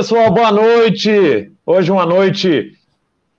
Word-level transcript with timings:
Pessoal, 0.00 0.30
boa 0.30 0.50
noite. 0.50 1.52
Hoje 1.66 1.92
uma 1.92 2.06
noite 2.06 2.72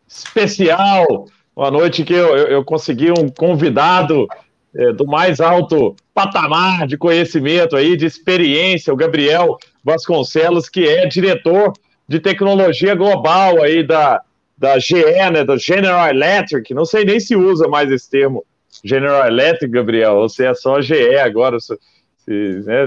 especial, 0.07 1.25
uma 1.55 1.71
noite 1.71 2.03
que 2.03 2.13
eu, 2.13 2.37
eu 2.37 2.63
consegui 2.63 3.09
um 3.09 3.29
convidado 3.29 4.27
é, 4.75 4.93
do 4.93 5.07
mais 5.07 5.39
alto 5.41 5.95
patamar 6.13 6.85
de 6.85 6.99
conhecimento 6.99 7.75
aí, 7.75 7.97
de 7.97 8.05
experiência, 8.05 8.93
o 8.93 8.95
Gabriel 8.95 9.57
Vasconcelos, 9.83 10.69
que 10.69 10.87
é 10.87 11.07
diretor 11.07 11.73
de 12.07 12.19
tecnologia 12.19 12.93
global 12.93 13.63
aí 13.63 13.81
da, 13.81 14.21
da 14.55 14.77
GE, 14.77 15.01
né, 15.33 15.43
da 15.43 15.57
General 15.57 16.09
Electric. 16.09 16.75
Não 16.75 16.85
sei 16.85 17.03
nem 17.03 17.19
se 17.19 17.35
usa 17.35 17.67
mais 17.67 17.89
esse 17.89 18.07
termo 18.07 18.45
General 18.85 19.25
Electric, 19.25 19.73
Gabriel, 19.73 20.17
ou 20.17 20.29
se 20.29 20.45
é 20.45 20.53
só 20.53 20.79
GE 20.79 21.17
agora. 21.17 21.57
Se, 21.59 21.73
né, 22.67 22.85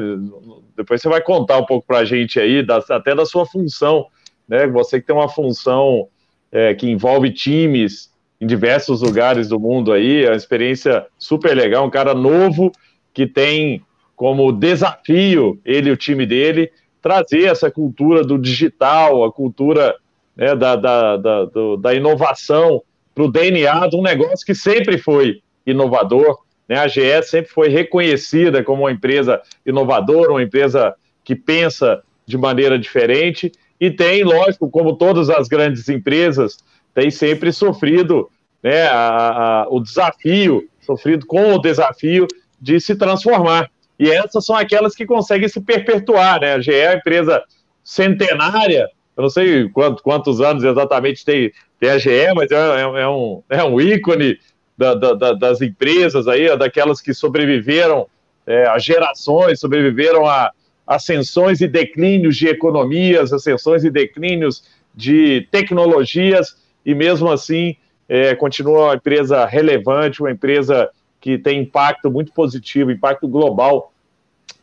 depois 0.77 1.01
você 1.01 1.09
vai 1.09 1.21
contar 1.21 1.59
um 1.59 1.67
pouco 1.67 1.87
para 1.87 1.99
a 1.99 2.05
gente 2.05 2.39
aí, 2.39 2.65
da, 2.65 2.85
até 2.91 3.15
da 3.15 3.25
sua 3.25 3.47
função, 3.47 4.07
né? 4.49 4.67
Você 4.67 5.01
que 5.01 5.07
tem 5.07 5.15
uma 5.15 5.29
função 5.29 6.09
é, 6.51 6.75
que 6.75 6.89
envolve 6.89 7.31
times 7.33 8.13
em 8.41 8.47
diversos 8.47 9.01
lugares 9.01 9.49
do 9.49 9.59
mundo 9.59 9.93
aí, 9.93 10.25
é 10.25 10.31
uma 10.31 10.37
experiência 10.37 11.07
super 11.19 11.55
legal, 11.57 11.87
um 11.87 11.91
cara 11.91 12.15
novo 12.15 12.73
que 13.13 13.27
tem 13.27 13.83
como 14.17 14.53
desafio 14.53 15.61
ele 15.65 15.89
e 15.89 15.93
o 15.93 15.97
time 15.97 16.27
dele 16.27 16.71
trazer 17.01 17.45
essa 17.45 17.71
cultura 17.71 18.23
do 18.25 18.39
digital, 18.39 19.25
a 19.25 19.33
cultura 19.33 19.95
né, 20.37 20.55
da, 20.55 20.77
da, 20.77 21.17
da, 21.17 21.45
do, 21.45 21.77
da 21.77 21.95
inovação 21.95 22.83
para 23.15 23.25
o 23.25 23.31
DNA 23.31 23.89
de 23.89 23.97
um 23.97 24.03
negócio 24.03 24.45
que 24.45 24.55
sempre 24.55 24.99
foi 24.99 25.41
inovador, 25.67 26.39
né? 26.69 26.79
A 26.79 26.89
GE 26.89 27.23
sempre 27.25 27.51
foi 27.51 27.69
reconhecida 27.69 28.63
como 28.63 28.83
uma 28.83 28.93
empresa 28.93 29.41
inovadora, 29.65 30.31
uma 30.31 30.43
empresa 30.43 30.95
que 31.23 31.35
pensa 31.35 32.03
de 32.27 32.39
maneira 32.39 32.79
diferente 32.79 33.53
e 33.81 33.91
tem, 33.91 34.25
lógico, 34.25 34.71
como 34.71 34.97
todas 34.97 35.29
as 35.29 35.49
grandes 35.49 35.89
empresas, 35.89 36.59
tem 36.95 37.11
sempre 37.11 37.53
sofrido 37.53 38.31
né, 38.63 38.87
a, 38.87 39.63
a, 39.63 39.69
o 39.69 39.81
desafio, 39.81 40.69
sofrido 40.81 41.27
com 41.27 41.55
o 41.55 41.59
desafio 41.59 42.27
de 42.61 42.81
se 42.81 42.95
transformar. 42.95 43.71
E 43.99 44.11
essas 44.11 44.45
são 44.45 44.57
aquelas 44.57 44.95
que 44.95 45.05
conseguem 45.05 45.49
se 45.49 45.61
perpetuar. 45.61 46.41
Né? 46.41 46.55
A 46.55 46.61
GE 46.61 46.73
é 46.73 46.91
uma 46.91 46.97
empresa 46.97 47.43
centenária, 47.83 48.89
eu 49.17 49.23
não 49.23 49.29
sei 49.31 49.69
quantos, 49.69 50.03
quantos 50.03 50.41
anos 50.41 50.65
exatamente 50.65 51.25
tem, 51.25 51.53
tem 51.79 51.91
a 51.91 51.99
GE, 51.99 52.33
mas 52.35 52.51
é, 52.51 52.57
é, 52.57 52.81
é 52.81 53.09
um, 53.09 53.43
é 53.49 53.63
um 53.63 53.81
ícone 53.81 54.39
da, 54.77 54.95
da, 54.95 55.33
das 55.33 55.61
empresas 55.61 56.27
aí, 56.27 56.57
daquelas 56.57 57.01
que 57.01 57.15
sobreviveram 57.15 58.07
é, 58.47 58.67
a 58.67 58.79
gerações, 58.79 59.61
sobreviveram 59.61 60.27
a 60.27 60.51
ascensões 60.87 61.61
e 61.61 61.69
declínios 61.69 62.37
de 62.37 62.49
economias, 62.49 63.33
ascensões 63.33 63.85
e 63.85 63.91
declínios 63.91 64.65
de 64.95 65.49
tecnologias, 65.51 66.57
e 66.85 66.95
mesmo 66.95 67.31
assim 67.31 67.77
é, 68.09 68.35
continua 68.35 68.87
uma 68.87 68.95
empresa 68.95 69.47
relevante, 69.47 70.21
uma 70.21 70.31
empresa 70.31 70.91
que 71.21 71.39
tem 71.39 71.63
impacto 71.63 72.11
muito 72.11 72.33
positivo, 72.33 72.91
impacto 72.91 73.27
global 73.27 73.93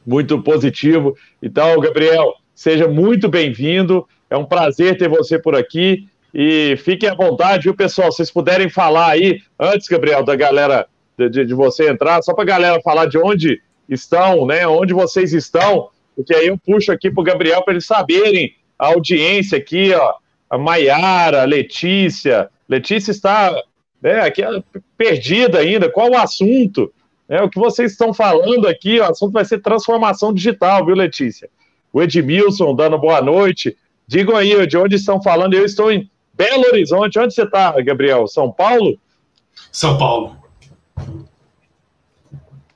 muito 0.06 0.42
positivo. 0.42 1.16
Então, 1.42 1.80
Gabriel, 1.80 2.36
seja 2.54 2.88
muito 2.88 3.28
bem-vindo. 3.28 4.08
É 4.30 4.38
um 4.38 4.46
prazer 4.46 4.98
ter 4.98 5.10
você 5.10 5.40
por 5.40 5.56
aqui. 5.56 6.08
E 6.34 6.78
fiquem 6.78 7.10
à 7.10 7.14
vontade, 7.14 7.64
viu, 7.64 7.76
pessoal? 7.76 8.12
Se 8.12 8.18
vocês 8.18 8.32
puderem 8.32 8.70
falar 8.70 9.12
aí, 9.12 9.42
antes, 9.60 9.88
Gabriel, 9.88 10.24
da 10.24 10.36
galera, 10.36 10.88
de, 11.18 11.46
de 11.46 11.54
você 11.54 11.90
entrar, 11.90 12.22
só 12.22 12.34
para 12.34 12.44
a 12.44 12.48
galera 12.48 12.82
falar 12.82 13.06
de 13.06 13.18
onde 13.18 13.62
estão, 13.88 14.46
né? 14.46 14.66
Onde 14.66 14.94
vocês 14.94 15.34
estão, 15.34 15.90
porque 16.16 16.34
aí 16.34 16.48
eu 16.48 16.58
puxo 16.58 16.92
aqui 16.92 17.12
para 17.12 17.22
o 17.22 17.26
Gabriel 17.26 17.62
para 17.64 17.74
eles 17.74 17.86
saberem 17.86 18.56
a 18.80 18.88
audiência 18.88 19.58
aqui, 19.58 19.94
ó. 19.94 20.14
A 20.50 20.58
Maiara, 20.58 21.44
Letícia. 21.46 22.50
Letícia 22.68 23.12
está 23.12 23.54
né, 24.02 24.22
aqui 24.22 24.42
perdida 24.98 25.60
ainda. 25.60 25.90
Qual 25.90 26.12
o 26.12 26.18
assunto? 26.18 26.92
É, 27.30 27.42
o 27.42 27.50
que 27.50 27.60
vocês 27.60 27.94
estão 27.94 28.14
falando 28.14 28.68
aqui, 28.68 29.00
o 29.00 29.06
assunto 29.06 29.32
vai 29.32 29.46
ser 29.46 29.62
transformação 29.62 30.34
digital, 30.34 30.86
viu, 30.86 30.96
Letícia? 30.96 31.50
O 31.94 32.02
Edmilson 32.02 32.76
dando 32.76 32.98
boa 32.98 33.22
noite. 33.22 33.78
Digam 34.06 34.36
aí 34.36 34.68
de 34.68 34.78
onde 34.78 34.96
estão 34.96 35.22
falando. 35.22 35.54
Eu 35.54 35.64
estou 35.64 35.90
em 35.92 36.10
Belo 36.42 36.66
Horizonte. 36.66 37.20
Onde 37.20 37.36
você 37.36 37.44
está, 37.44 37.80
Gabriel? 37.82 38.28
São 38.28 38.52
Paulo? 38.52 39.00
São 39.72 39.96
Paulo. 39.96 40.36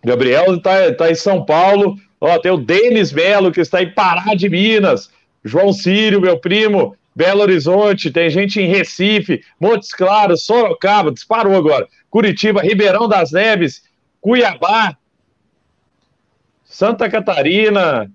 Gabriel 0.04 0.56
está 0.56 0.94
tá 0.94 1.10
em 1.10 1.16
São 1.16 1.44
Paulo. 1.44 1.96
Ó, 2.22 2.38
tem 2.38 2.52
o 2.52 2.58
Denis 2.58 3.12
Melo, 3.12 3.52
que 3.52 3.62
está 3.62 3.82
em 3.82 3.92
Pará 3.92 4.36
de 4.36 4.48
Minas. 4.48 5.10
João 5.44 5.74
Círio, 5.74 6.22
meu 6.22 6.38
primo, 6.38 6.96
Belo 7.16 7.42
Horizonte. 7.42 8.12
Tem 8.12 8.30
gente 8.30 8.62
em 8.62 8.68
Recife, 8.68 9.44
Montes 9.60 9.92
Claros, 9.92 10.46
Sorocaba, 10.46 11.12
disparou 11.12 11.56
agora. 11.56 11.88
Curitiba, 12.12 12.62
Ribeirão 12.62 13.08
das 13.08 13.32
Neves, 13.32 13.82
Cuiabá, 14.22 14.96
Santa 16.64 17.10
Catarina, 17.10 18.12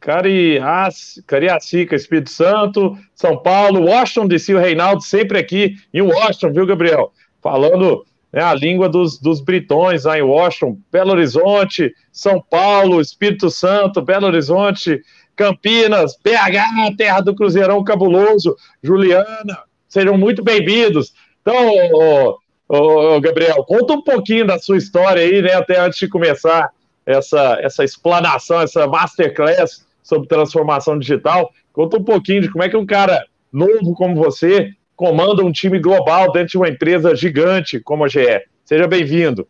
Cariacica, 0.00 1.94
Espírito 1.94 2.30
Santo, 2.30 2.96
São 3.14 3.36
Paulo, 3.36 3.84
Washington 3.84 4.26
DC, 4.26 4.54
o 4.54 4.58
Reinaldo 4.58 5.02
sempre 5.02 5.38
aqui 5.38 5.76
em 5.92 6.00
Washington, 6.00 6.52
viu, 6.52 6.66
Gabriel? 6.66 7.12
Falando 7.42 8.04
né, 8.32 8.42
a 8.42 8.54
língua 8.54 8.88
dos, 8.88 9.18
dos 9.18 9.40
britões 9.40 10.04
lá 10.04 10.18
em 10.18 10.22
Washington, 10.22 10.78
Belo 10.90 11.10
Horizonte, 11.12 11.94
São 12.10 12.40
Paulo, 12.40 13.00
Espírito 13.00 13.50
Santo, 13.50 14.00
Belo 14.00 14.26
Horizonte, 14.26 15.02
Campinas, 15.36 16.16
BH, 16.22 16.96
terra 16.96 17.20
do 17.20 17.34
Cruzeirão 17.34 17.84
Cabuloso, 17.84 18.56
Juliana, 18.82 19.64
sejam 19.88 20.16
muito 20.16 20.42
bem-vindos. 20.42 21.12
Então, 21.42 21.68
ô, 21.92 22.38
ô, 22.68 23.16
ô, 23.16 23.20
Gabriel, 23.20 23.64
conta 23.64 23.92
um 23.92 24.02
pouquinho 24.02 24.46
da 24.46 24.58
sua 24.58 24.78
história 24.78 25.22
aí, 25.22 25.42
né, 25.42 25.52
até 25.54 25.78
antes 25.78 25.98
de 25.98 26.08
começar 26.08 26.70
essa, 27.04 27.58
essa 27.60 27.84
explanação, 27.84 28.60
essa 28.60 28.86
masterclass 28.86 29.86
sobre 30.02 30.28
transformação 30.28 30.98
digital. 30.98 31.50
Conta 31.72 31.96
um 31.96 32.04
pouquinho 32.04 32.42
de 32.42 32.50
como 32.50 32.64
é 32.64 32.68
que 32.68 32.76
um 32.76 32.86
cara 32.86 33.24
novo 33.52 33.94
como 33.94 34.14
você 34.14 34.72
comanda 34.96 35.44
um 35.44 35.52
time 35.52 35.78
global 35.78 36.30
dentro 36.32 36.50
de 36.50 36.56
uma 36.58 36.68
empresa 36.68 37.14
gigante 37.14 37.80
como 37.80 38.04
a 38.04 38.08
GE. 38.08 38.42
Seja 38.64 38.86
bem-vindo. 38.86 39.48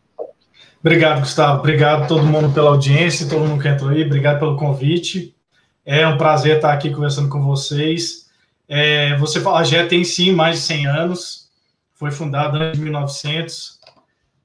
Obrigado, 0.79 1.19
Gustavo. 1.19 1.59
Obrigado 1.59 2.03
a 2.03 2.07
todo 2.07 2.23
mundo 2.23 2.53
pela 2.53 2.69
audiência, 2.69 3.29
todo 3.29 3.45
mundo 3.45 3.61
que 3.61 3.67
entrou 3.67 3.89
aí. 3.91 4.03
Obrigado 4.03 4.39
pelo 4.39 4.55
convite. 4.55 5.35
É 5.85 6.07
um 6.07 6.17
prazer 6.17 6.55
estar 6.55 6.73
aqui 6.73 6.89
conversando 6.89 7.29
com 7.29 7.41
vocês. 7.43 8.27
É, 8.67 9.15
você 9.17 9.39
fala, 9.39 9.59
a 9.59 9.63
GE 9.63 9.87
tem 9.87 10.03
sim 10.03 10.31
mais 10.31 10.57
de 10.57 10.61
100 10.63 10.87
anos. 10.87 11.49
Foi 11.93 12.11
fundada 12.11 12.71
em 12.73 12.79
1900 12.79 13.79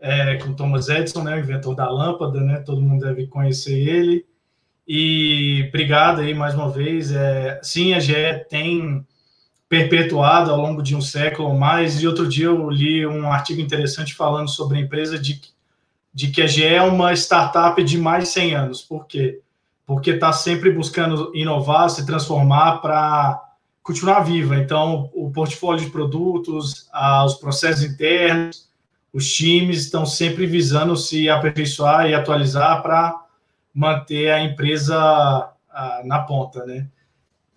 é, 0.01 0.37
com 0.37 0.53
Thomas 0.53 0.89
Edison, 0.89 1.23
né, 1.23 1.37
o 1.37 1.39
inventor 1.39 1.75
da 1.75 1.91
lâmpada, 1.91 2.41
né? 2.41 2.59
Todo 2.61 2.83
mundo 2.83 3.05
deve 3.05 3.27
conhecer 3.27 3.79
ele. 3.79 4.27
E 4.87 5.65
obrigado 5.69 6.21
aí 6.21 6.33
mais 6.33 6.55
uma 6.55 6.71
vez. 6.71 7.11
É, 7.11 7.59
sim, 7.63 7.93
a 7.93 8.01
GE 8.01 8.15
tem 8.49 9.05
perpetuado 9.69 10.51
ao 10.51 10.61
longo 10.61 10.83
de 10.83 10.95
um 10.95 11.01
século 11.01 11.49
ou 11.49 11.55
mais. 11.57 12.01
E 12.01 12.07
outro 12.07 12.29
dia 12.29 12.47
eu 12.47 12.71
li 12.71 13.07
um 13.07 13.31
artigo 13.31 13.61
interessante 13.61 14.15
falando 14.15 14.49
sobre 14.49 14.79
a 14.79 14.81
empresa 14.81 15.19
de, 15.19 15.41
de 16.15 16.29
que 16.29 16.41
a 16.41 16.47
GE 16.47 16.65
é 16.65 16.83
uma 16.83 17.13
startup 17.15 17.83
de 17.83 17.99
mais 17.99 18.25
de 18.25 18.31
100 18.31 18.55
anos. 18.55 18.83
Por 18.83 19.07
quê? 19.07 19.41
Porque 19.85 20.11
está 20.11 20.33
sempre 20.33 20.71
buscando 20.71 21.33
inovar, 21.35 21.91
se 21.91 22.07
transformar 22.07 22.79
para 22.79 23.43
continuar 23.83 24.21
viva. 24.21 24.57
Então, 24.57 25.11
o 25.15 25.31
portfólio 25.31 25.85
de 25.85 25.91
produtos, 25.91 26.89
os 27.25 27.35
processos 27.35 27.83
internos, 27.83 28.69
os 29.13 29.33
times 29.33 29.79
estão 29.79 30.05
sempre 30.05 30.47
visando 30.47 30.97
se 30.97 31.29
aperfeiçoar 31.29 32.09
e 32.09 32.15
atualizar 32.15 32.83
para 32.83 33.26
manter 33.77 34.31
a 34.31 34.43
empresa 34.43 35.53
na 36.05 36.21
ponta, 36.21 36.65
né? 36.65 36.89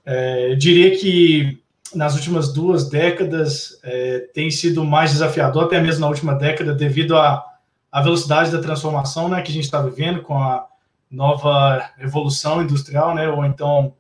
É, 0.06 0.52
eu 0.52 0.58
diria 0.58 0.98
que 1.00 1.64
nas 1.96 2.16
últimas 2.16 2.52
duas 2.52 2.90
décadas 2.90 3.80
é, 3.84 4.20
tem 4.34 4.52
sido 4.52 4.84
mais 4.84 5.12
desafiador, 5.12 5.66
até 5.66 5.80
mesmo 5.80 6.02
na 6.02 6.08
última 6.08 6.36
década, 6.36 6.74
devido 6.74 7.16
à, 7.16 7.46
velocidade 8.04 8.52
da 8.52 8.62
transformação 8.62 9.30
né, 9.30 9.42
que 9.42 9.50
a 9.50 9.54
gente 9.54 9.64
está 9.64 9.82
vivendo 9.82 10.22
com 10.22 10.38
a 10.38 10.68
nova 11.10 11.90
revolução 11.98 12.62
industrial, 12.62 13.16
né, 13.16 13.30
ou 13.30 13.46
então 13.46 13.94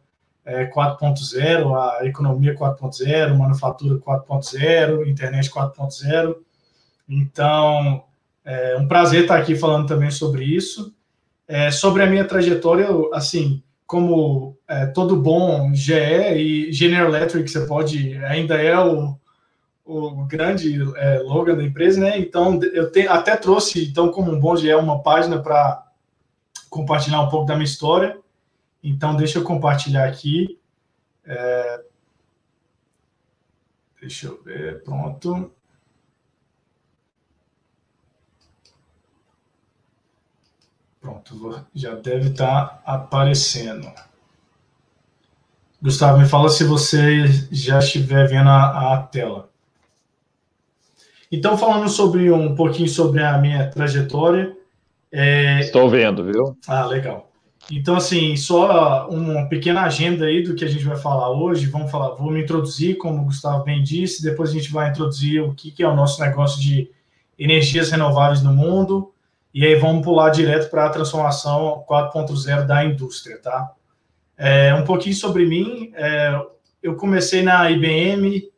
é, 0.45 0.65
4.0, 0.65 2.00
a 2.01 2.06
economia 2.06 2.56
4.0, 2.56 3.38
manufatura 3.38 4.00
4.0, 4.00 5.07
internet 5.07 5.50
4.0. 5.50 6.36
Então, 7.07 8.04
é 8.44 8.77
um 8.77 8.88
prazer 8.88 9.22
estar 9.22 9.38
aqui 9.38 9.56
falando 9.56 9.88
também 9.88 10.12
sobre 10.12 10.44
isso. 10.44 10.94
É, 11.50 11.72
sobre 11.72 12.04
a 12.04 12.06
minha 12.06 12.24
trajetória, 12.25 12.88
assim, 13.12 13.63
como 13.88 14.56
é, 14.68 14.86
todo 14.86 15.19
bom 15.19 15.74
GE 15.74 15.94
e 15.96 16.72
General 16.72 17.07
Electric, 17.07 17.50
você 17.50 17.66
pode, 17.66 18.16
ainda 18.18 18.62
é 18.62 18.78
o, 18.78 19.18
o 19.84 20.25
grande 20.28 20.80
é, 20.96 21.18
logo 21.24 21.56
da 21.56 21.63
empresa, 21.63 22.00
né? 22.00 22.19
Então, 22.19 22.62
eu 22.72 22.92
te, 22.92 23.07
até 23.07 23.36
trouxe, 23.36 23.90
então, 23.90 24.12
como 24.12 24.31
um 24.31 24.40
bom 24.40 24.56
GE, 24.56 24.72
uma 24.75 25.01
página 25.01 25.42
para 25.42 25.88
compartilhar 26.69 27.19
um 27.22 27.30
pouco 27.30 27.48
da 27.48 27.56
minha 27.56 27.66
história. 27.66 28.16
Então, 28.84 29.16
deixa 29.16 29.40
eu 29.40 29.44
compartilhar 29.44 30.07
aqui. 30.07 30.60
É... 31.25 31.81
Deixa 34.00 34.28
eu 34.28 34.40
ver, 34.44 34.84
pronto. 34.84 35.51
Pronto, 41.10 41.66
já 41.74 41.96
deve 41.96 42.30
estar 42.30 42.84
aparecendo. 42.86 43.92
Gustavo, 45.82 46.20
me 46.20 46.28
fala 46.28 46.50
se 46.50 46.64
você 46.64 47.26
já 47.52 47.80
estiver 47.80 48.28
vendo 48.28 48.50
a, 48.50 48.94
a 48.94 49.02
tela. 49.02 49.50
Então, 51.32 51.58
falando 51.58 51.90
sobre 51.90 52.32
um 52.32 52.54
pouquinho 52.54 52.88
sobre 52.88 53.24
a 53.24 53.38
minha 53.40 53.68
trajetória. 53.68 54.56
É... 55.12 55.62
Estou 55.62 55.90
vendo, 55.90 56.24
viu? 56.24 56.56
Ah, 56.68 56.86
legal. 56.86 57.32
Então, 57.72 57.96
assim, 57.96 58.36
só 58.36 59.10
uma 59.10 59.48
pequena 59.48 59.82
agenda 59.82 60.26
aí 60.26 60.44
do 60.44 60.54
que 60.54 60.64
a 60.66 60.70
gente 60.70 60.86
vai 60.86 60.98
falar 60.98 61.32
hoje. 61.32 61.66
Vamos 61.66 61.90
falar, 61.90 62.16
vou 62.16 62.32
me 62.32 62.44
introduzir, 62.44 62.98
como 62.98 63.22
o 63.22 63.26
Gustavo 63.26 63.64
bem 63.64 63.82
disse, 63.82 64.22
depois 64.22 64.52
a 64.52 64.54
gente 64.54 64.72
vai 64.72 64.90
introduzir 64.90 65.42
o 65.42 65.56
que, 65.56 65.72
que 65.72 65.82
é 65.82 65.88
o 65.88 65.96
nosso 65.96 66.22
negócio 66.22 66.62
de 66.62 66.92
energias 67.38 67.90
renováveis 67.90 68.44
no 68.44 68.54
mundo, 68.54 69.12
e 69.54 69.66
aí 69.66 69.75
vamos 69.75 70.04
pular 70.04 70.30
direto 70.30 70.69
para 70.69 70.86
a 70.86 70.90
transformação 70.90 71.84
4.0 71.90 72.66
da 72.66 72.86
indústria, 72.86 73.40
tá? 73.42 73.72
É, 74.38 74.74
um 74.74 74.84
pouquinho 74.84 75.16
sobre 75.16 75.46
mim, 75.46 75.92
é, 75.96 76.40
eu 76.81 76.96
comecei 76.96 77.42
na 77.42 77.69
IBM 77.69 78.50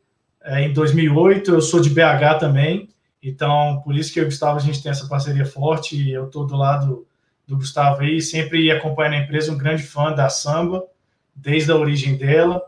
é, 0.43 0.63
em 0.63 0.73
2008, 0.73 1.51
eu 1.51 1.61
sou 1.61 1.79
de 1.79 1.89
BH 1.89 2.39
também, 2.39 2.89
então 3.21 3.81
por 3.83 3.95
isso 3.95 4.13
que 4.13 4.19
eu 4.19 4.23
e 4.23 4.25
o 4.27 4.29
Gustavo 4.29 4.57
a 4.57 4.61
gente 4.61 4.81
tem 4.81 4.91
essa 4.91 5.07
parceria 5.07 5.45
forte, 5.45 6.09
eu 6.09 6.25
estou 6.25 6.45
do 6.45 6.55
lado 6.55 7.07
do 7.47 7.57
Gustavo 7.57 8.01
aí, 8.01 8.21
sempre 8.21 8.71
acompanhando 8.71 9.15
a 9.15 9.19
empresa, 9.19 9.51
um 9.51 9.57
grande 9.57 9.83
fã 9.83 10.13
da 10.13 10.29
samba, 10.29 10.83
desde 11.35 11.71
a 11.71 11.75
origem 11.75 12.15
dela. 12.15 12.61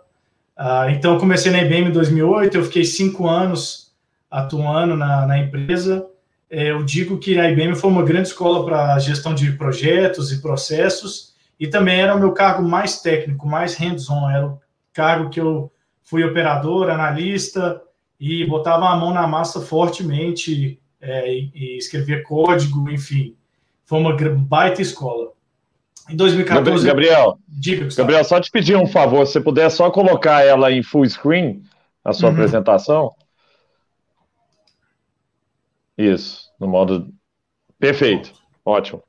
Ah, 0.56 0.88
então, 0.92 1.18
comecei 1.18 1.52
na 1.52 1.62
IBM 1.62 1.90
em 1.90 1.92
2008, 1.92 2.58
eu 2.58 2.64
fiquei 2.64 2.84
cinco 2.84 3.28
anos 3.28 3.94
atuando 4.30 4.96
na, 4.96 5.25
na 5.25 5.40
empresa, 5.40 6.06
eu 6.54 6.84
digo 6.84 7.18
que 7.18 7.40
a 7.40 7.50
IBM 7.50 7.76
foi 7.76 7.90
uma 7.90 8.04
grande 8.04 8.28
escola 8.28 8.64
para 8.64 9.00
gestão 9.00 9.34
de 9.34 9.52
projetos 9.54 10.32
e 10.32 10.40
processos, 10.40 11.34
e 11.60 11.68
também 11.68 12.00
era 12.00 12.16
o 12.16 12.20
meu 12.20 12.32
cargo 12.32 12.62
mais 12.62 13.02
técnico, 13.02 13.48
mais 13.48 13.76
hands-on, 13.76 14.30
era 14.30 14.48
o 14.48 14.62
cargo 14.94 15.32
que 15.32 15.42
eu 15.42 15.72
fui 16.04 16.24
operador, 16.24 16.92
analista, 16.92 17.82
e 18.20 18.46
botava 18.46 18.88
a 18.88 18.96
mão 18.96 19.12
na 19.12 19.26
massa 19.26 19.62
fortemente, 19.62 20.80
é, 21.02 21.34
e, 21.34 21.52
e 21.56 21.78
escrevia 21.78 22.22
código, 22.22 22.88
enfim. 22.90 23.36
Foi 23.84 24.00
uma 24.00 24.16
baita 24.16 24.82
escola. 24.82 25.32
Em 26.08 26.16
2014. 26.16 26.86
Gabriel, 26.86 27.40
diga, 27.48 27.88
Gabriel, 27.96 28.24
só 28.24 28.40
te 28.40 28.52
pedir 28.52 28.76
um 28.76 28.86
favor, 28.86 29.26
se 29.26 29.42
puder 29.42 29.72
só 29.72 29.90
colocar 29.90 30.46
ela 30.46 30.72
em 30.72 30.84
full 30.84 31.10
screen, 31.10 31.64
a 32.04 32.14
sua 32.14 32.30
uhum. 32.30 32.36
apresentação. 32.36 33.12
Isso, 35.98 36.43
no 36.63 36.69
modo. 36.69 37.13
Perfeito, 37.80 38.33
ótimo. 38.65 39.04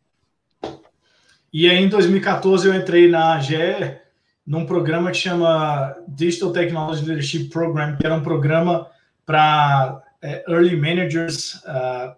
E 1.52 1.70
aí, 1.70 1.78
em 1.78 1.88
2014, 1.88 2.66
eu 2.66 2.74
entrei 2.74 3.08
na 3.08 3.34
AGE 3.34 3.96
num 4.44 4.66
programa 4.66 5.10
que 5.10 5.16
chama 5.16 5.96
Digital 6.08 6.52
Technology 6.52 7.04
Leadership 7.04 7.44
Program, 7.44 7.96
que 7.96 8.04
era 8.04 8.14
um 8.14 8.22
programa 8.22 8.88
para 9.24 10.02
é, 10.20 10.44
early 10.48 10.76
managers 10.76 11.54
uh, 11.64 12.14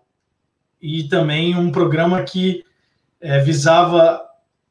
e 0.81 1.05
também 1.05 1.55
um 1.57 1.71
programa 1.71 2.23
que 2.23 2.65
é, 3.21 3.41
visava 3.41 4.21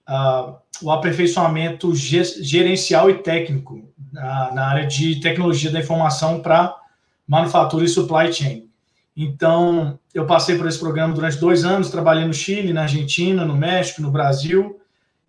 uh, 0.10 0.56
o 0.82 0.92
aperfeiçoamento 0.92 1.94
gerencial 1.96 3.10
e 3.10 3.16
técnico 3.20 3.88
na, 4.12 4.52
na 4.52 4.68
área 4.68 4.88
de 4.88 5.20
tecnologia 5.20 5.72
da 5.72 5.80
informação 5.80 6.42
para 6.42 6.76
manufatura 7.28 7.86
e 7.86 7.88
supply 7.90 8.34
chain. 8.34 8.70
Então, 9.16 9.98
eu 10.14 10.26
passei 10.26 10.58
por 10.58 10.68
esse 10.68 10.80
programa 10.80 11.14
durante 11.14 11.38
dois 11.38 11.64
anos, 11.64 11.90
trabalhei 11.90 12.26
no 12.26 12.34
Chile, 12.34 12.74
na 12.74 12.82
Argentina, 12.82 13.46
no 13.46 13.56
México, 13.56 14.02
no 14.02 14.12
Brasil, 14.12 14.80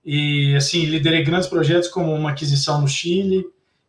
e, 0.05 0.55
assim, 0.57 0.85
liderei 0.87 1.23
grandes 1.23 1.49
projetos 1.49 1.89
como 1.89 2.13
uma 2.13 2.31
aquisição 2.31 2.81
no 2.81 2.89
Chile, 2.89 3.47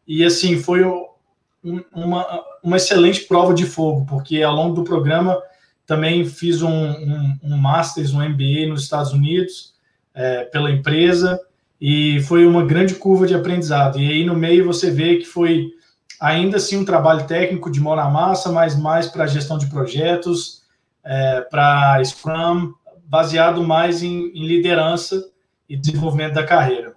e, 0.08 0.24
assim, 0.24 0.60
foi 0.60 0.84
um, 0.84 1.84
uma, 1.94 2.44
uma 2.64 2.78
excelente 2.78 3.22
prova 3.22 3.54
de 3.54 3.66
fogo, 3.66 4.06
porque 4.06 4.44
ao 4.44 4.56
longo 4.56 4.76
do 4.76 4.84
programa 4.84 5.42
também 5.86 6.26
fiz 6.26 6.62
um, 6.62 6.70
um, 6.70 7.40
um 7.44 7.58
Masters, 7.58 8.14
um 8.14 8.22
MBA 8.22 8.68
nos 8.68 8.84
Estados 8.84 9.14
Unidos, 9.14 9.74
é, 10.14 10.44
pela 10.46 10.70
empresa, 10.70 11.40
e 11.80 12.20
foi 12.22 12.46
uma 12.46 12.66
grande 12.66 12.96
curva 12.96 13.26
de 13.26 13.34
aprendizado. 13.34 14.00
E 14.00 14.10
aí, 14.10 14.26
no 14.26 14.36
meio, 14.36 14.66
você 14.66 14.92
vê 14.92 15.18
que 15.18 15.26
foi 15.26 15.72
ainda 16.20 16.58
assim 16.58 16.78
um 16.78 16.86
trabalho 16.86 17.26
técnico 17.28 17.72
de 17.72 17.80
mão 17.80 17.96
na 17.96 18.10
massa, 18.10 18.52
mas 18.52 18.78
mais 18.78 19.08
para 19.08 19.28
gestão 19.28 19.58
de 19.58 19.68
projetos, 19.68 20.64
é, 21.04 21.42
para 21.42 22.04
Scrum, 22.04 22.74
baseado 23.06 23.64
mais 23.64 24.04
em, 24.04 24.28
em, 24.34 24.46
liderança 24.46 25.30
e 25.70 25.78
desenvolvimento 25.78 26.34
da 26.34 26.44
carreira. 26.44 26.96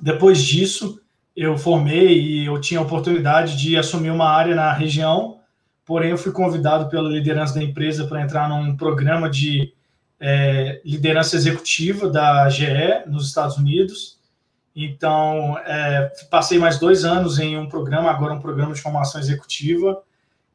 Depois 0.00 0.38
disso, 0.38 1.00
eu 1.36 1.56
formei 1.56 2.20
e 2.20 2.46
eu 2.46 2.60
tinha 2.60 2.80
a 2.80 2.82
oportunidade 2.82 3.56
de 3.56 3.76
assumir 3.76 4.10
uma 4.10 4.28
área 4.28 4.54
na 4.54 4.72
região, 4.72 5.38
porém 5.84 6.10
eu 6.10 6.18
fui 6.18 6.32
convidado 6.32 6.88
pela 6.88 7.08
liderança 7.08 7.54
da 7.54 7.62
empresa 7.62 8.06
para 8.06 8.22
entrar 8.22 8.48
num 8.48 8.76
programa 8.76 9.30
de 9.30 9.72
é, 10.20 10.80
liderança 10.84 11.36
executiva 11.36 12.08
da 12.10 12.48
GE 12.48 13.04
nos 13.06 13.28
Estados 13.28 13.56
Unidos, 13.56 14.17
então, 14.84 15.58
é, 15.66 16.12
passei 16.30 16.56
mais 16.56 16.78
dois 16.78 17.04
anos 17.04 17.40
em 17.40 17.58
um 17.58 17.68
programa, 17.68 18.10
agora 18.10 18.34
um 18.34 18.40
programa 18.40 18.72
de 18.72 18.80
formação 18.80 19.20
executiva, 19.20 20.00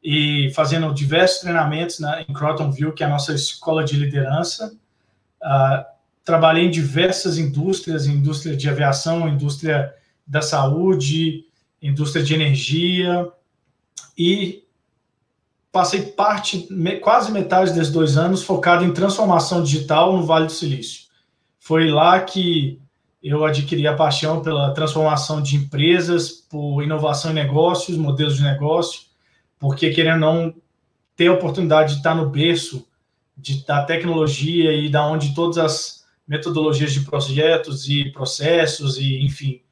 e 0.02 0.50
fazendo 0.54 0.92
diversos 0.94 1.40
treinamentos 1.40 1.98
né, 1.98 2.24
em 2.26 2.32
Crotonville, 2.32 2.92
que 2.92 3.02
é 3.02 3.06
a 3.06 3.10
nossa 3.10 3.34
escola 3.34 3.84
de 3.84 3.96
liderança. 3.96 4.74
Uh, 5.42 5.84
trabalhei 6.24 6.64
em 6.64 6.70
diversas 6.70 7.36
indústrias, 7.36 8.06
indústria 8.06 8.56
de 8.56 8.68
aviação, 8.68 9.28
indústria 9.28 9.94
da 10.26 10.40
saúde, 10.40 11.44
indústria 11.82 12.24
de 12.24 12.34
energia, 12.34 13.30
e 14.16 14.64
passei 15.70 16.00
parte, 16.00 16.66
quase 17.02 17.30
metade 17.30 17.72
desses 17.72 17.92
dois 17.92 18.16
anos, 18.16 18.42
focado 18.42 18.84
em 18.84 18.92
transformação 18.92 19.62
digital 19.62 20.16
no 20.16 20.24
Vale 20.24 20.46
do 20.46 20.52
Silício. 20.52 21.04
Foi 21.58 21.90
lá 21.90 22.20
que 22.20 22.80
eu 23.24 23.42
adquiri 23.42 23.86
a 23.86 23.94
paixão 23.94 24.42
pela 24.42 24.74
transformação 24.74 25.40
de 25.40 25.56
empresas, 25.56 26.30
por 26.30 26.82
inovação 26.82 27.30
em 27.30 27.34
negócios, 27.34 27.96
modelos 27.96 28.36
de 28.36 28.42
negócio, 28.42 29.00
porque 29.58 29.90
querendo 29.90 30.20
não 30.20 30.54
ter 31.16 31.28
a 31.28 31.32
oportunidade 31.32 31.92
de 31.92 31.98
estar 31.98 32.14
no 32.14 32.28
berço 32.28 32.86
de, 33.34 33.64
da 33.64 33.82
tecnologia 33.82 34.74
e 34.74 34.90
da 34.90 35.06
onde 35.06 35.34
todas 35.34 35.56
as 35.56 36.04
metodologias 36.28 36.92
de 36.92 37.00
projetos 37.00 37.88
e 37.88 38.10
processos 38.10 38.98
e 38.98 39.24
enfim 39.24 39.62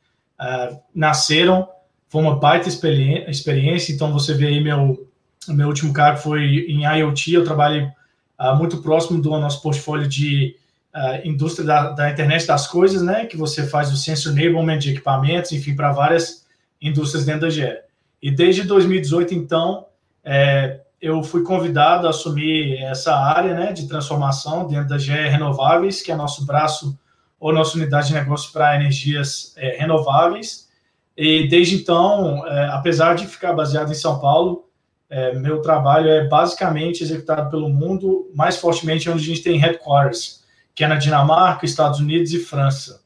uh, 0.41 0.81
nasceram 0.95 1.69
foi 2.09 2.23
uma 2.23 2.37
baita 2.39 2.71
experiência. 2.71 3.93
Então 3.93 4.13
você 4.15 4.33
vê 4.33 4.47
aí 4.47 4.61
meu 4.63 5.07
meu 5.49 5.69
último 5.69 5.93
cargo 5.93 6.19
foi 6.19 6.43
em 6.69 6.85
IoT 6.85 7.35
eu 7.35 7.45
trabalhei 7.45 7.83
uh, 7.83 8.57
muito 8.57 8.81
próximo 8.81 9.21
do 9.21 9.31
nosso 9.31 9.61
portfólio 9.61 10.09
de 10.09 10.57
uh, 10.95 11.27
indústria 11.27 11.67
da, 11.67 11.91
da, 11.91 12.11
internet 12.11 12.47
das 12.47 12.67
coisas, 12.67 13.03
né? 13.03 13.27
Que 13.27 13.37
você 13.37 13.67
faz 13.67 13.93
o 13.93 13.97
sensor 13.97 14.39
enablement 14.39 14.79
de 14.79 14.91
equipamentos, 14.91 15.53
enfim, 15.53 15.75
para 15.75 15.93
várias 15.93 16.47
indústrias 16.81 17.25
dentro 17.25 17.43
da 17.43 17.51
GE. 17.51 17.79
E 18.21 18.31
desde 18.31 18.63
2018, 18.63 19.35
então, 19.35 19.87
é, 20.25 20.81
eu 21.01 21.23
fui 21.23 21.43
convidado 21.43 22.07
a 22.07 22.11
assumir 22.11 22.77
essa 22.79 23.15
área, 23.17 23.55
né, 23.55 23.73
de 23.73 23.89
transformação 23.89 24.69
dentro 24.69 24.89
da 24.89 24.99
GE 24.99 25.13
Renováveis, 25.13 26.01
que 26.01 26.13
é 26.13 26.17
nosso 26.17 26.47
braço 26.47 26.97
ou 27.41 27.53
nossa 27.53 27.77
unidade 27.77 28.09
de 28.09 28.15
negócio 28.15 28.53
para 28.53 28.77
energias 28.77 29.53
é, 29.57 29.77
renováveis. 29.77 30.69
E 31.17 31.49
desde 31.49 31.75
então, 31.75 32.47
é, 32.47 32.69
apesar 32.69 33.15
de 33.15 33.27
ficar 33.27 33.53
baseado 33.53 33.91
em 33.91 33.95
São 33.95 34.21
Paulo, 34.21 34.69
é, 35.11 35.35
meu 35.35 35.61
trabalho 35.61 36.09
é 36.09 36.29
basicamente 36.29 37.03
executado 37.03 37.51
pelo 37.51 37.69
mundo, 37.69 38.31
mais 38.35 38.57
fortemente 38.57 39.11
onde 39.11 39.23
a 39.23 39.27
gente 39.27 39.43
tem 39.43 39.59
headquarters 39.59 40.42
que 40.75 40.85
é 40.85 40.89
na 40.89 40.97
Dinamarca, 40.97 41.65
Estados 41.65 42.01
Unidos 42.01 42.33
e 42.33 42.39
França. 42.39 43.03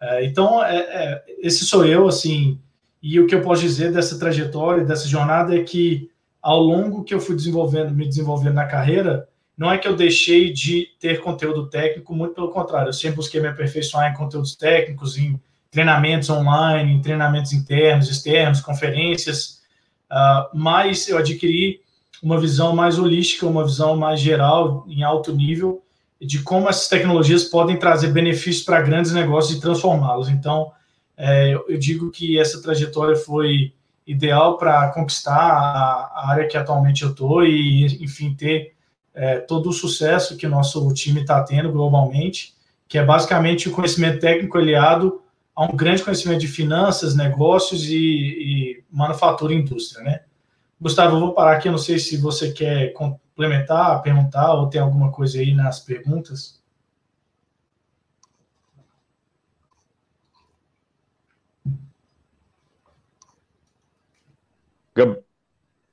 É, 0.00 0.24
então, 0.24 0.62
é, 0.62 0.76
é, 0.76 1.24
esse 1.38 1.64
sou 1.64 1.84
eu, 1.84 2.06
assim, 2.06 2.58
e 3.02 3.20
o 3.20 3.26
que 3.26 3.34
eu 3.34 3.42
posso 3.42 3.62
dizer 3.62 3.92
dessa 3.92 4.18
trajetória, 4.18 4.84
dessa 4.84 5.06
jornada, 5.08 5.54
é 5.56 5.62
que 5.62 6.10
ao 6.40 6.60
longo 6.60 7.04
que 7.04 7.14
eu 7.14 7.20
fui 7.20 7.34
desenvolvendo, 7.34 7.90
me 7.90 8.06
desenvolvendo 8.06 8.54
na 8.54 8.66
carreira, 8.66 9.28
não 9.56 9.70
é 9.70 9.78
que 9.78 9.86
eu 9.86 9.96
deixei 9.96 10.52
de 10.52 10.88
ter 10.98 11.20
conteúdo 11.20 11.68
técnico, 11.68 12.14
muito 12.14 12.34
pelo 12.34 12.50
contrário, 12.50 12.88
eu 12.88 12.92
sempre 12.92 13.16
busquei 13.16 13.40
me 13.40 13.48
aperfeiçoar 13.48 14.10
em 14.10 14.16
conteúdos 14.16 14.56
técnicos, 14.56 15.16
em 15.16 15.40
treinamentos 15.70 16.28
online, 16.28 16.92
em 16.92 17.00
treinamentos 17.00 17.52
internos, 17.52 18.10
externos, 18.10 18.60
conferências, 18.60 19.62
uh, 20.10 20.48
mas 20.52 21.08
eu 21.08 21.16
adquiri 21.16 21.80
uma 22.22 22.38
visão 22.40 22.74
mais 22.74 22.98
holística, 22.98 23.46
uma 23.46 23.64
visão 23.64 23.96
mais 23.96 24.20
geral, 24.20 24.84
em 24.88 25.02
alto 25.02 25.32
nível, 25.32 25.82
de 26.20 26.42
como 26.42 26.68
essas 26.68 26.88
tecnologias 26.88 27.44
podem 27.44 27.78
trazer 27.78 28.08
benefícios 28.08 28.64
para 28.64 28.82
grandes 28.82 29.12
negócios 29.12 29.58
e 29.58 29.60
transformá-los. 29.60 30.28
Então, 30.28 30.72
É, 31.16 31.54
eu 31.54 31.78
digo 31.78 32.10
que 32.10 32.40
essa 32.40 32.60
trajetória 32.60 33.14
foi 33.14 33.72
ideal 34.04 34.58
para 34.58 34.90
conquistar 34.90 35.32
a, 35.32 36.28
área 36.28 36.48
que 36.48 36.56
atualmente 36.56 37.04
eu 37.04 37.10
estou 37.10 37.44
e, 37.44 37.86
enfim, 38.02 38.34
ter 38.34 38.74
é, 39.14 39.38
todo 39.38 39.68
o 39.68 39.72
sucesso 39.72 40.36
que 40.36 40.44
o 40.44 40.50
nosso 40.50 40.92
time 40.92 41.20
está 41.20 41.40
tendo 41.44 41.70
globalmente, 41.70 42.54
que 42.88 42.98
é 42.98 43.04
basicamente 43.04 43.68
o 43.68 43.72
conhecimento 43.72 44.18
técnico 44.18 44.58
aliado 44.58 45.22
a 45.54 45.64
um 45.64 45.76
grande 45.76 46.02
conhecimento 46.02 46.40
de 46.40 46.48
finanças, 46.48 47.14
negócios 47.14 47.84
e, 47.88 47.96
e 47.96 48.84
manufatura 48.90 49.54
e 49.54 49.56
indústria, 49.58 50.02
né? 50.02 50.22
Gustavo, 50.80 51.14
eu 51.14 51.20
vou 51.20 51.32
parar 51.32 51.56
aqui, 51.56 51.68
eu 51.68 51.72
não 51.72 51.78
sei 51.78 52.00
se 52.00 52.16
você 52.16 52.50
quer 52.50 52.92
complementar, 53.34 54.00
perguntar 54.02 54.54
ou 54.54 54.68
tem 54.68 54.80
alguma 54.80 55.10
coisa 55.10 55.40
aí 55.40 55.52
nas 55.52 55.80
perguntas. 55.80 56.62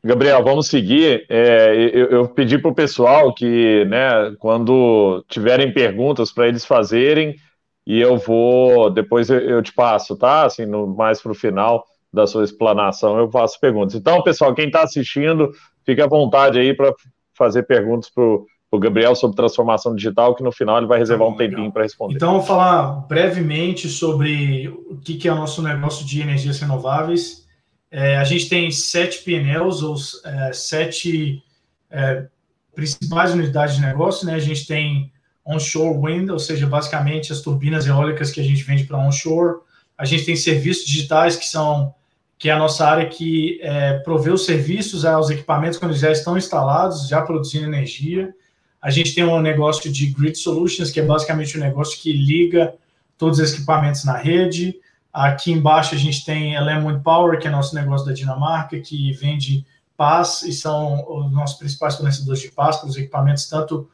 Gabriel, 0.03 0.43
vamos 0.43 0.67
seguir. 0.67 1.25
É, 1.27 1.73
eu, 1.93 2.05
eu, 2.09 2.27
pedi 2.29 2.59
para 2.59 2.69
o 2.69 2.75
pessoal 2.75 3.33
que, 3.33 3.85
né, 3.85 4.35
quando 4.39 5.23
tiverem 5.27 5.73
perguntas 5.73 6.31
para 6.31 6.47
eles 6.47 6.65
fazerem, 6.65 7.35
e 7.85 7.99
eu 7.99 8.17
vou, 8.17 8.91
depois 8.91 9.29
eu, 9.29 9.39
eu 9.39 9.61
te 9.61 9.73
passo, 9.73 10.15
tá? 10.15 10.45
Assim, 10.45 10.65
no, 10.65 10.87
mais 10.87 11.19
para 11.21 11.31
o 11.31 11.35
final 11.35 11.83
da 12.13 12.27
sua 12.27 12.43
explanação, 12.43 13.17
eu 13.17 13.29
faço 13.31 13.59
perguntas. 13.59 13.95
Então, 13.95 14.21
pessoal, 14.21 14.53
quem 14.53 14.67
está 14.67 14.83
assistindo, 14.83 15.51
fique 15.83 16.01
à 16.01 16.07
vontade 16.07 16.59
aí 16.59 16.75
para 16.75 16.93
fazer 17.45 17.63
perguntas 17.63 18.09
para 18.09 18.23
o 18.23 18.79
Gabriel 18.79 19.15
sobre 19.15 19.35
transformação 19.35 19.95
digital, 19.95 20.35
que 20.35 20.43
no 20.43 20.51
final 20.51 20.77
ele 20.77 20.87
vai 20.87 20.99
reservar 20.99 21.27
um 21.27 21.35
tempinho 21.35 21.71
para 21.71 21.83
responder. 21.83 22.15
Então, 22.15 22.33
vou 22.33 22.43
falar 22.43 23.07
brevemente 23.07 23.89
sobre 23.89 24.67
o 24.89 24.97
que, 24.97 25.15
que 25.15 25.27
é 25.27 25.33
o 25.33 25.35
nosso 25.35 25.61
negócio 25.61 26.05
de 26.05 26.21
energias 26.21 26.59
renováveis 26.59 27.41
é, 27.91 28.15
a 28.15 28.23
gente 28.23 28.47
tem 28.47 28.71
sete 28.71 29.21
PNLs, 29.21 29.83
ou 29.83 29.97
é, 30.23 30.53
sete 30.53 31.43
é, 31.89 32.25
principais 32.73 33.33
unidades 33.33 33.75
de 33.75 33.81
negócio, 33.81 34.25
né? 34.25 34.35
A 34.35 34.39
gente 34.39 34.65
tem 34.65 35.11
onshore 35.45 35.99
wind, 35.99 36.29
ou 36.29 36.39
seja, 36.39 36.65
basicamente 36.65 37.33
as 37.33 37.41
turbinas 37.41 37.85
eólicas 37.85 38.31
que 38.31 38.39
a 38.39 38.43
gente 38.43 38.63
vende 38.63 38.85
para 38.85 38.97
onshore. 38.97 39.59
A 39.97 40.05
gente 40.05 40.23
tem 40.23 40.37
serviços 40.37 40.85
digitais, 40.85 41.35
que 41.35 41.45
são 41.45 41.93
que 42.41 42.49
é 42.49 42.53
a 42.53 42.57
nossa 42.57 42.87
área 42.87 43.07
que 43.07 43.59
é, 43.61 43.99
provê 43.99 44.31
os 44.31 44.45
serviços 44.45 45.05
aos 45.05 45.29
equipamentos 45.29 45.77
quando 45.77 45.93
já 45.93 46.11
estão 46.11 46.35
instalados, 46.35 47.07
já 47.07 47.21
produzindo 47.21 47.67
energia. 47.67 48.33
A 48.81 48.89
gente 48.89 49.13
tem 49.13 49.23
um 49.23 49.39
negócio 49.39 49.91
de 49.91 50.07
grid 50.07 50.35
solutions, 50.35 50.89
que 50.89 50.99
é 50.99 51.05
basicamente 51.05 51.55
um 51.55 51.61
negócio 51.61 52.01
que 52.01 52.11
liga 52.11 52.73
todos 53.15 53.37
os 53.37 53.53
equipamentos 53.53 54.03
na 54.05 54.17
rede. 54.17 54.75
Aqui 55.13 55.51
embaixo 55.51 55.93
a 55.93 55.97
gente 55.99 56.25
tem 56.25 56.55
Element 56.55 57.03
Power, 57.03 57.39
que 57.39 57.47
é 57.47 57.51
nosso 57.51 57.75
negócio 57.75 58.07
da 58.07 58.11
Dinamarca, 58.11 58.79
que 58.79 59.13
vende 59.13 59.63
paz 59.95 60.41
e 60.41 60.51
são 60.51 61.05
os 61.07 61.31
nossos 61.31 61.59
principais 61.59 61.95
fornecedores 61.95 62.41
de 62.41 62.49
paz 62.49 62.77
para 62.77 62.89
os 62.89 62.97
equipamentos, 62.97 63.47
tanto 63.47 63.87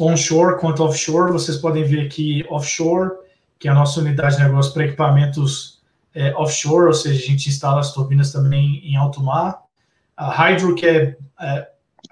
onshore 0.00 0.58
quanto 0.58 0.82
offshore. 0.82 1.30
Vocês 1.30 1.58
podem 1.58 1.84
ver 1.84 2.06
aqui 2.06 2.44
offshore, 2.50 3.12
que 3.56 3.68
é 3.68 3.70
a 3.70 3.74
nossa 3.74 4.00
unidade 4.00 4.36
de 4.36 4.42
negócio 4.42 4.72
para 4.72 4.84
equipamentos 4.84 5.71
é, 6.14 6.34
offshore, 6.34 6.86
ou 6.86 6.92
seja, 6.92 7.22
a 7.22 7.26
gente 7.26 7.48
instala 7.48 7.80
as 7.80 7.92
turbinas 7.92 8.32
também 8.32 8.82
em 8.84 8.96
alto 8.96 9.22
mar. 9.22 9.62
A 10.16 10.30
Hydro, 10.30 10.74
que 10.74 10.86
é, 10.86 11.16
é 11.40 11.66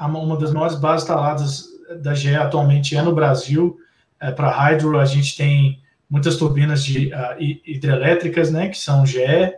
uma 0.04 0.36
das 0.38 0.52
maiores 0.52 0.76
bases 0.76 1.04
instaladas 1.04 1.64
da 2.02 2.14
GE 2.14 2.34
atualmente 2.36 2.96
é 2.96 3.02
no 3.02 3.14
Brasil. 3.14 3.78
É, 4.20 4.30
para 4.30 4.50
Hydro, 4.50 4.98
a 4.98 5.04
gente 5.04 5.36
tem 5.36 5.80
muitas 6.08 6.36
turbinas 6.36 6.84
de, 6.84 7.08
uh, 7.08 7.36
hidrelétricas, 7.64 8.50
né, 8.50 8.68
que 8.68 8.76
são 8.76 9.06
GE, 9.06 9.54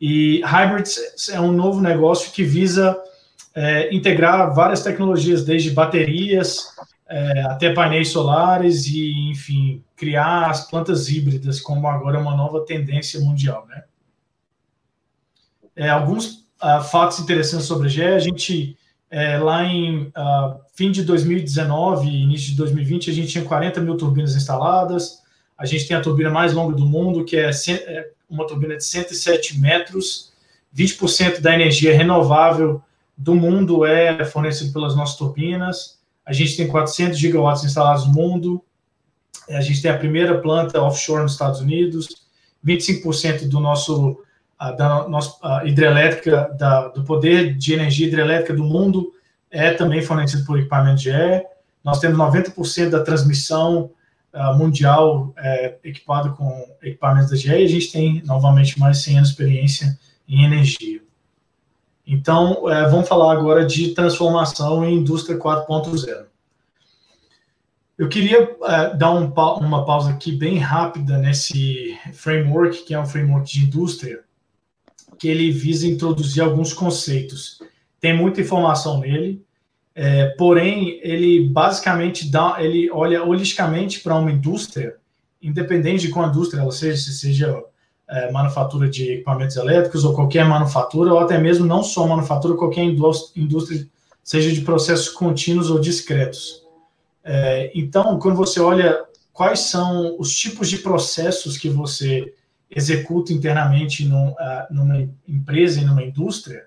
e 0.00 0.40
Hybrids 0.42 1.28
é 1.30 1.40
um 1.40 1.52
novo 1.52 1.80
negócio 1.80 2.32
que 2.32 2.42
visa 2.42 2.98
é, 3.54 3.94
integrar 3.94 4.52
várias 4.52 4.82
tecnologias, 4.82 5.44
desde 5.44 5.70
baterias 5.70 6.71
é, 7.12 7.42
até 7.42 7.70
painéis 7.74 8.08
solares 8.08 8.86
e, 8.86 9.28
enfim, 9.28 9.84
criar 9.94 10.46
as 10.50 10.66
plantas 10.66 11.10
híbridas, 11.10 11.60
como 11.60 11.86
agora 11.86 12.16
é 12.16 12.20
uma 12.20 12.34
nova 12.34 12.64
tendência 12.64 13.20
mundial, 13.20 13.66
né? 13.68 13.84
É, 15.76 15.90
alguns 15.90 16.46
uh, 16.62 16.82
fatos 16.90 17.18
interessantes 17.18 17.66
sobre 17.66 17.88
a 17.88 17.90
GE, 17.90 18.02
a 18.02 18.18
gente, 18.18 18.78
é, 19.10 19.36
lá 19.36 19.62
em 19.62 20.04
uh, 20.04 20.58
fim 20.74 20.90
de 20.90 21.02
2019 21.02 22.08
início 22.08 22.50
de 22.52 22.56
2020, 22.56 23.10
a 23.10 23.14
gente 23.14 23.28
tinha 23.28 23.44
40 23.44 23.80
mil 23.82 23.96
turbinas 23.98 24.34
instaladas, 24.34 25.18
a 25.56 25.66
gente 25.66 25.86
tem 25.86 25.96
a 25.96 26.00
turbina 26.00 26.30
mais 26.30 26.54
longa 26.54 26.74
do 26.74 26.86
mundo, 26.86 27.26
que 27.26 27.36
é, 27.36 27.50
é 27.50 28.10
uma 28.28 28.46
turbina 28.46 28.74
de 28.74 28.84
107 28.84 29.60
metros. 29.60 30.32
20% 30.74 31.40
da 31.40 31.52
energia 31.52 31.94
renovável 31.94 32.82
do 33.16 33.34
mundo 33.34 33.84
é 33.84 34.24
fornecido 34.24 34.72
pelas 34.72 34.96
nossas 34.96 35.16
turbinas. 35.16 36.01
A 36.32 36.34
gente 36.34 36.56
tem 36.56 36.66
400 36.66 37.18
gigawatts 37.18 37.62
instalados 37.62 38.06
no 38.06 38.14
mundo. 38.14 38.64
A 39.50 39.60
gente 39.60 39.82
tem 39.82 39.90
a 39.90 39.98
primeira 39.98 40.40
planta 40.40 40.80
offshore 40.80 41.22
nos 41.22 41.32
Estados 41.32 41.60
Unidos. 41.60 42.08
25% 42.66 43.50
do 43.50 43.60
nosso 43.60 44.18
da 44.78 45.06
nossa 45.08 45.62
hidrelétrica, 45.66 46.56
da, 46.58 46.88
do 46.88 47.04
poder 47.04 47.54
de 47.54 47.74
energia 47.74 48.06
hidrelétrica 48.06 48.54
do 48.54 48.64
mundo 48.64 49.12
é 49.50 49.74
também 49.74 50.00
fornecido 50.00 50.46
por 50.46 50.58
equipamento 50.58 51.02
GE. 51.02 51.10
Nós 51.84 52.00
temos 52.00 52.16
90% 52.16 52.88
da 52.88 53.02
transmissão 53.02 53.90
uh, 54.32 54.56
mundial 54.56 55.34
é, 55.36 55.76
com 56.34 56.76
equipamentos 56.80 57.30
da 57.30 57.36
GE 57.36 57.50
e 57.50 57.64
a 57.64 57.68
gente 57.68 57.92
tem, 57.92 58.22
novamente, 58.24 58.80
mais 58.80 58.98
de 58.98 59.04
100 59.04 59.16
anos 59.16 59.28
de 59.28 59.34
experiência 59.34 59.98
em 60.26 60.44
energia. 60.44 61.02
Então, 62.06 62.68
é, 62.70 62.88
vamos 62.88 63.08
falar 63.08 63.32
agora 63.32 63.64
de 63.64 63.94
transformação 63.94 64.84
em 64.84 64.96
indústria 64.96 65.38
4.0. 65.38 66.26
Eu 67.96 68.08
queria 68.08 68.56
é, 68.64 68.96
dar 68.96 69.12
um, 69.12 69.32
uma 69.60 69.84
pausa 69.84 70.10
aqui 70.10 70.32
bem 70.32 70.58
rápida 70.58 71.18
nesse 71.18 71.96
framework, 72.12 72.84
que 72.84 72.94
é 72.94 72.98
um 72.98 73.06
framework 73.06 73.50
de 73.50 73.64
indústria, 73.64 74.20
que 75.18 75.28
ele 75.28 75.52
visa 75.52 75.86
introduzir 75.86 76.42
alguns 76.42 76.72
conceitos. 76.72 77.60
Tem 78.00 78.16
muita 78.16 78.40
informação 78.40 78.98
nele, 78.98 79.44
é, 79.94 80.28
porém, 80.30 80.98
ele 81.02 81.48
basicamente 81.48 82.30
dá, 82.30 82.56
ele 82.58 82.90
olha 82.90 83.22
holisticamente 83.22 84.00
para 84.00 84.16
uma 84.16 84.32
indústria, 84.32 84.96
independente 85.40 86.06
de 86.06 86.12
qual 86.12 86.28
indústria 86.28 86.60
ela 86.60 86.72
seja, 86.72 86.96
se 86.96 87.12
seja 87.12 87.62
é, 88.12 88.30
manufatura 88.30 88.88
de 88.88 89.12
equipamentos 89.12 89.56
elétricos 89.56 90.04
ou 90.04 90.14
qualquer 90.14 90.44
manufatura, 90.44 91.12
ou 91.12 91.18
até 91.18 91.38
mesmo 91.38 91.66
não 91.66 91.82
só 91.82 92.06
manufatura, 92.06 92.54
qualquer 92.54 92.84
indústria, 92.84 93.88
seja 94.22 94.52
de 94.52 94.60
processos 94.60 95.08
contínuos 95.08 95.70
ou 95.70 95.80
discretos. 95.80 96.62
É, 97.24 97.72
então, 97.74 98.18
quando 98.18 98.36
você 98.36 98.60
olha 98.60 99.02
quais 99.32 99.60
são 99.60 100.14
os 100.18 100.36
tipos 100.36 100.68
de 100.68 100.78
processos 100.78 101.56
que 101.56 101.68
você 101.68 102.34
executa 102.70 103.32
internamente 103.32 104.04
num, 104.04 104.28
uh, 104.28 104.36
numa 104.70 105.08
empresa 105.26 105.80
e 105.80 105.84
numa 105.84 106.02
indústria, 106.02 106.64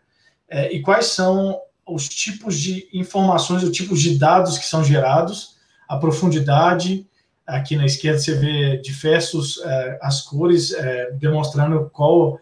é, 0.49 0.73
e 0.73 0.81
quais 0.81 1.07
são 1.07 1.59
os 1.87 2.09
tipos 2.09 2.59
de 2.59 2.87
informações, 2.93 3.63
os 3.63 3.71
tipos 3.71 4.01
de 4.01 4.17
dados 4.17 4.57
que 4.57 4.65
são 4.65 4.83
gerados, 4.83 5.55
a 5.87 5.97
profundidade. 5.97 7.07
Aqui 7.45 7.75
na 7.75 7.85
esquerda 7.85 8.19
você 8.19 8.33
vê 8.33 8.77
diversos 8.77 9.59
é, 9.63 9.99
as 10.01 10.21
cores 10.21 10.73
é, 10.73 11.11
demonstrando 11.11 11.89
qual, 11.91 12.39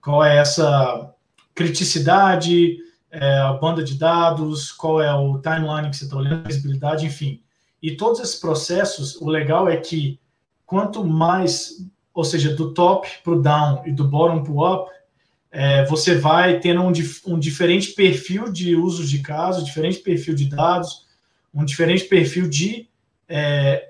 qual 0.00 0.24
é 0.24 0.38
essa 0.38 1.12
criticidade, 1.54 2.78
é, 3.10 3.38
a 3.38 3.52
banda 3.54 3.82
de 3.82 3.94
dados, 3.94 4.72
qual 4.72 5.00
é 5.00 5.12
o 5.14 5.38
timeline 5.38 5.90
que 5.90 5.96
você 5.96 6.04
está 6.04 6.16
olhando, 6.16 6.46
visibilidade, 6.46 7.06
enfim. 7.06 7.42
E 7.82 7.96
todos 7.96 8.20
esses 8.20 8.36
processos, 8.36 9.16
o 9.16 9.28
legal 9.28 9.68
é 9.68 9.76
que 9.76 10.18
quanto 10.64 11.04
mais, 11.04 11.86
ou 12.12 12.24
seja, 12.24 12.54
do 12.54 12.74
top 12.74 13.08
para 13.22 13.32
o 13.32 13.40
down 13.40 13.82
e 13.86 13.92
do 13.92 14.08
bottom 14.08 14.42
para 14.42 14.52
o 14.52 14.74
up, 14.74 14.90
é, 15.50 15.84
você 15.86 16.16
vai 16.16 16.60
tendo 16.60 16.82
um, 16.82 16.92
um, 17.26 17.38
diferente 17.38 17.92
perfil 17.92 18.52
de 18.52 18.74
uso 18.76 19.06
de 19.06 19.20
caso, 19.20 19.64
diferente 19.64 19.98
perfil 19.98 20.34
de 20.34 20.50
dados, 20.50 21.06
um 21.54 21.64
diferente 21.64 22.04
perfil 22.04 22.48
de, 22.48 22.88
é, 23.28 23.88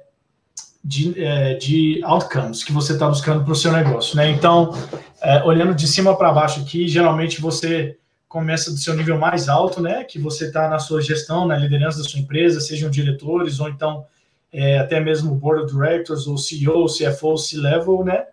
de, 0.87 1.21
é, 1.21 1.55
de 1.55 2.01
outcomes 2.05 2.63
que 2.63 2.73
você 2.73 2.93
está 2.93 3.09
buscando 3.09 3.43
para 3.43 3.53
o 3.53 3.57
seu 3.57 3.73
negócio. 3.73 4.17
Né? 4.17 4.31
Então, 4.31 4.73
é, 5.21 5.43
olhando 5.43 5.75
de 5.75 5.89
cima 5.89 6.17
para 6.17 6.33
baixo 6.33 6.61
aqui, 6.61 6.87
geralmente 6.87 7.41
você 7.41 7.99
começa 8.29 8.71
do 8.71 8.77
seu 8.77 8.95
nível 8.95 9.19
mais 9.19 9.49
alto, 9.49 9.83
né, 9.83 10.05
que 10.05 10.19
você 10.19 10.47
está 10.47 10.69
na 10.69 10.79
sua 10.79 11.01
gestão, 11.01 11.47
na 11.47 11.57
liderança 11.57 11.99
da 11.99 12.05
sua 12.05 12.21
empresa, 12.21 12.61
sejam 12.61 12.91
diretores 12.91 13.59
ou 13.59 13.69
então 13.69 14.05
é, 14.53 14.79
até 14.79 15.01
mesmo 15.01 15.35
board 15.35 15.65
of 15.65 15.73
directors, 15.73 16.27
ou 16.27 16.39
CEO, 16.39 16.87
CFO, 16.87 17.37
C-level, 17.37 18.05
né, 18.05 18.27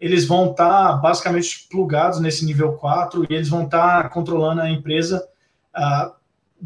eles 0.00 0.26
vão 0.26 0.50
estar 0.50 0.88
tá 0.88 0.96
basicamente 0.96 1.66
plugados 1.70 2.20
nesse 2.20 2.44
nível 2.44 2.72
4 2.72 3.26
e 3.30 3.34
eles 3.34 3.48
vão 3.48 3.64
estar 3.64 4.02
tá 4.02 4.08
controlando 4.08 4.60
a 4.60 4.68
empresa 4.68 5.26
uh, 5.74 6.12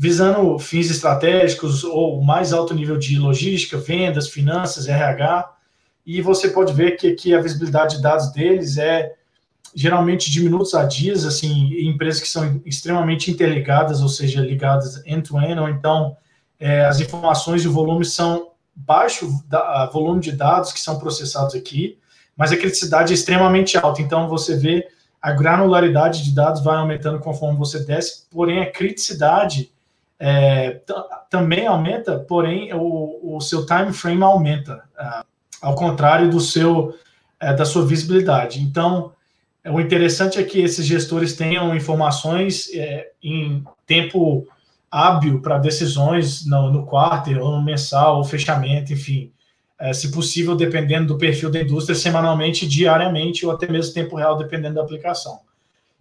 visando 0.01 0.57
fins 0.61 0.89
estratégicos 0.93 1.83
ou 1.83 2.23
mais 2.23 2.53
alto 2.53 2.73
nível 2.73 2.97
de 2.97 3.19
logística, 3.19 3.77
vendas, 3.77 4.29
finanças, 4.29 4.87
RH. 4.87 5.53
e 6.07 6.23
você 6.23 6.51
pode 6.51 6.73
ver 6.73 6.93
que 6.93 7.09
aqui 7.09 7.35
a 7.35 7.41
visibilidade 7.41 7.97
de 7.97 8.03
dados 8.03 8.31
deles 8.31 8.79
é 8.79 9.17
geralmente 9.75 10.31
de 10.31 10.41
minutos 10.41 10.73
a 10.73 10.85
dias, 10.85 11.25
assim, 11.25 11.75
empresas 11.89 12.21
que 12.21 12.29
são 12.29 12.63
extremamente 12.65 13.29
interligadas, 13.29 14.01
ou 14.01 14.09
seja, 14.09 14.41
ligadas 14.41 15.03
end-to-end, 15.05 15.55
-end, 15.55 15.63
ou 15.63 15.69
então 15.69 16.17
é, 16.61 16.85
as 16.85 17.01
informações 17.01 17.65
e 17.65 17.69
o 17.69 17.73
volume 17.73 18.05
são 18.05 18.53
baixo 18.77 19.29
da, 19.49 19.87
volume 19.87 20.21
de 20.21 20.31
dados 20.31 20.73
que 20.73 20.81
são 20.81 20.97
processados 20.97 21.57
aqui, 21.57 21.99
mas 22.37 22.53
a 22.53 22.57
criticidade 22.57 23.13
é 23.13 23.15
extremamente 23.15 23.77
alta. 23.77 24.01
Então 24.01 24.29
você 24.29 24.57
vê 24.57 24.87
a 25.21 25.33
granularidade 25.33 26.23
de 26.23 26.33
dados 26.33 26.63
vai 26.63 26.77
aumentando 26.77 27.19
conforme 27.19 27.59
você 27.59 27.81
desce, 27.81 28.27
porém 28.31 28.63
a 28.63 28.71
criticidade 28.71 29.73
é, 30.21 30.81
também 31.31 31.67
aumenta, 31.67 32.19
porém 32.19 32.73
o, 32.75 33.37
o 33.37 33.41
seu 33.41 33.65
time 33.65 33.93
frame 33.93 34.23
aumenta, 34.23 34.83
uh, 34.99 35.25
ao 35.63 35.75
contrário 35.75 36.29
do 36.29 36.41
seu 36.41 36.89
uh, 36.89 37.57
da 37.57 37.65
sua 37.65 37.87
visibilidade. 37.87 38.61
Então 38.61 39.13
o 39.65 39.81
interessante 39.81 40.39
é 40.39 40.43
que 40.43 40.61
esses 40.61 40.85
gestores 40.87 41.37
tenham 41.37 41.75
informações 41.75 42.69
é, 42.75 43.11
em 43.23 43.65
tempo 43.87 44.47
hábil 44.91 45.41
para 45.41 45.59
decisões 45.59 46.47
no, 46.47 46.71
no 46.71 46.87
quarto, 46.87 47.31
ou 47.39 47.53
no 47.53 47.63
mensal, 47.63 48.19
ou 48.19 48.25
fechamento, 48.25 48.93
enfim. 48.93 49.33
É, 49.79 49.93
se 49.93 50.11
possível, 50.11 50.57
dependendo 50.57 51.09
do 51.09 51.19
perfil 51.19 51.51
da 51.51 51.61
indústria, 51.61 51.95
semanalmente, 51.95 52.67
diariamente, 52.67 53.47
ou 53.47 53.53
até 53.53 53.71
mesmo 53.71 53.95
tempo 53.95 54.17
real, 54.17 54.37
dependendo 54.37 54.75
da 54.77 54.83
aplicação. 54.83 55.41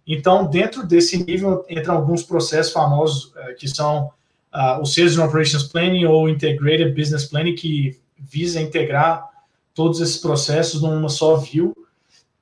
Então, 0.08 0.46
dentro 0.46 0.86
desse 0.86 1.22
nível, 1.22 1.66
entram 1.68 1.96
alguns 1.96 2.22
processos 2.22 2.72
famosos, 2.72 3.30
é, 3.36 3.52
que 3.52 3.68
são 3.68 4.10
uh, 4.54 4.80
o 4.80 4.86
Sales 4.86 5.18
and 5.18 5.24
Operations 5.26 5.64
Planning 5.64 6.06
ou 6.06 6.30
Integrated 6.30 6.94
Business 6.98 7.26
Planning, 7.26 7.54
que 7.54 8.00
visa 8.18 8.58
integrar 8.60 9.28
todos 9.74 10.00
esses 10.00 10.16
processos 10.16 10.80
numa 10.80 11.10
só 11.10 11.36
view, 11.36 11.76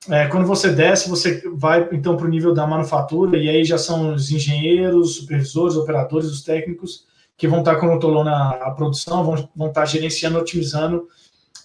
é, 0.08 0.28
quando 0.28 0.46
você 0.46 0.70
desce, 0.70 1.08
você 1.08 1.42
vai 1.54 1.88
então 1.92 2.16
para 2.16 2.26
o 2.26 2.30
nível 2.30 2.54
da 2.54 2.66
manufatura, 2.66 3.37
e 3.37 3.49
aí 3.49 3.64
já 3.64 3.76
são 3.76 4.14
os 4.14 4.30
engenheiros, 4.30 5.16
supervisores, 5.16 5.76
operadores, 5.76 6.28
os 6.28 6.42
técnicos 6.42 7.04
que 7.37 7.49
vão 7.49 7.58
estar 7.58 7.76
controlando 7.76 8.30
a, 8.30 8.50
a 8.50 8.70
produção, 8.70 9.25
vão, 9.25 9.49
vão 9.54 9.68
estar 9.68 9.85
gerenciando, 9.85 10.38
otimizando 10.38 11.08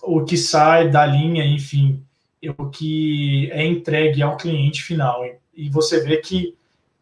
o 0.02 0.24
que 0.24 0.36
sai 0.36 0.90
da 0.90 1.06
linha, 1.06 1.46
enfim, 1.46 2.04
o 2.50 2.70
que 2.70 3.50
é 3.52 3.66
entregue 3.66 4.22
ao 4.22 4.38
cliente 4.38 4.84
final. 4.84 5.24
E 5.54 5.70
você 5.70 6.04
vê 6.04 6.18
que 6.18 6.56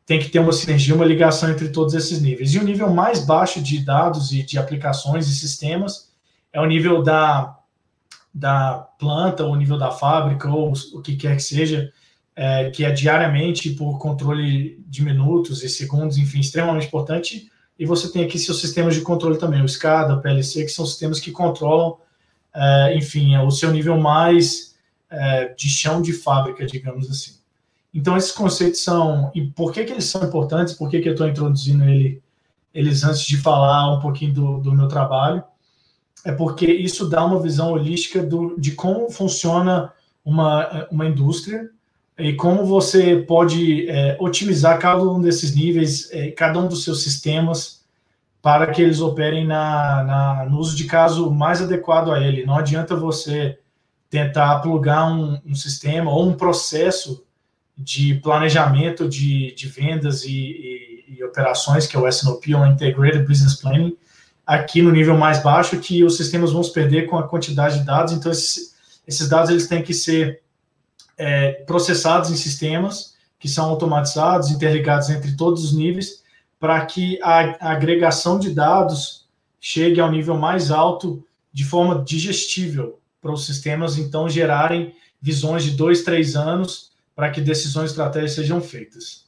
tem 0.05 0.19
que 0.19 0.29
ter 0.29 0.39
uma 0.39 0.51
sinergia, 0.51 0.96
uma 0.96 1.05
ligação 1.05 1.51
entre 1.51 1.69
todos 1.69 1.93
esses 1.93 2.22
níveis. 2.22 2.53
E 2.53 2.60
o 2.60 2.63
nível 2.63 2.89
mais 2.89 3.24
baixo 3.24 3.62
de 3.62 3.86
dados 3.86 4.31
e 4.31 4.43
de 4.43 4.58
aplicações 4.58 5.27
e 5.27 5.36
sistemas 5.36 6.12
é 6.51 6.60
o 6.60 6.65
nível 6.65 7.01
da 7.03 7.55
da 8.34 8.88
planta, 9.00 9.43
ou 9.43 9.55
nível 9.55 9.77
da 9.77 9.91
fábrica, 9.91 10.50
ou 10.50 10.74
o 10.93 11.01
que 11.01 11.15
quer 11.15 11.36
que 11.36 11.43
seja, 11.43 11.91
é, 12.36 12.69
que 12.69 12.86
é 12.86 12.91
diariamente 12.91 13.71
por 13.71 13.97
controle 13.97 14.82
de 14.88 15.04
minutos 15.04 15.63
e 15.63 15.69
segundos, 15.69 16.17
enfim, 16.17 16.39
extremamente 16.39 16.88
importante. 16.88 17.52
E 17.78 17.86
você 17.86 18.12
tem 18.12 18.23
aqui 18.23 18.38
seus 18.38 18.62
sistemas 18.62 18.95
de 18.95 19.02
controle 19.02 19.38
também, 19.38 19.62
o 19.62 19.67
SCADA, 19.67 20.15
o 20.15 20.21
PLC, 20.21 20.63
que 20.63 20.69
são 20.69 20.86
sistemas 20.86 21.19
que 21.19 21.32
controlam, 21.32 21.97
é, 22.54 22.95
enfim, 22.95 23.36
é 23.36 23.41
o 23.41 23.52
seu 23.52 23.71
nível 23.71 23.97
mais 23.97 24.68
é, 25.10 25.54
de 25.54 25.69
chão 25.69 26.02
de 26.02 26.13
fábrica, 26.13 26.65
digamos 26.65 27.10
assim. 27.10 27.38
Então, 27.93 28.15
esses 28.15 28.32
conceitos 28.32 28.84
são. 28.84 29.32
E 29.34 29.41
por 29.41 29.72
que, 29.72 29.84
que 29.84 29.91
eles 29.91 30.06
são 30.06 30.24
importantes? 30.24 30.74
Por 30.74 30.89
que, 30.89 31.00
que 31.00 31.10
eu 31.10 31.13
estou 31.13 31.28
introduzindo 31.28 31.84
ele, 31.84 32.22
eles 32.74 33.04
antes 33.04 33.22
de 33.22 33.38
falar 33.38 33.91
um 33.93 34.00
pouquinho 34.00 34.34
do, 34.34 34.60
do 34.60 34.72
meu 34.72 34.88
trabalho? 34.88 35.43
é 36.26 36.32
porque 36.32 36.65
isso 36.65 37.08
dá 37.08 37.26
uma 37.26 37.41
visão 37.41 37.72
holística 37.72 38.22
do, 38.22 38.60
de 38.60 38.74
como 38.74 39.10
funciona 39.10 39.91
uma, 40.24 40.88
uma 40.91 41.06
indústria 41.06 41.69
e 42.17 42.34
como 42.34 42.65
você 42.65 43.17
pode 43.17 43.89
é, 43.89 44.17
otimizar 44.19 44.78
cada 44.80 45.02
um 45.04 45.22
desses 45.22 45.56
níveis, 45.56 46.10
é, 46.12 46.32
cada 46.32 46.60
um 46.60 46.67
dos 46.67 46.84
seus 46.84 47.02
sistemas, 47.02 47.86
para 48.41 48.67
que 48.67 48.82
eles 48.82 49.00
operem 49.00 49.45
na, 49.45 50.04
na, 50.04 50.45
no 50.50 50.60
uso 50.60 50.76
de 50.76 50.86
caso 50.86 51.32
mais 51.32 51.62
adequado 51.62 52.12
a 52.12 52.19
ele. 52.19 52.45
Não 52.45 52.56
adianta 52.56 52.95
você 52.95 53.58
tentar 54.10 54.60
plugar 54.60 55.12
um, 55.12 55.39
um 55.45 55.56
sistema 55.56 56.12
ou 56.12 56.28
um 56.28 56.34
processo 56.34 57.24
de 57.78 58.15
planejamento 58.15 59.08
de, 59.08 59.54
de 59.54 59.67
vendas 59.67 60.24
e, 60.26 60.32
e, 60.32 61.15
e 61.17 61.24
operações, 61.24 61.88
que 61.88 61.95
é 61.95 62.00
o 62.00 62.08
SNOP, 62.08 62.54
ou 62.54 62.65
Integrated 62.65 63.26
Business 63.26 63.56
Planning, 63.56 63.95
aqui 64.45 64.82
no 64.82 64.91
nível 64.91 65.15
mais 65.15 65.41
baixo 65.41 65.80
que 65.80 66.04
os 66.04 66.17
sistemas 66.17 66.52
vão 66.52 66.63
se 66.63 66.74
perder 66.74 67.08
com 67.08 67.17
a 67.17 67.28
quantidade 67.28 67.80
de 67.80 67.86
dados. 67.86 68.13
Então, 68.13 68.32
esses, 68.32 68.76
esses 69.08 69.30
dados 69.30 69.50
eles 69.50 69.67
têm 69.67 69.84
que 69.84 69.93
ser 69.93 70.41
é, 71.17 71.52
processados 71.65 72.32
em 72.32 72.36
sistemas 72.36 73.13
que 73.39 73.48
são 73.48 73.69
automatizados, 73.69 74.52
interligados 74.52 75.10
entre 75.10 75.38
todos 75.38 75.63
os 75.63 75.72
níveis, 75.72 76.24
para 76.60 76.86
que 76.86 77.17
a, 77.22 77.67
a 77.67 77.72
agregação 77.72 78.38
de 78.38 78.54
dados 78.54 79.26
chegue 79.62 80.02
ao 80.02 80.12
nível 80.12 80.36
mais 80.36 80.72
alto 80.72 81.24
de 81.54 81.63
forma 81.63 82.04
digestível 82.04 82.98
para 83.21 83.32
os 83.32 83.45
sistemas, 83.45 83.97
então, 83.97 84.29
gerarem 84.29 84.95
visões 85.21 85.63
de 85.63 85.71
dois, 85.71 86.03
três 86.03 86.36
anos 86.36 86.91
para 87.15 87.29
que 87.29 87.41
decisões 87.41 87.91
estratégicas 87.91 88.36
sejam 88.36 88.62
feitas. 88.62 89.27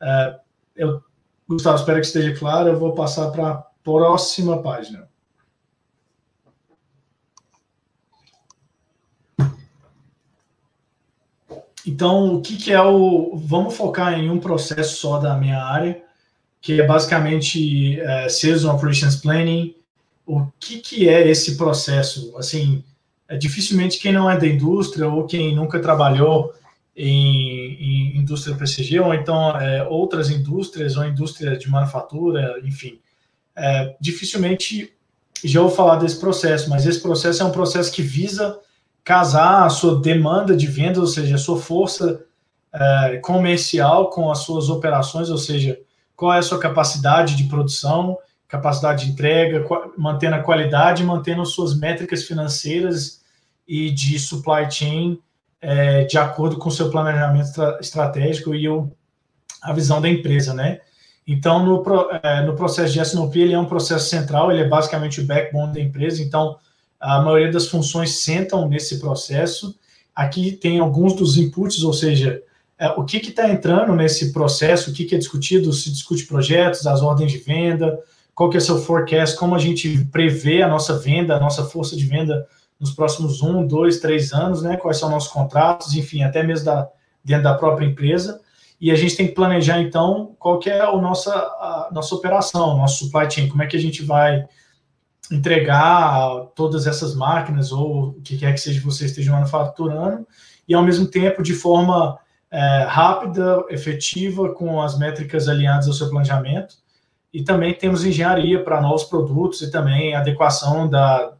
É, 0.00 0.40
eu, 0.76 1.02
Gustavo, 1.48 1.76
espero 1.76 2.00
que 2.00 2.06
esteja 2.06 2.34
claro. 2.34 2.68
Eu 2.68 2.78
vou 2.78 2.94
passar 2.94 3.30
para 3.30 3.68
Próxima 3.88 4.62
página. 4.62 5.08
Então, 11.86 12.34
o 12.34 12.42
que, 12.42 12.58
que, 12.58 12.70
é 12.70 12.82
o. 12.82 13.34
Vamos 13.34 13.74
focar 13.74 14.12
em 14.12 14.28
um 14.28 14.38
processo 14.38 14.96
só 14.96 15.18
da 15.18 15.34
minha 15.36 15.64
área, 15.64 16.04
que 16.60 16.78
é 16.78 16.86
basicamente 16.86 17.98
é, 17.98 18.28
Sales 18.28 18.64
Operations 18.64 19.16
Planning. 19.16 19.74
O 20.26 20.46
que, 20.60 20.80
que 20.80 21.08
é 21.08 21.26
esse 21.26 21.56
processo? 21.56 22.36
Assim, 22.36 22.84
é, 23.28 23.36
dificilmente 23.36 23.98
quem 23.98 24.12
não 24.12 24.30
é 24.30 24.38
da 24.38 24.46
indústria 24.46 25.08
ou 25.08 25.26
quem 25.26 25.54
nunca 25.54 25.78
trabalhou 25.80 26.52
em, 26.96 28.14
em 28.14 28.18
indústria 28.18 28.56
PCG, 28.56 28.98
ou 28.98 29.14
então 29.14 29.56
é, 29.56 29.86
outras 29.86 30.30
indústrias, 30.30 30.96
ou 30.96 31.04
indústria 31.04 31.56
de 31.56 31.70
manufatura, 31.70 32.60
enfim, 32.64 32.98
é, 33.54 33.94
dificilmente 34.00 34.92
já 35.44 35.60
vou 35.60 35.70
falar 35.70 35.96
desse 35.96 36.18
processo, 36.18 36.68
mas 36.68 36.84
esse 36.84 37.00
processo 37.00 37.42
é 37.42 37.46
um 37.46 37.52
processo 37.52 37.92
que 37.92 38.02
visa 38.02 38.58
casar 39.04 39.64
a 39.64 39.70
sua 39.70 40.00
demanda 40.00 40.56
de 40.56 40.66
venda, 40.66 41.00
ou 41.00 41.06
seja, 41.06 41.36
a 41.36 41.38
sua 41.38 41.60
força 41.60 42.24
é, 42.72 43.18
comercial 43.18 44.10
com 44.10 44.30
as 44.30 44.38
suas 44.40 44.68
operações, 44.68 45.30
ou 45.30 45.38
seja, 45.38 45.78
qual 46.16 46.34
é 46.34 46.38
a 46.38 46.42
sua 46.42 46.58
capacidade 46.58 47.36
de 47.36 47.44
produção, 47.44 48.18
capacidade 48.48 49.04
de 49.04 49.12
entrega, 49.12 49.64
mantendo 49.96 50.34
a 50.34 50.42
qualidade, 50.42 51.04
mantendo 51.04 51.46
suas 51.46 51.78
métricas 51.78 52.24
financeiras 52.24 53.17
e 53.68 53.90
de 53.90 54.18
supply 54.18 54.70
chain 54.70 55.18
é, 55.60 56.04
de 56.04 56.16
acordo 56.16 56.56
com 56.56 56.68
o 56.68 56.72
seu 56.72 56.90
planejamento 56.90 57.60
estratégico 57.80 58.54
e 58.54 58.68
o, 58.68 58.90
a 59.62 59.72
visão 59.72 60.00
da 60.00 60.08
empresa, 60.08 60.54
né? 60.54 60.80
Então, 61.26 61.64
no, 61.64 61.84
é, 62.22 62.42
no 62.42 62.56
processo 62.56 62.92
de 62.92 63.00
SNOP, 63.00 63.36
ele 63.36 63.52
é 63.52 63.58
um 63.58 63.66
processo 63.66 64.08
central, 64.08 64.50
ele 64.50 64.62
é 64.62 64.68
basicamente 64.68 65.20
o 65.20 65.26
backbone 65.26 65.74
da 65.74 65.80
empresa, 65.80 66.22
então 66.22 66.56
a 66.98 67.20
maioria 67.20 67.52
das 67.52 67.68
funções 67.68 68.22
sentam 68.22 68.66
nesse 68.66 68.98
processo. 68.98 69.78
Aqui 70.14 70.52
tem 70.52 70.78
alguns 70.78 71.14
dos 71.14 71.36
inputs, 71.36 71.82
ou 71.82 71.92
seja, 71.92 72.42
é, 72.78 72.88
o 72.90 73.04
que 73.04 73.18
está 73.18 73.50
entrando 73.50 73.94
nesse 73.94 74.32
processo, 74.32 74.90
o 74.90 74.94
que, 74.94 75.04
que, 75.04 75.14
é 75.14 75.18
discutido, 75.18 75.72
se 75.72 75.90
discute 75.90 76.24
projetos, 76.24 76.86
as 76.86 77.02
ordens 77.02 77.30
de 77.30 77.38
venda, 77.38 77.98
qual 78.34 78.48
que 78.48 78.56
é 78.56 78.60
seu 78.60 78.78
forecast, 78.78 79.36
como 79.36 79.54
a 79.54 79.58
gente 79.58 80.06
prevê 80.06 80.62
a 80.62 80.68
nossa 80.68 80.98
venda, 80.98 81.36
a 81.36 81.40
nossa 81.40 81.64
força 81.64 81.96
de 81.96 82.06
venda 82.06 82.46
nos 82.78 82.92
próximos 82.92 83.42
um, 83.42 83.66
dois, 83.66 83.98
três 84.00 84.32
anos, 84.32 84.62
né? 84.62 84.76
Quais 84.76 84.98
são 84.98 85.10
nossos 85.10 85.32
contratos, 85.32 85.94
enfim, 85.94 86.22
até 86.22 86.42
mesmo 86.42 86.66
da, 86.66 86.88
dentro 87.24 87.44
da 87.44 87.54
própria 87.54 87.86
empresa 87.86 88.40
e 88.80 88.90
a 88.90 88.94
gente 88.94 89.16
tem 89.16 89.26
que 89.26 89.34
planejar 89.34 89.80
então 89.80 90.36
qual 90.38 90.58
que 90.58 90.70
é 90.70 90.80
a 90.80 90.92
nossa, 90.96 91.32
a 91.32 91.88
nossa 91.92 92.14
operação, 92.14 92.76
nosso 92.76 93.04
supply 93.04 93.30
chain, 93.30 93.48
como 93.48 93.62
é 93.62 93.66
que 93.66 93.76
a 93.76 93.80
gente 93.80 94.04
vai 94.04 94.46
entregar 95.30 96.46
todas 96.54 96.86
essas 96.86 97.14
máquinas 97.14 97.72
ou 97.72 98.10
o 98.10 98.22
que 98.22 98.38
quer 98.38 98.52
que 98.52 98.60
seja 98.60 98.78
que 98.78 98.86
você 98.86 99.06
esteja 99.06 99.32
manufaturando 99.32 100.26
e 100.66 100.74
ao 100.74 100.82
mesmo 100.82 101.06
tempo 101.06 101.42
de 101.42 101.54
forma 101.54 102.18
é, 102.50 102.84
rápida, 102.88 103.64
efetiva, 103.68 104.54
com 104.54 104.80
as 104.80 104.96
métricas 104.96 105.48
alinhadas 105.48 105.86
ao 105.86 105.92
seu 105.92 106.08
planejamento. 106.08 106.76
E 107.32 107.42
também 107.42 107.74
temos 107.74 108.06
engenharia 108.06 108.62
para 108.62 108.80
novos 108.80 109.04
produtos 109.04 109.60
e 109.60 109.70
também 109.70 110.14
adequação 110.14 110.88
da, 110.88 111.32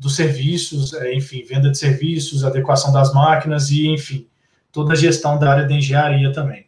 dos 0.00 0.16
serviços, 0.16 0.94
é, 0.94 1.12
enfim, 1.14 1.44
venda 1.44 1.70
de 1.70 1.76
serviços, 1.76 2.42
adequação 2.42 2.90
das 2.90 3.12
máquinas 3.12 3.70
e, 3.70 3.86
enfim, 3.86 4.26
toda 4.72 4.94
a 4.94 4.96
gestão 4.96 5.38
da 5.38 5.52
área 5.52 5.66
de 5.66 5.74
engenharia 5.74 6.32
também. 6.32 6.64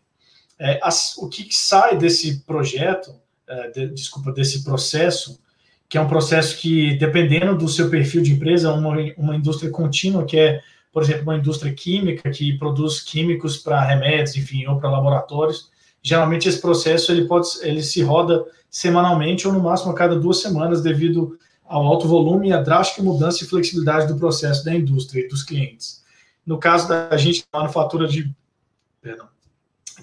É, 0.59 0.79
as, 0.83 1.17
o 1.17 1.31
que 1.31 1.49
sai 1.51 1.97
desse 1.97 2.41
projeto, 2.45 3.11
é, 3.49 3.71
de, 3.71 3.87
desculpa, 3.89 4.31
desse 4.33 4.63
processo, 4.63 5.41
que 5.89 5.97
é 5.97 6.01
um 6.01 6.07
processo 6.07 6.59
que, 6.59 6.95
dependendo 6.99 7.57
do 7.57 7.69
seu 7.69 7.89
perfil 7.89 8.23
de 8.23 8.35
empresa, 8.35 8.71
uma, 8.71 8.95
uma 9.17 9.35
indústria 9.35 9.71
contínua, 9.71 10.27
que 10.27 10.39
é, 10.39 10.61
por 10.93 11.03
exemplo, 11.03 11.23
uma 11.23 11.39
indústria 11.39 11.73
química 11.73 12.31
que 12.31 12.59
produz 12.59 13.01
químicos 13.01 13.57
para 13.57 13.83
remédios, 13.83 14.37
enfim, 14.37 14.67
ou 14.67 14.79
para 14.79 14.91
laboratórios, 14.91 15.71
geralmente 16.03 16.51
esse 16.51 16.61
processo 16.61 17.11
ele 17.11 17.25
pode 17.25 17.49
ele 17.63 17.83
se 17.83 18.03
roda 18.03 18.45
semanalmente 18.71 19.49
ou 19.49 19.55
no 19.55 19.61
máximo 19.61 19.93
a 19.93 19.95
cada 19.95 20.19
duas 20.19 20.43
semanas 20.43 20.83
devido 20.83 21.39
ao 21.73 21.87
alto 21.87 22.07
volume 22.07 22.49
e 22.49 22.53
à 22.53 22.61
drástica 22.61 23.03
mudança 23.03 23.43
e 23.43 23.47
flexibilidade 23.47 24.07
do 24.07 24.19
processo 24.19 24.63
da 24.63 24.75
indústria 24.75 25.25
e 25.25 25.29
dos 25.29 25.43
clientes. 25.43 26.03
No 26.45 26.59
caso 26.59 26.87
da 26.87 27.17
gente, 27.17 27.47
manufatura 27.51 28.07
de 28.07 28.31
perdão, 29.01 29.27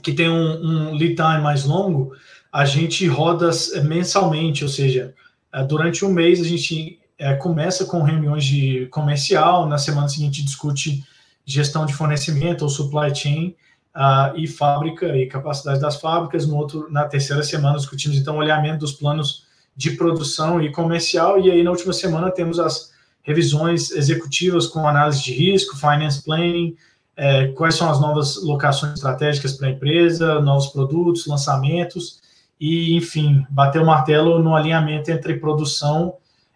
que 0.02 0.12
tem 0.12 0.28
um, 0.28 0.90
um 0.90 0.94
lead 0.96 1.14
time 1.14 1.42
mais 1.42 1.66
longo, 1.66 2.12
a 2.52 2.66
gente 2.66 3.06
roda 3.06 3.52
mensalmente, 3.84 4.64
ou 4.64 4.70
seja, 4.70 5.14
é, 5.54 5.64
durante 5.64 6.04
um 6.04 6.12
mês 6.12 6.42
a 6.42 6.44
gente 6.44 7.00
é, 7.20 7.36
começa 7.36 7.86
com 7.86 8.02
reuniões 8.02 8.46
de 8.46 8.88
comercial, 8.88 9.68
na 9.68 9.78
semana 9.78 10.10
seguinte 10.10 10.44
discute 10.44 11.04
gestão 11.46 11.86
de 11.86 11.94
fornecimento 11.94 12.64
ou 12.64 12.70
supply 12.70 13.14
chain 13.14 13.56
uh, 13.96 14.36
e 14.36 14.48
fábrica 14.48 15.16
e 15.16 15.28
capacidade 15.28 15.80
das 15.80 15.98
fábricas. 15.98 16.48
No 16.48 16.56
outro, 16.56 16.92
na 16.92 17.06
terceira 17.06 17.44
semana 17.44 17.78
discutimos 17.78 18.18
então 18.18 18.38
o 18.38 18.42
alinhamento 18.42 18.80
dos 18.80 18.94
planos 18.94 19.48
de 19.80 19.92
produção 19.92 20.62
e 20.62 20.70
comercial 20.74 21.40
e 21.40 21.50
aí 21.50 21.64
na 21.64 21.72
última 21.72 21.94
semana 21.94 22.30
temos 22.30 22.60
as 22.60 22.92
revisões 23.22 23.92
executivas 23.92 24.68
com 24.68 24.86
análise 24.86 25.24
de 25.24 25.32
risco, 25.32 25.78
finance 25.78 26.22
planning, 26.22 26.76
é, 27.16 27.48
quais 27.54 27.76
são 27.76 27.90
as 27.90 28.02
novas 28.02 28.44
locações 28.44 28.96
estratégicas 28.96 29.54
para 29.54 29.70
a 29.70 29.72
empresa, 29.72 30.42
novos 30.42 30.68
produtos, 30.68 31.26
lançamentos 31.26 32.20
e, 32.60 32.98
enfim, 32.98 33.46
bater 33.50 33.82
o 33.82 33.86
martelo 33.86 34.44
no 34.44 34.54
alinhamento 34.54 35.12
entre 35.12 35.40
produção 35.40 36.16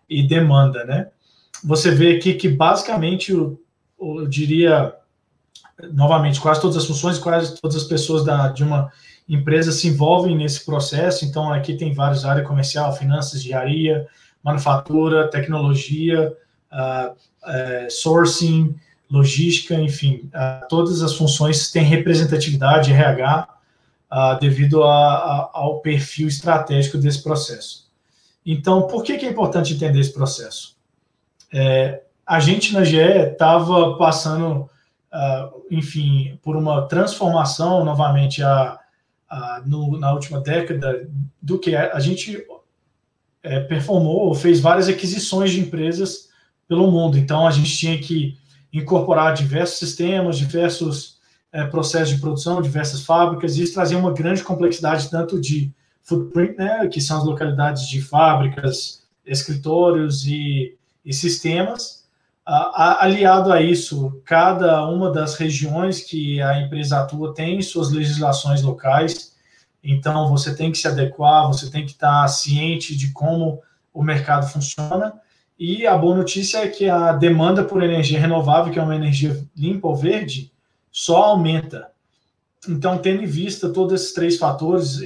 e 0.09 0.21
demanda, 0.21 0.83
né? 0.83 1.07
Você 1.63 1.91
vê 1.91 2.17
aqui 2.17 2.33
que 2.33 2.49
basicamente, 2.49 3.31
eu, 3.31 3.57
eu 4.01 4.27
diria, 4.27 4.93
novamente, 5.93 6.41
quase 6.41 6.59
todas 6.59 6.75
as 6.75 6.85
funções, 6.85 7.17
quase 7.17 7.55
todas 7.61 7.77
as 7.77 7.85
pessoas 7.85 8.25
da, 8.25 8.49
de 8.49 8.65
uma 8.65 8.91
empresa 9.33 9.71
se 9.71 9.87
envolvem 9.87 10.35
nesse 10.37 10.65
processo. 10.65 11.25
Então, 11.25 11.51
aqui 11.51 11.75
tem 11.75 11.93
várias 11.93 12.25
áreas 12.25 12.47
comercial, 12.47 12.95
finanças, 12.95 13.39
engenharia, 13.39 14.07
manufatura, 14.43 15.29
tecnologia, 15.29 16.35
uh, 16.71 17.11
uh, 17.11 17.89
sourcing, 17.89 18.75
logística, 19.09 19.75
enfim, 19.75 20.29
uh, 20.33 20.67
todas 20.67 21.01
as 21.01 21.15
funções 21.15 21.71
têm 21.71 21.83
representatividade, 21.83 22.91
RH, 22.91 23.47
uh, 24.11 24.39
devido 24.39 24.83
a, 24.83 25.13
a, 25.13 25.49
ao 25.53 25.79
perfil 25.79 26.27
estratégico 26.27 26.97
desse 26.97 27.23
processo. 27.23 27.87
Então, 28.45 28.87
por 28.87 29.03
que, 29.03 29.17
que 29.17 29.25
é 29.25 29.29
importante 29.29 29.73
entender 29.73 29.99
esse 29.99 30.13
processo? 30.13 30.75
É, 31.53 32.01
a 32.25 32.39
gente 32.39 32.73
na 32.73 32.83
GE 32.83 32.97
estava 32.97 33.95
passando, 33.95 34.69
enfim, 35.71 36.37
por 36.41 36.57
uma 36.57 36.87
transformação, 36.87 37.85
novamente, 37.85 38.43
a, 38.43 38.79
no, 39.65 39.99
na 39.99 40.13
última 40.13 40.39
década, 40.39 41.09
do 41.41 41.59
que 41.59 41.75
a 41.75 41.99
gente 41.99 42.45
é, 43.41 43.59
performou, 43.59 44.33
fez 44.33 44.59
várias 44.59 44.87
aquisições 44.87 45.51
de 45.51 45.59
empresas 45.59 46.29
pelo 46.67 46.89
mundo. 46.89 47.17
Então, 47.17 47.45
a 47.45 47.51
gente 47.51 47.77
tinha 47.77 47.99
que 47.99 48.37
incorporar 48.71 49.33
diversos 49.33 49.77
sistemas, 49.77 50.37
diversos 50.37 51.19
é, 51.51 51.63
processos 51.65 52.15
de 52.15 52.21
produção, 52.21 52.61
diversas 52.61 53.01
fábricas, 53.01 53.55
e 53.55 53.63
isso 53.63 53.73
trazia 53.73 53.97
uma 53.97 54.11
grande 54.11 54.43
complexidade, 54.43 55.09
tanto 55.09 55.39
de 55.39 55.71
footprint, 56.01 56.57
né, 56.57 56.87
que 56.87 56.99
são 56.99 57.17
as 57.17 57.25
localidades 57.25 57.87
de 57.87 58.01
fábricas, 58.01 59.03
escritórios 59.25 60.25
e, 60.25 60.75
e 61.05 61.13
sistemas, 61.13 62.02
aliado 62.45 63.51
a 63.51 63.61
isso, 63.61 64.21
cada 64.25 64.85
uma 64.87 65.11
das 65.11 65.35
regiões 65.35 66.01
que 66.01 66.41
a 66.41 66.61
empresa 66.61 66.99
atua 66.99 67.33
tem 67.33 67.61
suas 67.61 67.91
legislações 67.91 68.61
locais, 68.61 69.33
então 69.83 70.29
você 70.29 70.55
tem 70.55 70.71
que 70.71 70.77
se 70.77 70.87
adequar, 70.87 71.47
você 71.47 71.69
tem 71.69 71.85
que 71.85 71.91
estar 71.91 72.27
ciente 72.27 72.95
de 72.95 73.11
como 73.11 73.61
o 73.93 74.03
mercado 74.03 74.47
funciona, 74.47 75.13
e 75.57 75.87
a 75.87 75.97
boa 75.97 76.15
notícia 76.15 76.57
é 76.57 76.67
que 76.67 76.89
a 76.89 77.13
demanda 77.13 77.63
por 77.63 77.81
energia 77.81 78.19
renovável, 78.19 78.73
que 78.73 78.79
é 78.79 78.83
uma 78.83 78.95
energia 78.95 79.41
limpa 79.55 79.87
ou 79.87 79.95
verde, 79.95 80.51
só 80.91 81.23
aumenta. 81.23 81.89
Então, 82.67 82.97
tendo 82.97 83.23
em 83.23 83.27
vista 83.27 83.69
todos 83.69 83.93
esses 83.93 84.13
três 84.13 84.37
fatores, 84.37 84.99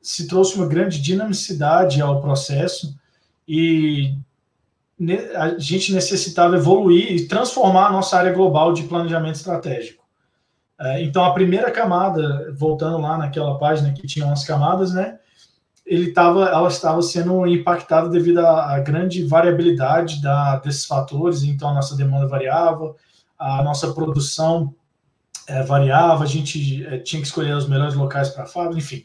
se 0.00 0.26
trouxe 0.26 0.56
uma 0.56 0.66
grande 0.66 1.00
dinamicidade 1.00 2.00
ao 2.00 2.20
processo 2.20 2.94
e 3.48 4.16
a 5.34 5.58
gente 5.58 5.92
necessitava 5.92 6.56
evoluir 6.56 7.12
e 7.12 7.26
transformar 7.26 7.88
a 7.88 7.92
nossa 7.92 8.16
área 8.16 8.32
global 8.32 8.72
de 8.72 8.84
planejamento 8.84 9.36
estratégico. 9.36 10.04
É, 10.80 11.02
então, 11.02 11.24
a 11.24 11.32
primeira 11.32 11.70
camada, 11.70 12.52
voltando 12.56 12.98
lá 12.98 13.16
naquela 13.16 13.58
página 13.58 13.92
que 13.92 14.06
tinha 14.06 14.26
umas 14.26 14.44
camadas, 14.44 14.92
né? 14.92 15.18
Ele 15.86 16.12
tava, 16.12 16.46
ela 16.46 16.68
estava 16.68 17.02
sendo 17.02 17.46
impactada 17.46 18.08
devido 18.08 18.38
à, 18.38 18.78
grande 18.80 19.24
variabilidade 19.24 20.20
da, 20.22 20.56
desses 20.56 20.86
fatores. 20.86 21.42
Então, 21.42 21.68
a 21.68 21.74
nossa 21.74 21.96
demanda 21.96 22.26
variava, 22.26 22.94
a 23.38 23.62
nossa 23.62 23.92
produção 23.92 24.74
é, 25.46 25.62
variava, 25.62 26.24
a 26.24 26.26
gente 26.26 26.84
é, 26.86 26.98
tinha 26.98 27.20
que 27.20 27.28
escolher 27.28 27.54
os 27.54 27.68
melhores 27.68 27.94
locais 27.94 28.30
para 28.30 28.44
a 28.44 28.46
fábrica, 28.46 28.78
enfim. 28.78 29.04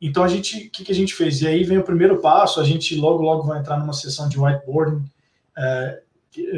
Então 0.00 0.24
a 0.24 0.28
gente, 0.28 0.66
o 0.66 0.70
que, 0.70 0.84
que, 0.84 0.92
a 0.92 0.94
gente 0.94 1.14
fez? 1.14 1.42
E 1.42 1.46
aí 1.46 1.62
vem 1.62 1.78
o 1.78 1.84
primeiro 1.84 2.18
passo, 2.18 2.60
a 2.60 2.64
gente 2.64 2.96
logo 2.96 3.22
logo 3.22 3.42
vai 3.42 3.58
entrar 3.58 3.78
numa 3.78 3.92
sessão 3.92 4.28
de 4.28 4.40
whiteboarding. 4.40 5.04
É, 5.56 6.00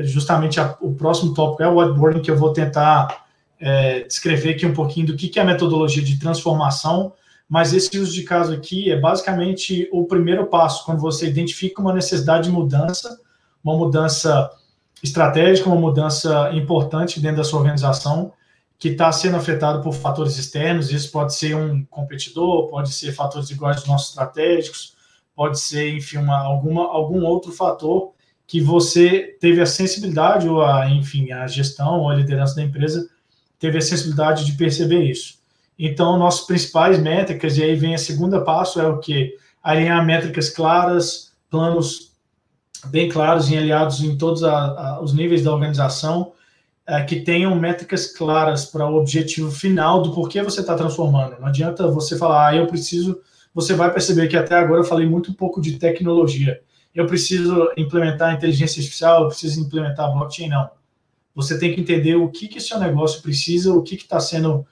justamente 0.04 0.60
a, 0.60 0.76
o 0.80 0.94
próximo 0.94 1.34
tópico 1.34 1.62
é 1.62 1.68
o 1.68 1.78
whiteboarding 1.78 2.20
que 2.20 2.30
eu 2.30 2.36
vou 2.36 2.52
tentar 2.52 3.26
é, 3.58 4.00
descrever 4.04 4.50
aqui 4.50 4.64
um 4.64 4.74
pouquinho 4.74 5.08
do 5.08 5.16
que, 5.16 5.28
que 5.28 5.40
é 5.40 5.42
a 5.42 5.46
metodologia 5.46 6.02
de 6.02 6.18
transformação. 6.18 7.12
Mas 7.48 7.74
esse 7.74 7.98
uso 7.98 8.12
de 8.12 8.22
caso 8.22 8.52
aqui 8.52 8.90
é 8.90 8.98
basicamente 8.98 9.88
o 9.92 10.06
primeiro 10.06 10.46
passo 10.46 10.86
quando 10.86 11.00
você 11.00 11.26
identifica 11.26 11.82
uma 11.82 11.92
necessidade 11.92 12.44
de 12.44 12.50
mudança, 12.50 13.20
uma 13.62 13.76
mudança 13.76 14.50
estratégica, 15.02 15.68
uma 15.68 15.80
mudança 15.80 16.50
importante 16.54 17.20
dentro 17.20 17.38
da 17.38 17.44
sua 17.44 17.58
organização 17.58 18.32
que 18.82 18.88
está 18.88 19.12
sendo 19.12 19.36
afetado 19.36 19.80
por 19.80 19.92
fatores 19.92 20.36
externos. 20.36 20.90
Isso 20.90 21.12
pode 21.12 21.36
ser 21.36 21.54
um 21.54 21.84
competidor, 21.84 22.66
pode 22.66 22.92
ser 22.92 23.12
fatores 23.12 23.48
iguais 23.48 23.76
aos 23.76 23.86
nossos 23.86 24.08
estratégicos, 24.08 24.96
pode 25.36 25.60
ser, 25.60 25.94
enfim, 25.94 26.16
uma, 26.16 26.36
alguma, 26.38 26.88
algum 26.88 27.22
outro 27.22 27.52
fator 27.52 28.12
que 28.44 28.60
você 28.60 29.36
teve 29.40 29.60
a 29.60 29.66
sensibilidade 29.66 30.48
ou 30.48 30.64
a, 30.64 30.90
enfim, 30.90 31.30
a 31.30 31.46
gestão 31.46 32.00
ou 32.00 32.10
a 32.10 32.14
liderança 32.16 32.56
da 32.56 32.62
empresa 32.64 33.08
teve 33.56 33.78
a 33.78 33.80
sensibilidade 33.80 34.44
de 34.44 34.54
perceber 34.54 35.04
isso. 35.04 35.38
Então, 35.78 36.18
nossas 36.18 36.44
principais 36.44 36.98
métricas, 36.98 37.56
e 37.56 37.62
aí 37.62 37.76
vem 37.76 37.94
a 37.94 37.98
segunda 37.98 38.40
passo, 38.40 38.80
é 38.80 38.88
o 38.88 38.98
que? 38.98 39.36
Alinhar 39.62 40.04
métricas 40.04 40.50
claras, 40.50 41.32
planos 41.48 42.10
bem 42.86 43.08
claros 43.08 43.48
e 43.48 43.56
aliados 43.56 44.00
em 44.00 44.18
todos 44.18 44.42
a, 44.42 44.52
a, 44.52 45.00
os 45.00 45.14
níveis 45.14 45.44
da 45.44 45.52
organização, 45.52 46.32
é, 46.86 47.02
que 47.04 47.20
tenham 47.20 47.54
métricas 47.54 48.06
claras 48.06 48.66
para 48.66 48.86
o 48.86 48.96
objetivo 48.96 49.50
final 49.50 50.02
do 50.02 50.12
porquê 50.12 50.42
você 50.42 50.60
está 50.60 50.74
transformando. 50.74 51.38
Não 51.38 51.46
adianta 51.46 51.86
você 51.88 52.16
falar, 52.16 52.48
ah, 52.48 52.56
eu 52.56 52.66
preciso. 52.66 53.20
Você 53.54 53.74
vai 53.74 53.92
perceber 53.92 54.28
que 54.28 54.36
até 54.36 54.54
agora 54.56 54.80
eu 54.80 54.84
falei 54.84 55.06
muito 55.06 55.34
pouco 55.34 55.60
de 55.60 55.78
tecnologia. 55.78 56.60
Eu 56.94 57.06
preciso 57.06 57.70
implementar 57.76 58.34
inteligência 58.34 58.80
artificial, 58.80 59.22
eu 59.22 59.28
preciso 59.28 59.60
implementar 59.60 60.12
blockchain. 60.12 60.48
Não. 60.48 60.70
Você 61.34 61.58
tem 61.58 61.74
que 61.74 61.80
entender 61.80 62.16
o 62.16 62.28
que, 62.28 62.48
que 62.48 62.60
seu 62.60 62.78
negócio 62.78 63.22
precisa, 63.22 63.72
o 63.72 63.82
que 63.82 63.94
está 63.94 64.20
sendo 64.20 64.66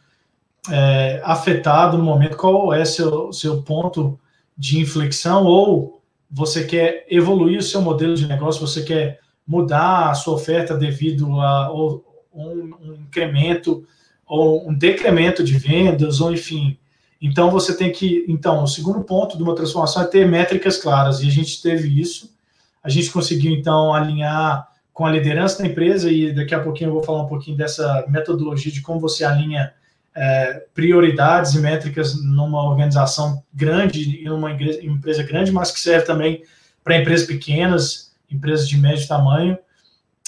é, 0.69 1.21
afetado 1.25 1.97
no 1.97 2.05
momento, 2.05 2.37
qual 2.37 2.73
é 2.75 2.85
seu, 2.85 3.33
seu 3.33 3.63
ponto 3.63 4.19
de 4.57 4.79
inflexão, 4.79 5.45
ou 5.45 6.03
você 6.31 6.65
quer 6.65 7.07
evoluir 7.09 7.59
o 7.59 7.63
seu 7.63 7.81
modelo 7.81 8.15
de 8.15 8.27
negócio, 8.27 8.67
você 8.67 8.83
quer 8.83 9.21
mudar 9.51 10.11
a 10.11 10.15
sua 10.15 10.35
oferta 10.35 10.77
devido 10.77 11.41
a 11.41 11.75
um, 11.75 12.01
um 12.33 12.95
incremento 12.95 13.85
ou 14.25 14.69
um 14.69 14.73
decremento 14.73 15.43
de 15.43 15.59
vendas, 15.59 16.21
ou 16.21 16.33
enfim. 16.33 16.79
Então 17.21 17.51
você 17.51 17.77
tem 17.77 17.91
que. 17.91 18.25
Então, 18.29 18.63
o 18.63 18.69
segundo 18.69 19.03
ponto 19.03 19.37
de 19.37 19.43
uma 19.43 19.57
transformação 19.57 20.03
é 20.03 20.07
ter 20.07 20.25
métricas 20.25 20.79
claras, 20.79 21.21
e 21.21 21.27
a 21.27 21.31
gente 21.33 21.61
teve 21.61 22.01
isso. 22.01 22.33
A 22.81 22.89
gente 22.89 23.11
conseguiu, 23.11 23.51
então, 23.51 23.93
alinhar 23.93 24.69
com 24.95 25.05
a 25.05 25.11
liderança 25.11 25.61
da 25.61 25.69
empresa, 25.69 26.09
e 26.13 26.33
daqui 26.33 26.55
a 26.55 26.61
pouquinho 26.61 26.91
eu 26.91 26.95
vou 26.95 27.03
falar 27.03 27.25
um 27.25 27.29
pouquinho 27.29 27.57
dessa 27.57 28.07
metodologia 28.09 28.71
de 28.71 28.81
como 28.81 29.01
você 29.01 29.25
alinha 29.25 29.73
é, 30.15 30.65
prioridades 30.73 31.55
e 31.55 31.59
métricas 31.59 32.15
numa 32.23 32.63
organização 32.63 33.43
grande, 33.53 34.23
em 34.25 34.31
uma 34.31 34.53
empresa 34.53 35.25
grande, 35.25 35.51
mas 35.51 35.73
que 35.73 35.81
serve 35.81 36.07
também 36.07 36.45
para 36.85 36.99
empresas 36.99 37.27
pequenas 37.27 38.10
empresas 38.31 38.69
de 38.69 38.77
médio 38.77 39.07
tamanho, 39.07 39.59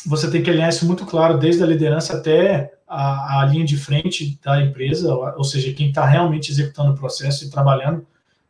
você 0.04 0.30
tem 0.30 0.42
que 0.42 0.50
alinhar 0.50 0.68
isso 0.68 0.86
muito 0.86 1.06
claro, 1.06 1.38
desde 1.38 1.62
a 1.62 1.66
liderança 1.66 2.16
até 2.16 2.72
a, 2.88 3.40
a 3.40 3.46
linha 3.46 3.64
de 3.64 3.76
frente 3.76 4.38
da 4.42 4.60
empresa, 4.60 5.14
ou 5.14 5.44
seja, 5.44 5.72
quem 5.72 5.88
está 5.88 6.04
realmente 6.04 6.50
executando 6.50 6.92
o 6.92 6.96
processo 6.96 7.44
e 7.44 7.50
trabalhando 7.50 8.06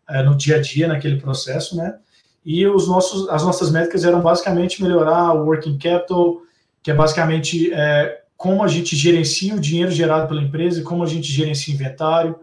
é, 0.08 0.22
no 0.22 0.34
dia 0.34 0.56
a 0.56 0.60
dia 0.60 0.88
naquele 0.88 1.20
processo, 1.20 1.76
né? 1.76 1.98
e 2.44 2.66
os 2.66 2.88
nossos, 2.88 3.28
as 3.28 3.42
nossas 3.42 3.70
métricas 3.70 4.04
eram 4.04 4.20
basicamente 4.20 4.82
melhorar 4.82 5.32
o 5.32 5.44
working 5.44 5.78
capital, 5.78 6.42
que 6.82 6.90
é 6.90 6.94
basicamente 6.94 7.72
é, 7.72 8.22
como 8.36 8.64
a 8.64 8.68
gente 8.68 8.96
gerencia 8.96 9.54
o 9.54 9.60
dinheiro 9.60 9.92
gerado 9.92 10.26
pela 10.26 10.42
empresa 10.42 10.80
e 10.80 10.82
como 10.82 11.04
a 11.04 11.06
gente 11.06 11.30
gerencia 11.30 11.72
inventário, 11.72 12.36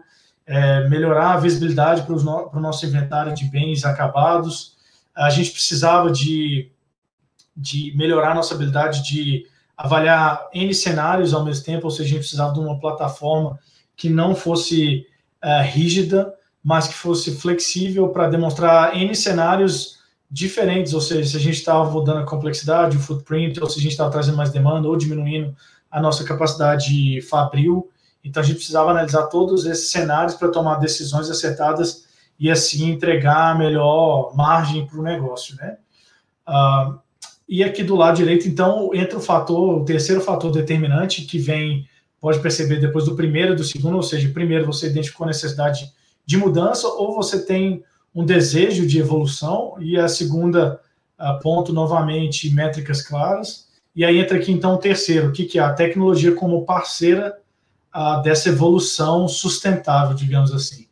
é, 0.46 0.88
melhorar 0.88 1.34
a 1.34 1.36
visibilidade 1.36 2.02
para, 2.02 2.16
no, 2.16 2.50
o 2.52 2.60
nosso 2.60 2.86
inventário 2.86 3.34
de 3.34 3.44
bens 3.44 3.84
acabados. 3.84 4.74
A 5.14 5.28
gente 5.28 5.50
precisava 5.50 6.10
de, 6.10 6.70
de 7.60 7.92
melhorar 7.96 8.34
nossa 8.34 8.54
habilidade 8.54 9.02
de 9.04 9.46
avaliar 9.76 10.48
N 10.52 10.74
cenários 10.74 11.34
ao 11.34 11.44
mesmo 11.44 11.64
tempo, 11.64 11.86
ou 11.86 11.90
seja, 11.90 12.04
a 12.04 12.08
gente 12.08 12.20
precisava 12.20 12.52
de 12.52 12.60
uma 12.60 12.78
plataforma 12.78 13.58
que 13.96 14.08
não 14.08 14.34
fosse 14.34 15.06
é, 15.42 15.62
rígida, 15.62 16.34
mas 16.62 16.88
que 16.88 16.94
fosse 16.94 17.36
flexível 17.36 18.08
para 18.08 18.28
demonstrar 18.28 18.96
N 18.96 19.14
cenários 19.14 19.98
diferentes, 20.30 20.94
ou 20.94 21.00
seja, 21.00 21.30
se 21.30 21.36
a 21.36 21.40
gente 21.40 21.56
estava 21.56 21.90
mudando 21.90 22.18
a 22.18 22.26
complexidade, 22.26 22.96
o 22.96 23.00
footprint, 23.00 23.60
ou 23.60 23.68
se 23.68 23.78
a 23.78 23.82
gente 23.82 23.92
estava 23.92 24.10
trazendo 24.10 24.36
mais 24.36 24.50
demanda 24.50 24.88
ou 24.88 24.96
diminuindo 24.96 25.54
a 25.90 26.00
nossa 26.00 26.24
capacidade 26.24 27.20
fabril. 27.22 27.90
Então 28.22 28.42
a 28.42 28.46
gente 28.46 28.56
precisava 28.56 28.90
analisar 28.90 29.24
todos 29.24 29.66
esses 29.66 29.90
cenários 29.90 30.34
para 30.34 30.48
tomar 30.48 30.76
decisões 30.76 31.28
acertadas 31.28 32.04
e 32.38 32.50
assim 32.50 32.90
entregar 32.90 33.52
a 33.52 33.54
melhor 33.54 34.34
margem 34.34 34.86
para 34.86 34.98
o 34.98 35.02
negócio, 35.02 35.56
né? 35.56 35.78
Uh, 36.48 36.98
e 37.52 37.64
aqui 37.64 37.82
do 37.82 37.96
lado 37.96 38.18
direito, 38.18 38.46
então, 38.46 38.90
entra 38.94 39.18
o 39.18 39.20
fator, 39.20 39.82
o 39.82 39.84
terceiro 39.84 40.20
fator 40.20 40.52
determinante 40.52 41.22
que 41.22 41.36
vem, 41.36 41.84
pode 42.20 42.38
perceber 42.38 42.76
depois 42.76 43.06
do 43.06 43.16
primeiro 43.16 43.54
e 43.54 43.56
do 43.56 43.64
segundo, 43.64 43.96
ou 43.96 44.04
seja, 44.04 44.28
primeiro 44.28 44.64
você 44.66 44.86
identificou 44.86 45.24
a 45.24 45.28
necessidade 45.28 45.92
de 46.24 46.36
mudança 46.36 46.86
ou 46.86 47.12
você 47.12 47.44
tem 47.44 47.82
um 48.14 48.24
desejo 48.24 48.86
de 48.86 49.00
evolução, 49.00 49.74
e 49.80 49.98
a 49.98 50.06
segunda 50.06 50.80
uh, 51.18 51.40
ponto, 51.42 51.72
novamente, 51.72 52.54
métricas 52.54 53.02
claras. 53.02 53.68
E 53.96 54.04
aí 54.04 54.18
entra 54.18 54.38
aqui, 54.38 54.52
então, 54.52 54.74
o 54.74 54.78
terceiro, 54.78 55.30
o 55.30 55.32
que, 55.32 55.44
que 55.44 55.58
é 55.58 55.62
a 55.62 55.72
tecnologia 55.72 56.32
como 56.36 56.64
parceira 56.64 57.36
uh, 57.92 58.22
dessa 58.22 58.48
evolução 58.48 59.26
sustentável, 59.26 60.14
digamos 60.14 60.52
assim. 60.52 60.86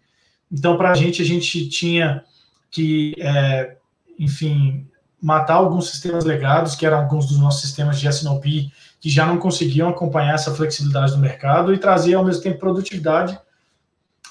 Então, 0.50 0.76
para 0.76 0.90
a 0.90 0.94
gente, 0.94 1.22
a 1.22 1.24
gente 1.24 1.68
tinha 1.68 2.24
que, 2.68 3.14
é, 3.20 3.76
enfim, 4.18 4.88
matar 5.20 5.54
alguns 5.54 5.90
sistemas 5.90 6.24
legados, 6.24 6.74
que 6.74 6.86
eram 6.86 6.98
alguns 6.98 7.26
dos 7.26 7.38
nossos 7.38 7.62
sistemas 7.62 7.98
de 7.98 8.06
S&OP, 8.06 8.70
que 9.00 9.10
já 9.10 9.26
não 9.26 9.38
conseguiam 9.38 9.88
acompanhar 9.88 10.34
essa 10.34 10.54
flexibilidade 10.54 11.12
do 11.12 11.18
mercado, 11.18 11.72
e 11.72 11.78
trazer, 11.78 12.14
ao 12.14 12.24
mesmo 12.24 12.42
tempo, 12.42 12.58
produtividade 12.58 13.38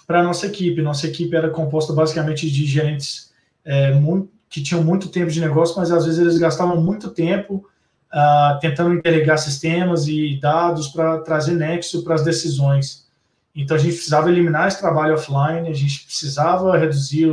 para 0.06 0.21
a 0.21 0.23
nossa 0.23 0.45
equipe. 0.45 0.82
Nossa 0.82 1.08
equipe 1.08 1.36
era 1.36 1.50
composta 1.50 1.93
basicamente 1.93 2.50
de 2.50 2.65
gerentes 2.65 3.32
é, 3.65 3.93
muito, 3.93 4.30
que 4.50 4.62
tinham 4.63 4.84
muito 4.84 5.10
tempo 5.10 5.30
de 5.30 5.41
negócio, 5.41 5.76
mas 5.78 5.91
às 5.91 6.06
vezes 6.06 6.19
eles 6.19 6.38
gastavam 6.38 6.82
muito 6.82 7.10
tempo 7.10 7.65
uh, 8.13 8.60
tentando 8.60 8.93
interligar 8.93 9.38
sistemas 9.38 10.08
e 10.08 10.39
dados 10.41 10.88
para 10.88 11.19
trazer 11.19 11.54
nexo 11.54 12.04
para 12.04 12.15
as 12.15 12.23
decisões. 12.23 13.06
Então 13.54 13.76
a 13.76 13.80
gente 13.80 13.95
precisava 13.95 14.30
eliminar 14.30 14.67
esse 14.67 14.80
trabalho 14.80 15.15
offline, 15.15 15.67
a 15.67 15.73
gente 15.73 16.06
precisava 16.06 16.78
reduzir 16.78 17.28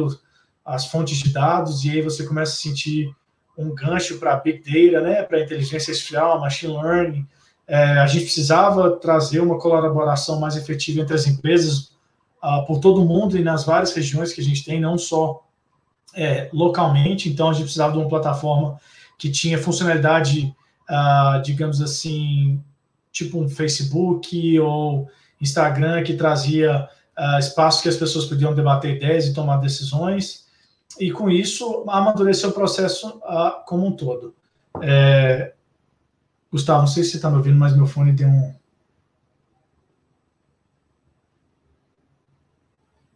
as 0.64 0.86
fontes 0.86 1.18
de 1.18 1.32
dados, 1.32 1.84
e 1.84 1.90
aí 1.90 2.02
você 2.02 2.26
começa 2.26 2.52
a 2.52 2.56
sentir 2.56 3.14
um 3.56 3.74
gancho 3.74 4.18
para 4.18 4.36
Big 4.36 4.58
Data, 4.64 5.04
né, 5.04 5.22
para 5.22 5.40
inteligência 5.40 5.92
artificial, 5.92 6.40
Machine 6.40 6.74
Learning. 6.74 7.26
É, 7.66 7.98
a 7.98 8.06
gente 8.06 8.24
precisava 8.24 8.90
trazer 8.96 9.40
uma 9.40 9.58
colaboração 9.58 10.38
mais 10.38 10.56
efetiva 10.56 11.00
entre 11.00 11.14
as 11.14 11.26
empresas, 11.26 11.92
uh, 12.42 12.64
por 12.66 12.78
todo 12.78 13.02
o 13.02 13.04
mundo 13.06 13.38
e 13.38 13.42
nas 13.42 13.64
várias 13.64 13.94
regiões 13.94 14.32
que 14.32 14.40
a 14.40 14.44
gente 14.44 14.64
tem, 14.64 14.80
não 14.80 14.98
só 14.98 15.42
é, 16.14 16.48
localmente. 16.52 17.28
Então, 17.28 17.48
a 17.48 17.52
gente 17.52 17.64
precisava 17.64 17.92
de 17.92 17.98
uma 17.98 18.08
plataforma 18.08 18.78
que 19.18 19.30
tinha 19.30 19.58
funcionalidade, 19.58 20.54
uh, 20.90 21.42
digamos 21.42 21.80
assim, 21.80 22.62
tipo 23.10 23.40
um 23.40 23.48
Facebook 23.48 24.58
ou 24.60 25.08
Instagram, 25.40 26.02
que 26.02 26.14
trazia 26.14 26.88
uh, 27.16 27.82
que 27.82 27.88
as 27.88 27.96
pessoas 27.96 28.26
podiam 28.26 28.54
debater 28.54 28.96
ideias 28.96 29.26
e 29.26 29.34
tomar 29.34 29.56
decisões. 29.56 30.43
E 30.98 31.11
com 31.11 31.30
isso, 31.30 31.85
amadureceu 31.88 32.50
o 32.50 32.52
processo 32.52 33.09
uh, 33.18 33.64
como 33.66 33.87
um 33.87 33.92
todo. 33.92 34.35
É... 34.83 35.52
Gustavo, 36.50 36.80
não 36.80 36.87
sei 36.87 37.02
se 37.02 37.11
você 37.11 37.16
está 37.16 37.30
me 37.30 37.37
ouvindo, 37.37 37.59
mas 37.59 37.76
meu 37.76 37.87
fone 37.87 38.12
deu 38.12 38.28
um, 38.28 38.54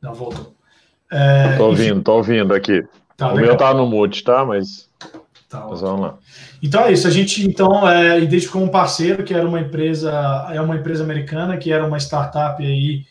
Não, 0.00 0.14
voltou. 0.14 0.54
É, 1.10 1.56
tô 1.56 1.66
ouvindo, 1.66 1.94
enfim. 1.94 2.02
tô 2.02 2.16
ouvindo 2.16 2.54
aqui. 2.54 2.84
Tá, 3.16 3.28
o 3.28 3.34
legal. 3.34 3.48
meu 3.48 3.56
tá 3.56 3.74
no 3.74 3.86
mute, 3.86 4.22
tá? 4.22 4.44
Mas, 4.44 4.88
tá, 5.48 5.66
mas 5.68 5.80
vamos 5.80 6.00
lá. 6.00 6.18
Então 6.62 6.82
é 6.82 6.92
isso. 6.92 7.06
A 7.06 7.10
gente 7.10 7.44
então 7.44 7.88
é, 7.88 8.20
identificou 8.20 8.62
um 8.62 8.68
parceiro 8.68 9.24
que 9.24 9.34
era 9.34 9.46
uma 9.46 9.60
empresa, 9.60 10.10
é 10.52 10.60
uma 10.60 10.76
empresa 10.76 11.02
americana 11.02 11.56
que 11.56 11.72
era 11.72 11.84
uma 11.84 11.98
startup 11.98 12.64
aí 12.64 13.04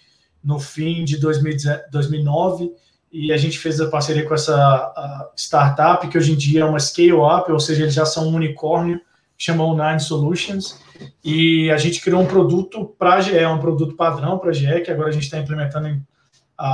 no 0.44 0.60
fim 0.60 1.04
de 1.04 1.20
2009 1.20 2.72
e 3.12 3.32
a 3.32 3.38
gente 3.38 3.58
fez 3.58 3.80
a 3.80 3.90
parceria 3.90 4.26
com 4.26 4.34
essa 4.34 5.32
startup 5.36 6.08
que 6.08 6.18
hoje 6.18 6.34
em 6.34 6.36
dia 6.36 6.62
é 6.62 6.66
uma 6.66 6.80
scale-up, 6.80 7.52
ou 7.52 7.60
seja, 7.60 7.84
eles 7.84 7.94
já 7.94 8.06
são 8.06 8.28
um 8.28 8.36
unicórnio, 8.36 9.00
chamou 9.38 9.78
Nine 9.78 10.00
Solutions, 10.00 10.80
e 11.24 11.70
a 11.72 11.78
gente 11.78 12.02
criou 12.02 12.22
um 12.22 12.26
produto 12.26 12.86
para 12.98 13.16
a 13.16 13.22
GE, 13.22 13.46
um 13.46 13.60
produto 13.60 13.96
padrão 13.96 14.38
para 14.38 14.50
a 14.50 14.54
GE, 14.54 14.82
que 14.82 14.92
agora 14.92 15.10
a 15.10 15.12
gente 15.12 15.24
está 15.24 15.38
implementando 15.38 15.88
em 15.88 16.02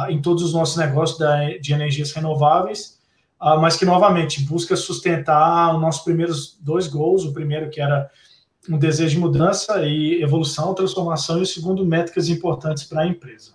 em 0.10 0.22
todos 0.22 0.44
os 0.44 0.54
nossos 0.54 0.78
negócios 0.78 1.20
de 1.62 1.74
energias 1.74 2.12
renováveis, 2.12 3.00
uh, 3.42 3.60
mas 3.60 3.76
que, 3.76 3.86
novamente, 3.86 4.42
busca 4.44 4.76
sustentar 4.76 5.76
os 5.76 5.82
nossos 5.82 6.04
primeiros 6.04 6.58
dois 6.62 6.88
gols. 6.88 7.26
O 7.26 7.34
primeiro, 7.34 7.70
que 7.70 7.82
era 7.82 8.10
um 8.70 8.78
desejo 8.78 9.16
de 9.16 9.20
mudança 9.20 9.86
e 9.86 10.22
evolução, 10.22 10.74
transformação, 10.74 11.40
e 11.40 11.42
o 11.42 11.46
segundo, 11.46 11.86
métricas 11.86 12.30
importantes 12.30 12.86
para 12.86 13.02
a 13.02 13.08
empresa. 13.08 13.52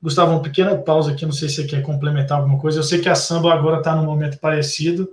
Gustavo, 0.00 0.32
uma 0.32 0.42
pequena 0.42 0.76
pausa 0.76 1.12
aqui, 1.12 1.26
não 1.26 1.32
sei 1.32 1.48
se 1.48 1.56
você 1.56 1.66
quer 1.66 1.82
complementar 1.82 2.38
alguma 2.38 2.58
coisa. 2.58 2.78
Eu 2.78 2.84
sei 2.84 3.00
que 3.00 3.08
a 3.08 3.14
Samba 3.16 3.52
agora 3.52 3.78
está 3.78 3.96
num 3.96 4.04
momento 4.04 4.38
parecido, 4.38 5.08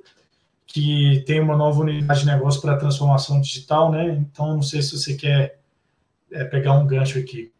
que 0.67 1.24
tem 1.26 1.39
uma 1.39 1.56
nova 1.56 1.82
unidade 1.82 2.19
de 2.19 2.26
negócio 2.28 2.62
para 2.62 2.78
transformação 2.78 3.41
digital, 3.41 3.91
né? 3.91 4.10
Então, 4.10 4.54
não 4.54 4.62
sei 4.62 4.82
se 4.82 4.98
você 4.98 5.15
quer 5.15 5.60
é, 6.32 6.43
pegar 6.43 6.74
um 6.74 6.86
gancho 6.86 7.17
aqui. 7.17 7.52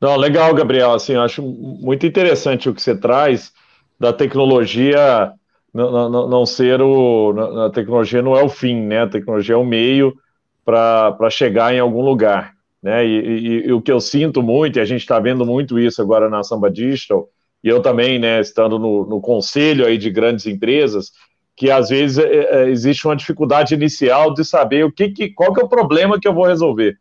Não, 0.00 0.16
legal, 0.16 0.54
Gabriel. 0.54 0.92
Assim, 0.92 1.14
acho 1.14 1.42
muito 1.42 2.06
interessante 2.06 2.68
o 2.68 2.74
que 2.74 2.82
você 2.82 2.96
traz 2.96 3.52
da 3.98 4.12
tecnologia 4.12 5.32
não, 5.72 6.08
não, 6.08 6.28
não 6.28 6.46
ser 6.46 6.80
o. 6.80 7.34
A 7.66 7.70
tecnologia 7.70 8.22
não 8.22 8.36
é 8.36 8.42
o 8.42 8.48
fim, 8.48 8.80
né? 8.80 9.02
A 9.02 9.08
tecnologia 9.08 9.54
é 9.54 9.58
o 9.58 9.64
meio 9.64 10.16
para 10.64 11.30
chegar 11.30 11.74
em 11.74 11.78
algum 11.78 12.02
lugar. 12.02 12.57
Né? 12.82 13.06
E, 13.06 13.10
e, 13.10 13.66
e, 13.66 13.72
o 13.72 13.82
que 13.82 13.90
eu 13.90 14.00
sinto 14.00 14.42
muito, 14.42 14.78
e 14.78 14.80
a 14.80 14.84
gente 14.84 15.00
está 15.00 15.18
vendo 15.18 15.44
muito 15.44 15.78
isso 15.78 16.00
agora 16.00 16.28
na 16.28 16.42
Samba 16.42 16.70
Digital, 16.70 17.28
e 17.62 17.68
eu 17.68 17.82
também, 17.82 18.18
né, 18.18 18.40
estando 18.40 18.78
no, 18.78 19.04
no 19.04 19.20
conselho 19.20 19.84
aí 19.84 19.98
de 19.98 20.10
grandes 20.10 20.46
empresas, 20.46 21.10
que 21.56 21.72
às 21.72 21.88
vezes 21.88 22.18
é, 22.18 22.62
é, 22.62 22.68
existe 22.70 23.04
uma 23.04 23.16
dificuldade 23.16 23.74
inicial 23.74 24.32
de 24.32 24.44
saber 24.44 24.84
o 24.84 24.92
que, 24.92 25.10
que 25.10 25.30
qual 25.30 25.52
que 25.52 25.60
é 25.60 25.64
o 25.64 25.68
problema 25.68 26.18
que 26.20 26.28
eu 26.28 26.32
vou 26.32 26.46
resolver, 26.46 26.96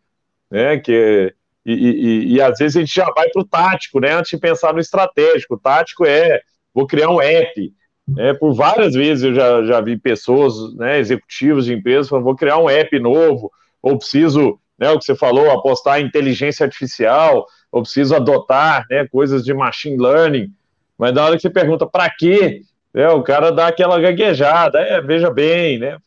né? 0.50 0.80
Que 0.80 1.32
e, 1.64 1.74
e, 1.74 2.34
e, 2.34 2.42
às 2.42 2.58
vezes 2.58 2.78
a 2.78 2.80
gente 2.80 2.96
já 2.96 3.12
vai 3.12 3.30
para 3.30 3.42
o 3.42 3.46
tático, 3.46 4.00
né? 4.00 4.14
Antes 4.14 4.32
de 4.32 4.38
pensar 4.38 4.74
no 4.74 4.80
estratégico. 4.80 5.56
O 5.56 5.60
tático 5.60 6.06
é 6.06 6.42
vou 6.74 6.88
criar 6.88 7.10
um 7.10 7.22
app. 7.22 7.74
Né? 8.08 8.34
Por 8.36 8.54
várias 8.54 8.94
vezes 8.94 9.26
eu 9.26 9.34
já, 9.34 9.64
já 9.64 9.82
vi 9.82 9.98
pessoas, 9.98 10.74
né, 10.76 10.98
executivos 10.98 11.66
de 11.66 11.74
empresas, 11.74 12.08
falando, 12.08 12.24
vou 12.24 12.36
criar 12.36 12.58
um 12.58 12.70
app 12.70 12.98
novo, 13.00 13.52
ou 13.82 13.98
preciso, 13.98 14.58
né, 14.78 14.92
o 14.92 15.00
que 15.00 15.06
você 15.06 15.16
falou, 15.16 15.52
apostar 15.52 16.00
em 16.00 16.06
inteligência 16.06 16.66
artificial, 16.66 17.46
ou 17.72 17.82
preciso 17.82 18.16
adotar 18.16 18.86
né, 18.90 19.08
coisas 19.08 19.44
de 19.44 19.54
machine 19.54 19.98
learning. 19.98 20.52
Mas 20.98 21.14
na 21.14 21.26
hora 21.26 21.36
que 21.36 21.42
você 21.42 21.50
pergunta 21.50 21.86
para 21.86 22.10
quê, 22.10 22.62
né, 22.94 23.10
o 23.10 23.24
cara 23.24 23.52
dá 23.52 23.68
aquela 23.68 24.00
gaguejada, 24.00 24.80
é, 24.80 25.02
veja 25.02 25.30
bem, 25.30 25.78
né? 25.78 25.98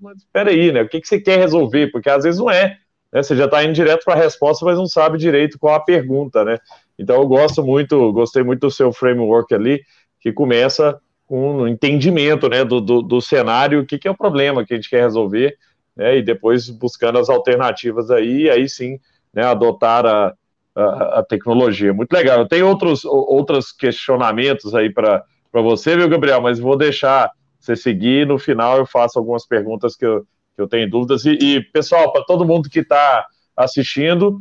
Mas 0.00 0.18
espera 0.18 0.50
aí, 0.50 0.72
né? 0.72 0.82
O 0.82 0.88
que, 0.88 1.00
que 1.00 1.08
você 1.08 1.20
quer 1.20 1.38
resolver? 1.38 1.88
Porque 1.88 2.10
às 2.10 2.24
vezes 2.24 2.40
não 2.40 2.50
é 2.50 2.78
né, 3.14 3.22
você 3.22 3.36
já 3.36 3.44
está 3.44 3.62
indo 3.62 3.72
direto 3.72 4.04
para 4.04 4.14
a 4.14 4.22
resposta, 4.22 4.64
mas 4.64 4.76
não 4.76 4.88
sabe 4.88 5.16
direito 5.16 5.56
qual 5.56 5.76
a 5.76 5.80
pergunta, 5.80 6.44
né? 6.44 6.58
Então 6.98 7.14
eu 7.14 7.26
gosto 7.28 7.62
muito, 7.62 8.12
gostei 8.12 8.42
muito 8.42 8.62
do 8.62 8.70
seu 8.72 8.92
framework 8.92 9.54
ali, 9.54 9.82
que 10.20 10.32
começa 10.32 10.98
com 11.24 11.58
um 11.58 11.68
entendimento 11.68 12.48
né, 12.48 12.64
do, 12.64 12.80
do, 12.80 13.00
do 13.00 13.20
cenário, 13.20 13.80
o 13.80 13.86
que, 13.86 13.98
que, 13.98 14.08
é 14.08 14.10
o 14.10 14.16
problema 14.16 14.64
que 14.66 14.74
a 14.74 14.76
gente 14.76 14.90
quer 14.90 15.02
resolver, 15.02 15.56
né, 15.96 16.18
e 16.18 16.22
depois 16.22 16.68
buscando 16.68 17.18
as 17.18 17.28
alternativas 17.28 18.10
aí, 18.10 18.42
e 18.42 18.50
aí 18.50 18.68
sim 18.68 18.98
né, 19.32 19.44
adotar 19.44 20.06
a, 20.06 20.34
a, 20.74 21.18
a, 21.20 21.22
tecnologia. 21.22 21.92
Muito 21.92 22.12
legal. 22.12 22.38
Eu 22.38 22.48
tenho 22.48 22.68
outros, 22.68 23.04
outros 23.04 23.72
questionamentos 23.72 24.74
aí 24.74 24.92
para 24.92 25.24
você, 25.52 25.96
viu, 25.96 26.08
Gabriel? 26.08 26.40
Mas 26.40 26.58
vou 26.58 26.76
deixar 26.76 27.30
você 27.58 27.74
seguir. 27.74 28.26
No 28.26 28.38
final 28.38 28.78
eu 28.78 28.86
faço 28.86 29.18
algumas 29.18 29.46
perguntas 29.46 29.96
que 29.96 30.06
eu, 30.06 30.20
que 30.54 30.62
eu 30.62 30.68
tenho 30.68 30.88
dúvidas. 30.88 31.24
E, 31.24 31.30
e 31.30 31.60
pessoal, 31.60 32.12
para 32.12 32.24
todo 32.24 32.44
mundo 32.44 32.68
que 32.68 32.80
está 32.80 33.26
assistindo, 33.56 34.38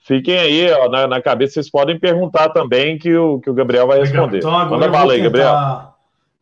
fiquem 0.00 0.38
aí 0.38 0.70
ó, 0.72 0.88
na, 0.88 1.06
na, 1.06 1.22
cabeça, 1.22 1.54
vocês 1.54 1.70
podem 1.70 1.98
perguntar 1.98 2.50
também 2.50 2.98
que 2.98 3.14
o, 3.14 3.40
que 3.40 3.50
o 3.50 3.54
Gabriel 3.54 3.86
vai 3.86 4.00
responder. 4.00 4.38
Então 4.38 4.56
agora 4.56 4.86
Manda 4.86 4.98
vou 4.98 5.10
aí, 5.10 5.20
Gabriel. 5.22 5.94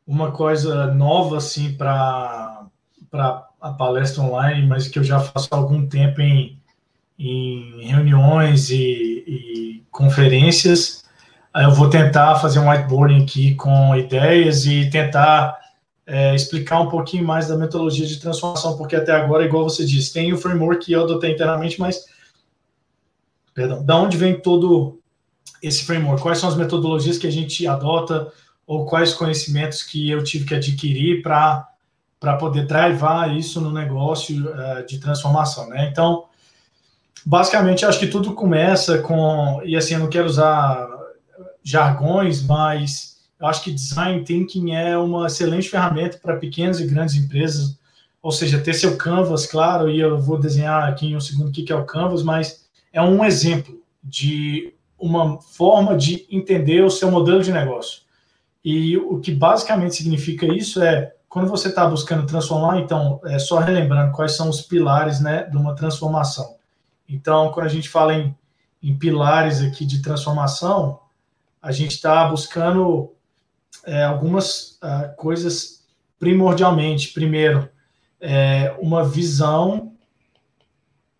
uma 0.07 0.33
coisa 0.33 0.87
nova 0.87 1.38
assim 1.38 1.77
para 1.77 2.67
a 3.64 3.72
palestra 3.72 4.22
online, 4.22 4.66
mas 4.66 4.88
que 4.88 4.98
eu 4.98 5.03
já 5.03 5.18
faço 5.18 5.48
há 5.50 5.57
algum 5.57 5.87
tempo 5.87 6.20
em, 6.20 6.61
em 7.18 7.83
reuniões 7.87 8.68
e, 8.68 9.24
e 9.27 9.83
conferências. 9.90 11.03
Eu 11.57 11.70
vou 11.70 11.88
tentar 11.88 12.37
fazer 12.37 12.59
um 12.59 12.68
whiteboarding 12.68 13.22
aqui 13.22 13.55
com 13.55 13.96
ideias 13.96 14.66
e 14.66 14.90
tentar 14.90 15.59
é, 16.07 16.35
explicar 16.35 16.81
um 16.81 16.90
pouquinho 16.90 17.24
mais 17.24 17.48
da 17.48 17.57
metodologia 17.57 18.05
de 18.05 18.20
transformação, 18.20 18.77
porque 18.77 18.96
até 18.96 19.12
agora, 19.12 19.46
igual 19.46 19.64
você 19.64 19.83
disse, 19.83 20.12
tem 20.12 20.31
o 20.31 20.37
framework 20.37 20.85
que 20.85 20.92
eu 20.92 21.05
adotei 21.05 21.33
internamente, 21.33 21.81
mas 21.81 22.05
perdão, 23.55 23.83
da 23.83 23.96
onde 23.96 24.18
vem 24.18 24.38
todo 24.38 25.00
esse 25.62 25.85
framework? 25.85 26.20
Quais 26.20 26.37
são 26.37 26.50
as 26.50 26.57
metodologias 26.57 27.16
que 27.16 27.27
a 27.27 27.33
gente 27.33 27.66
adota 27.66 28.31
ou 28.66 28.85
quais 28.85 29.14
conhecimentos 29.14 29.83
que 29.83 30.11
eu 30.11 30.22
tive 30.22 30.44
que 30.44 30.55
adquirir 30.55 31.22
para 31.22 31.66
para 32.25 32.39
poder 32.39 32.67
drivar 32.67 33.37
isso 33.37 33.61
no 33.61 33.71
negócio 33.71 34.49
uh, 34.49 34.87
de 34.87 34.99
transformação, 34.99 35.69
né? 35.69 35.91
Então, 35.93 36.25
basicamente, 37.25 37.85
acho 37.85 37.99
que 38.01 38.07
tudo 38.07 38.33
começa 38.33 38.97
com 38.97 39.61
e 39.63 39.77
assim, 39.77 39.93
eu 39.93 40.01
não 40.01 40.09
quero 40.09 40.25
usar 40.25 40.89
jargões, 41.63 42.43
mas 42.43 43.19
eu 43.39 43.47
acho 43.47 43.63
que 43.63 43.71
design 43.71 44.25
thinking 44.25 44.73
é 44.73 44.97
uma 44.97 45.27
excelente 45.27 45.69
ferramenta 45.69 46.17
para 46.17 46.39
pequenas 46.39 46.81
e 46.81 46.87
grandes 46.87 47.15
empresas, 47.15 47.79
ou 48.23 48.33
seja, 48.33 48.59
ter 48.59 48.73
seu 48.73 48.97
canvas, 48.97 49.45
claro, 49.45 49.91
e 49.91 50.01
eu 50.01 50.19
vou 50.19 50.39
desenhar 50.41 50.89
aqui 50.89 51.09
em 51.09 51.17
um 51.17 51.21
segundo 51.21 51.49
o 51.49 51.53
que 51.53 51.71
é 51.71 51.77
o 51.77 51.85
canvas, 51.85 52.23
mas 52.23 52.65
é 52.91 53.03
um 53.03 53.23
exemplo 53.23 53.79
de 54.03 54.73
uma 54.99 55.39
forma 55.43 55.95
de 55.95 56.27
entender 56.31 56.83
o 56.83 56.89
seu 56.91 57.11
modelo 57.11 57.43
de 57.43 57.53
negócio. 57.53 58.01
E 58.65 58.97
o 58.97 59.21
que 59.21 59.31
basicamente 59.31 59.97
significa 59.97 60.47
isso 60.47 60.83
é 60.83 61.13
quando 61.35 61.49
você 61.49 61.66
está 61.66 61.85
buscando 61.85 62.29
transformar, 62.29 62.79
então, 62.79 63.20
é 63.25 63.40
só 63.40 63.59
relembrando 63.59 64.12
quais 64.12 64.37
são 64.37 64.49
os 64.49 64.61
pilares 64.61 65.18
né, 65.18 65.42
de 65.42 65.57
uma 65.57 65.75
transformação. 65.75 66.55
Então, 67.09 67.51
quando 67.51 67.66
a 67.66 67.68
gente 67.68 67.88
fala 67.88 68.14
em, 68.14 68.33
em 68.81 68.97
pilares 68.97 69.61
aqui 69.61 69.85
de 69.85 70.01
transformação, 70.01 71.01
a 71.61 71.73
gente 71.73 71.97
está 71.97 72.29
buscando 72.29 73.12
é, 73.83 74.05
algumas 74.05 74.79
uh, 74.81 75.12
coisas 75.16 75.85
primordialmente. 76.20 77.12
Primeiro, 77.12 77.68
é, 78.20 78.73
uma 78.79 79.03
visão, 79.03 79.92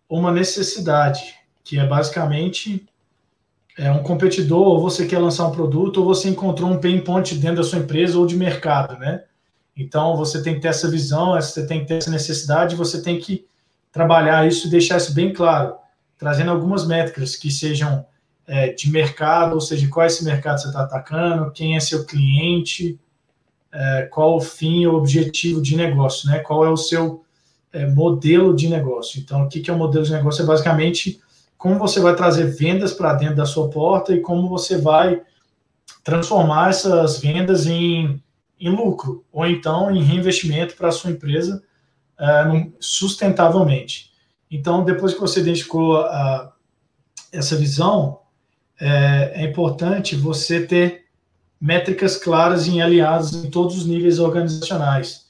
uma 0.07 0.31
necessidade 0.31 1.35
que 1.61 1.77
é 1.77 1.85
basicamente 1.85 2.87
é 3.77 3.91
um 3.91 4.01
competidor, 4.01 4.65
ou 4.65 4.79
você 4.79 5.05
quer 5.05 5.19
lançar 5.19 5.45
um 5.45 5.51
produto, 5.51 5.97
ou 5.97 6.05
você 6.05 6.29
encontrou 6.29 6.69
um 6.69 6.79
pain 6.79 7.01
point 7.01 7.35
dentro 7.35 7.57
da 7.57 7.63
sua 7.63 7.79
empresa 7.79 8.17
ou 8.17 8.25
de 8.25 8.37
mercado, 8.37 8.97
né? 8.97 9.25
Então 9.75 10.15
você 10.15 10.41
tem 10.41 10.55
que 10.55 10.61
ter 10.61 10.69
essa 10.69 10.89
visão, 10.89 11.33
você 11.33 11.65
tem 11.65 11.81
que 11.81 11.87
ter 11.87 11.95
essa 11.95 12.09
necessidade, 12.09 12.75
você 12.75 13.01
tem 13.01 13.19
que 13.19 13.45
trabalhar 13.91 14.47
isso 14.47 14.67
e 14.67 14.69
deixar 14.69 14.97
isso 14.97 15.13
bem 15.13 15.33
claro, 15.33 15.75
trazendo 16.17 16.51
algumas 16.51 16.85
métricas 16.85 17.35
que 17.35 17.51
sejam 17.51 18.05
é, 18.47 18.71
de 18.73 18.89
mercado, 18.89 19.53
ou 19.53 19.61
seja, 19.61 19.87
qual 19.89 20.03
é 20.03 20.07
esse 20.07 20.23
mercado 20.23 20.61
você 20.61 20.67
está 20.67 20.83
atacando, 20.83 21.51
quem 21.51 21.75
é 21.75 21.79
seu 21.79 22.05
cliente, 22.05 22.99
é, 23.71 24.03
qual 24.11 24.37
o 24.37 24.41
fim 24.41 24.85
ou 24.85 24.95
objetivo 24.95 25.61
de 25.61 25.75
negócio, 25.75 26.29
né? 26.29 26.39
Qual 26.39 26.65
é 26.65 26.69
o 26.69 26.77
seu 26.77 27.25
é, 27.73 27.85
modelo 27.85 28.55
de 28.55 28.69
negócio. 28.69 29.19
Então, 29.19 29.43
o 29.43 29.49
que, 29.49 29.69
é 29.69 29.73
o 29.73 29.77
modelo 29.77 30.05
de 30.05 30.11
negócio? 30.13 30.41
É 30.41 30.45
basicamente 30.45 31.19
como 31.57 31.77
você 31.77 31.99
vai 31.99 32.15
trazer 32.15 32.45
vendas 32.45 32.93
para 32.93 33.13
dentro 33.13 33.35
da 33.35 33.45
sua 33.45 33.69
porta 33.69 34.13
e 34.13 34.21
como 34.21 34.47
você 34.47 34.77
vai 34.77 35.21
transformar 36.03 36.69
essas 36.69 37.19
vendas 37.19 37.67
em, 37.67 38.21
em 38.67 38.75
lucro, 38.75 39.23
ou 39.31 39.45
então 39.45 39.91
em 39.91 40.03
reinvestimento 40.03 40.75
para 40.75 40.89
a 40.89 40.91
sua 40.91 41.11
empresa 41.11 41.63
uh, 42.19 42.73
sustentavelmente. 42.79 44.11
Então, 44.49 44.83
depois 44.83 45.13
que 45.13 45.19
você 45.19 45.39
identificou 45.41 46.01
uh, 46.01 46.49
essa 47.31 47.55
visão, 47.55 48.19
é, 48.79 49.41
é, 49.41 49.43
importante 49.43 50.15
você 50.15 50.65
ter 50.65 51.05
métricas 51.59 52.17
claras 52.17 52.67
e 52.67 52.81
alinhadas 52.81 53.33
em 53.33 53.49
todos 53.49 53.77
os 53.77 53.85
níveis 53.85 54.19
organizacionais. 54.19 55.25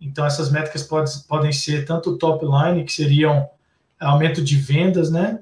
Então, 0.00 0.26
essas 0.26 0.50
métricas 0.50 0.82
pode, 0.82 1.10
podem 1.28 1.52
ser 1.52 1.84
tanto 1.84 2.18
top 2.18 2.44
line, 2.44 2.84
que 2.84 2.92
seriam 2.92 3.48
aumento 4.00 4.42
de 4.42 4.56
vendas, 4.56 5.10
né? 5.10 5.40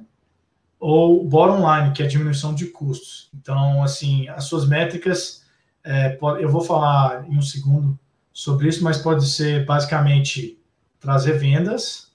ou 0.78 1.24
bottom 1.24 1.58
line, 1.58 1.92
que 1.92 2.02
é 2.02 2.06
a 2.06 2.08
diminuição 2.08 2.54
de 2.54 2.66
custos. 2.66 3.30
Então, 3.34 3.82
assim, 3.82 4.28
as 4.28 4.44
suas 4.44 4.66
métricas, 4.66 5.42
é, 5.86 6.18
eu 6.40 6.50
vou 6.50 6.60
falar 6.60 7.24
em 7.30 7.38
um 7.38 7.42
segundo 7.42 7.96
sobre 8.32 8.68
isso, 8.68 8.82
mas 8.82 8.98
pode 8.98 9.24
ser 9.26 9.64
basicamente 9.64 10.58
trazer 10.98 11.38
vendas 11.38 12.10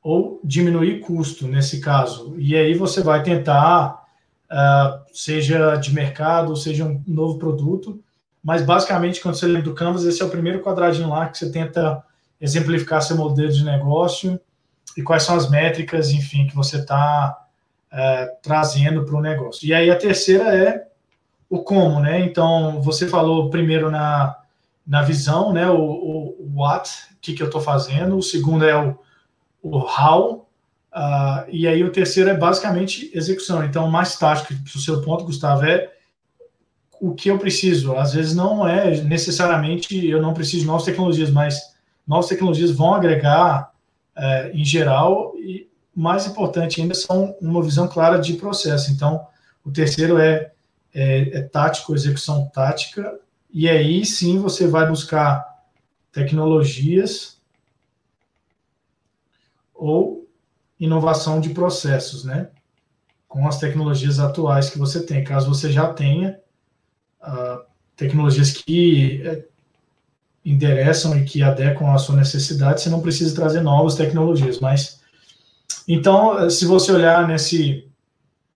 ou 0.00 0.40
diminuir 0.44 1.00
custo, 1.00 1.48
nesse 1.48 1.80
caso. 1.80 2.34
E 2.38 2.56
aí 2.56 2.72
você 2.72 3.02
vai 3.02 3.22
tentar, 3.22 4.04
uh, 4.50 5.04
seja 5.12 5.74
de 5.74 5.92
mercado, 5.92 6.56
seja 6.56 6.84
um 6.84 7.02
novo 7.06 7.38
produto, 7.38 8.00
mas 8.42 8.62
basicamente, 8.62 9.20
quando 9.20 9.34
você 9.34 9.46
lembra 9.46 9.62
do 9.62 9.74
Canvas, 9.74 10.04
esse 10.04 10.22
é 10.22 10.24
o 10.24 10.30
primeiro 10.30 10.62
quadradinho 10.62 11.08
lá 11.08 11.28
que 11.28 11.36
você 11.36 11.50
tenta 11.50 12.02
exemplificar 12.40 13.02
seu 13.02 13.16
modelo 13.16 13.52
de 13.52 13.64
negócio 13.64 14.40
e 14.96 15.02
quais 15.02 15.24
são 15.24 15.34
as 15.34 15.50
métricas, 15.50 16.10
enfim, 16.10 16.46
que 16.46 16.54
você 16.54 16.78
está 16.78 17.48
é, 17.92 18.26
trazendo 18.42 19.04
para 19.04 19.16
o 19.16 19.20
negócio. 19.20 19.66
E 19.66 19.74
aí 19.74 19.90
a 19.90 19.96
terceira 19.96 20.54
é 20.54 20.86
o 21.48 21.62
como, 21.62 22.00
né? 22.00 22.20
Então, 22.20 22.80
você 22.80 23.08
falou 23.08 23.50
primeiro 23.50 23.90
na, 23.90 24.36
na 24.86 25.02
visão, 25.02 25.52
né? 25.52 25.68
O, 25.68 25.80
o 25.80 26.52
what, 26.54 26.90
o 27.12 27.16
que, 27.20 27.34
que 27.34 27.42
eu 27.42 27.46
estou 27.46 27.60
fazendo. 27.60 28.16
O 28.16 28.22
segundo 28.22 28.64
é 28.64 28.76
o, 28.76 28.98
o 29.62 29.78
how. 29.78 30.48
Uh, 30.92 31.46
e 31.48 31.68
aí 31.68 31.82
o 31.84 31.92
terceiro 31.92 32.30
é 32.30 32.34
basicamente 32.34 33.10
execução. 33.14 33.64
Então, 33.64 33.88
mais 33.88 34.16
tático, 34.16 34.54
o 34.74 34.78
seu 34.78 35.02
ponto, 35.02 35.24
Gustavo, 35.24 35.64
é 35.64 35.90
o 37.00 37.14
que 37.14 37.30
eu 37.30 37.38
preciso. 37.38 37.96
Às 37.96 38.12
vezes 38.12 38.34
não 38.34 38.66
é 38.68 39.00
necessariamente, 39.00 40.06
eu 40.06 40.20
não 40.20 40.34
preciso 40.34 40.62
de 40.62 40.66
novas 40.66 40.84
tecnologias, 40.84 41.30
mas 41.30 41.74
novas 42.06 42.28
tecnologias 42.28 42.70
vão 42.70 42.94
agregar 42.94 43.72
é, 44.16 44.50
em 44.52 44.64
geral, 44.64 45.32
e 45.38 45.69
mais 45.94 46.26
importante 46.26 46.80
ainda 46.80 46.94
são 46.94 47.36
uma 47.40 47.62
visão 47.62 47.88
clara 47.88 48.18
de 48.18 48.34
processo. 48.34 48.90
Então, 48.90 49.26
o 49.64 49.70
terceiro 49.70 50.18
é, 50.18 50.52
é, 50.94 51.38
é 51.38 51.42
tático, 51.42 51.94
execução 51.94 52.48
tática, 52.48 53.18
e 53.52 53.68
aí 53.68 54.04
sim 54.04 54.38
você 54.38 54.66
vai 54.66 54.88
buscar 54.88 55.44
tecnologias 56.12 57.38
ou 59.74 60.28
inovação 60.78 61.40
de 61.40 61.50
processos, 61.50 62.24
né? 62.24 62.48
Com 63.28 63.46
as 63.46 63.58
tecnologias 63.58 64.18
atuais 64.18 64.70
que 64.70 64.78
você 64.78 65.04
tem. 65.04 65.24
Caso 65.24 65.48
você 65.48 65.70
já 65.70 65.92
tenha 65.92 66.38
uh, 67.22 67.64
tecnologias 67.96 68.52
que 68.52 69.22
é, 69.26 69.44
endereçam 70.44 71.16
e 71.18 71.24
que 71.24 71.42
adequam 71.42 71.92
à 71.92 71.98
sua 71.98 72.16
necessidade, 72.16 72.80
você 72.80 72.88
não 72.88 73.00
precisa 73.00 73.34
trazer 73.34 73.60
novas 73.60 73.94
tecnologias. 73.94 74.58
Mas 74.58 74.99
então, 75.92 76.48
se 76.48 76.64
você 76.64 76.92
olhar 76.92 77.26
nesse 77.26 77.90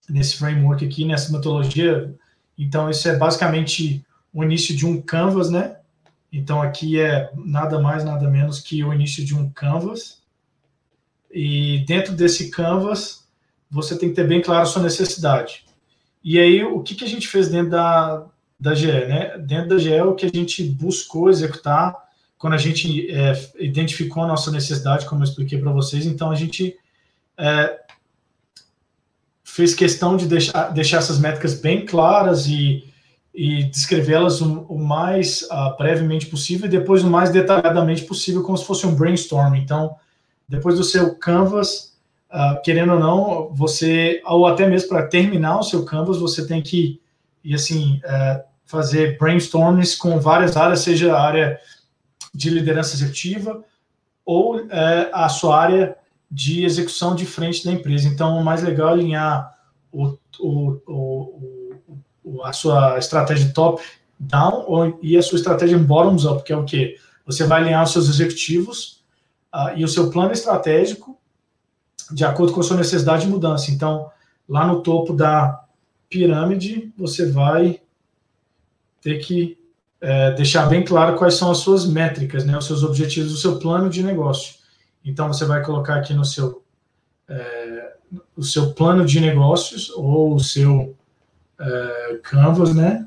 nesse 0.09 0.37
framework 0.37 0.85
aqui, 0.85 1.05
nessa 1.05 1.33
metodologia, 1.33 2.15
então 2.57 2.89
isso 2.89 3.09
é 3.09 3.17
basicamente 3.17 4.05
o 4.33 4.45
início 4.45 4.77
de 4.77 4.87
um 4.87 5.01
canvas, 5.01 5.51
né? 5.51 5.79
Então 6.33 6.63
aqui 6.63 7.01
é 7.01 7.33
nada 7.35 7.81
mais, 7.81 8.05
nada 8.05 8.31
menos 8.31 8.61
que 8.61 8.85
o 8.85 8.93
início 8.93 9.25
de 9.25 9.35
um 9.35 9.51
canvas. 9.51 10.23
E 11.29 11.85
dentro 11.89 12.13
desse 12.13 12.51
canvas, 12.51 13.27
você 13.69 13.99
tem 13.99 14.11
que 14.11 14.15
ter 14.15 14.29
bem 14.29 14.41
claro 14.41 14.63
a 14.63 14.67
sua 14.67 14.83
necessidade. 14.83 15.65
E 16.23 16.39
aí, 16.39 16.63
o 16.63 16.83
que, 16.83 16.95
que 16.95 17.05
a 17.05 17.09
gente 17.09 17.27
fez 17.27 17.49
dentro 17.49 17.71
da, 17.71 18.27
da 18.61 18.75
GE, 18.77 18.87
né? 18.87 19.39
Dentro 19.39 19.71
da 19.71 19.79
GE, 19.79 20.01
o 20.03 20.15
que 20.15 20.27
a 20.27 20.31
gente 20.33 20.63
buscou 20.63 21.29
executar 21.29 21.97
quando 22.39 22.55
a 22.55 22.59
gente 22.59 23.11
é, 23.11 23.33
identificou 23.59 24.23
a 24.23 24.29
nossa 24.29 24.53
necessidade, 24.53 25.07
como 25.07 25.23
eu 25.23 25.25
expliquei 25.25 25.59
para 25.59 25.73
vocês, 25.73 26.07
então 26.07 26.31
a 26.31 26.35
gente 26.35 26.77
é, 27.39 27.81
fez 29.45 29.75
questão 29.75 30.17
de 30.17 30.27
deixar, 30.27 30.69
deixar 30.71 30.99
essas 30.99 31.19
métricas 31.19 31.55
bem 31.55 31.87
claras 31.87 32.47
e, 32.47 32.85
e 33.35 33.65
descrevê-las 33.65 34.41
o, 34.41 34.63
o, 34.69 34.79
mais 34.79 35.43
uh, 35.43 35.77
brevemente 35.79 36.27
possível 36.27 36.67
e 36.67 36.71
depois 36.71 37.05
o 37.05 37.11
mais 37.11 37.31
detalhadamente 37.31 38.03
possível, 38.03 38.43
como 38.43 38.59
se 38.59 38.65
fosse 38.65 38.87
um 38.87 38.95
brainstorm. 38.95 39.55
Então, 39.55 39.95
depois 40.49 40.77
do 40.77 40.85
seu 40.85 41.15
canvas, 41.17 41.97
uh, 42.31 42.61
querendo 42.63 42.95
ou 42.95 43.01
não, 43.01 43.55
você, 43.55 44.21
ou 44.27 44.47
até 44.47 44.67
mesmo 44.67 44.89
para 44.89 45.07
terminar 45.07 45.59
o 45.59 45.63
seu 45.63 45.85
canvas, 45.85 46.19
você 46.19 46.47
tem 46.47 46.61
que 46.61 47.01
e 47.45 47.55
assim 47.55 48.01
é, 48.05 48.43
fazer 48.65 49.19
brainstorms 49.19 49.95
com 49.95 50.19
várias 50.19 50.57
áreas, 50.57 50.81
seja 50.81 51.15
a 51.15 51.21
área 51.21 51.61
de 52.35 52.49
liderança 52.49 52.97
executiva 52.97 53.63
ou 54.25 54.61
é, 54.71 55.11
a 55.13 55.29
sua 55.29 55.61
área 55.61 55.97
de 56.35 56.65
execução 56.65 57.15
de 57.15 57.25
frente 57.25 57.65
da 57.65 57.71
empresa. 57.71 58.09
Então, 58.09 58.37
o 58.37 58.45
mais 58.45 58.61
legal 58.61 58.89
é 58.89 58.93
alinhar 58.93 59.57
o, 59.93 60.19
o, 60.41 60.81
o, 62.25 62.43
a 62.43 62.53
sua 62.53 62.99
estratégia 62.99 63.53
top-down 63.53 64.99
e 65.01 65.17
a 65.17 65.23
sua 65.23 65.39
estratégia 65.39 65.79
bottoms-up, 65.79 66.43
que 66.43 66.53
é 66.53 66.57
o 66.57 66.65
quê? 66.65 66.97
Você 67.25 67.45
vai 67.45 67.63
alinhar 67.63 67.85
os 67.85 67.93
seus 67.93 68.09
executivos 68.09 69.05
uh, 69.55 69.77
e 69.77 69.85
o 69.85 69.89
seu 69.89 70.11
plano 70.11 70.33
estratégico 70.33 71.17
de 72.11 72.25
acordo 72.25 72.53
com 72.53 72.59
a 72.61 72.65
sua 72.65 72.79
necessidade 72.79 73.27
de 73.27 73.31
mudança. 73.31 73.71
Então, 73.71 74.11
lá 74.49 74.67
no 74.67 74.83
topo 74.83 75.13
da 75.13 75.65
pirâmide, 76.11 76.93
você 76.99 77.31
vai 77.31 77.81
ter 79.01 79.19
que 79.19 79.57
é, 80.01 80.33
deixar 80.33 80.67
bem 80.67 80.85
claro 80.85 81.17
quais 81.17 81.35
são 81.35 81.49
as 81.51 81.59
suas 81.59 81.87
métricas, 81.87 82.45
né, 82.45 82.59
os 82.59 82.67
seus 82.67 82.83
objetivos, 82.83 83.33
o 83.33 83.37
seu 83.37 83.59
plano 83.61 83.89
de 83.89 84.03
negócio. 84.03 84.64
Então, 85.05 85.29
você 85.29 85.45
vai 85.45 85.63
colocar 85.63 85.97
aqui 85.97 86.15
no 86.15 86.25
seu, 86.25 86.63
é, 87.29 87.95
o 88.37 88.43
seu 88.43 88.73
plano 88.73 89.05
de 89.05 89.21
negócios 89.21 89.91
ou 89.91 90.35
o 90.35 90.41
seu 90.41 90.97
é, 91.61 92.21
Canvas, 92.23 92.75
né? 92.75 93.07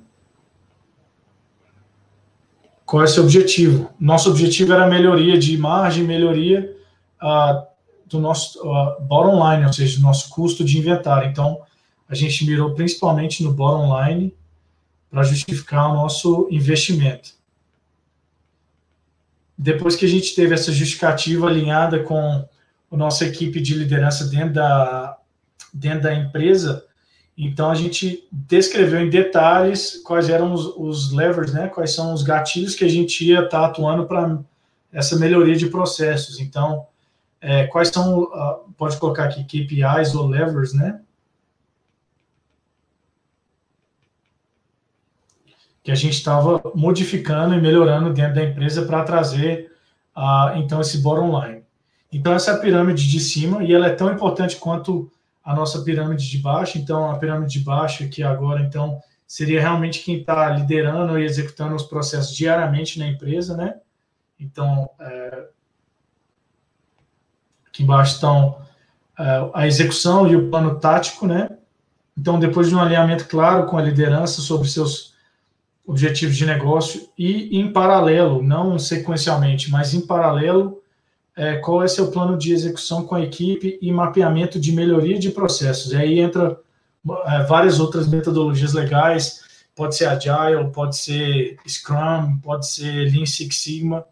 Qual 2.86 3.02
é 3.02 3.06
o 3.06 3.10
seu 3.10 3.24
objetivo? 3.24 3.89
Nosso 4.00 4.30
objetivo 4.30 4.72
era 4.72 4.88
melhoria 4.88 5.38
de 5.38 5.54
imagem, 5.54 6.06
melhoria 6.06 6.74
do 8.06 8.20
nosso 8.20 8.60
uh, 8.62 9.02
bottom 9.02 9.52
line, 9.52 9.66
ou 9.66 9.74
seja, 9.74 9.98
do 9.98 10.04
nosso 10.04 10.30
custo 10.30 10.64
de 10.64 10.78
inventário. 10.80 11.30
Então, 11.30 11.62
a 12.08 12.16
gente 12.16 12.45
mirou 12.45 12.74
principalmente 12.74 13.43
no 13.43 13.54
bottom 13.54 14.02
line 14.02 14.34
para 15.10 15.24
justificar 15.24 15.91
o 15.91 15.95
nosso 15.95 16.48
investimento. 16.50 17.32
Depois 19.58 19.95
que 19.95 20.05
a 20.05 20.10
gente 20.10 20.36
teve 20.36 20.53
essa 20.53 20.72
justificativa 20.72 21.47
alinhada 21.47 22.03
com 22.03 22.47
a 22.91 22.97
nossa 22.97 23.26
equipe 23.26 23.60
de 23.60 23.74
liderança 23.74 24.26
dentro 24.26 24.53
da, 24.53 25.18
dentro 25.74 26.03
da 26.03 26.14
empresa, 26.14 26.86
então 27.38 27.70
a 27.70 27.76
gente 27.76 28.28
descreveu 28.32 28.99
em 29.01 29.10
detalhes 29.10 30.01
quais 30.03 30.30
eram 30.30 30.53
os, 30.53 30.66
os 30.78 31.12
levers, 31.12 31.53
né? 31.53 31.68
quais 31.68 31.91
são 31.91 32.14
os 32.14 32.24
gatilhos 32.24 32.76
que 32.76 32.84
a 32.84 32.89
gente 32.89 33.26
ia 33.26 33.39
estar 33.39 33.62
tá 33.62 33.66
atuando 33.66 34.05
para 34.05 34.39
essa 34.91 35.16
melhoria 35.18 35.55
de 35.55 35.68
processos. 35.68 36.39
Então, 36.39 36.88
é, 37.39 37.68
quais 37.68 37.89
são, 37.89 38.24
uh, 38.24 38.72
pode 38.76 38.97
colocar 38.97 39.26
aqui 39.26 39.43
KPIs 39.43 40.16
ou 40.16 40.28
levers, 40.28 40.74
né? 40.74 40.99
Que 45.88 45.91
a 45.91 45.95
gente 45.95 46.15
estava 46.15 46.61
modificando 46.75 47.55
e 47.55 47.61
melhorando 47.61 48.11
dentro 48.11 48.35
da 48.35 48.43
empresa 48.43 48.85
para 48.85 49.05
trazer, 49.05 49.71
uh, 50.13 50.57
então, 50.57 50.81
esse 50.81 50.97
bottom 50.97 51.39
line. 51.39 51.63
Então, 52.11 52.33
essa 52.33 52.51
é 52.51 52.55
a 52.55 52.57
pirâmide 52.57 53.09
de 53.09 53.21
cima, 53.21 53.63
e 53.63 53.73
ela 53.73 53.88
é 53.88 53.95
tão 53.95 54.11
importante 54.11 54.57
quanto 54.57 55.09
a 55.41 55.55
nossa 55.55 55.81
pirâmide 55.83 56.29
de 56.29 56.39
baixo. 56.39 56.77
Então, 56.77 57.09
a 57.09 57.17
pirâmide 57.17 57.53
de 57.53 57.61
baixo, 57.61 58.05
que 58.09 58.21
agora, 58.21 58.59
então, 58.59 58.99
seria 59.25 59.61
realmente 59.61 60.03
quem 60.03 60.17
está 60.17 60.49
liderando 60.49 61.17
e 61.17 61.23
executando 61.23 61.73
os 61.73 61.83
processos 61.83 62.35
diariamente 62.35 62.99
na 62.99 63.07
empresa, 63.07 63.55
né? 63.55 63.75
Então, 64.38 64.89
é, 64.99 65.45
aqui 67.65 67.83
embaixo 67.83 68.15
estão 68.15 68.59
é, 69.17 69.51
a 69.53 69.65
execução 69.65 70.27
e 70.27 70.35
o 70.35 70.49
plano 70.49 70.81
tático, 70.81 71.25
né? 71.25 71.49
Então, 72.17 72.38
depois 72.38 72.67
de 72.67 72.75
um 72.75 72.81
alinhamento 72.81 73.25
claro 73.29 73.67
com 73.67 73.77
a 73.77 73.81
liderança 73.81 74.41
sobre 74.41 74.67
seus 74.67 75.15
objetivos 75.88 76.35
de 76.35 76.45
negócio 76.45 77.07
e 77.17 77.57
em 77.57 77.71
paralelo, 77.71 78.43
não 78.43 78.77
sequencialmente, 78.77 79.71
mas 79.71 79.93
em 79.93 80.01
paralelo, 80.01 80.81
é, 81.33 81.55
qual 81.57 81.81
é 81.81 81.88
seu 81.88 82.11
plano 82.11 82.38
de 82.38 82.51
execução 82.51 83.05
com 83.05 83.15
a 83.15 83.21
equipe 83.21 83.79
e 83.81 83.89
mapeamento 83.89 84.59
de 84.59 84.73
melhoria 84.73 85.17
de 85.17 85.31
processos. 85.31 85.93
E 85.93 85.95
aí 85.95 86.19
entra 86.19 86.59
é, 87.25 87.43
várias 87.43 87.79
outras 87.79 88.05
metodologias 88.05 88.73
legais, 88.73 89.45
pode 89.73 89.95
ser 89.95 90.07
Agile, 90.07 90.69
pode 90.73 90.97
ser 90.97 91.57
Scrum, 91.65 92.38
pode 92.43 92.67
ser 92.67 93.09
Lean 93.09 93.25
Six 93.25 93.55
Sigma. 93.55 94.03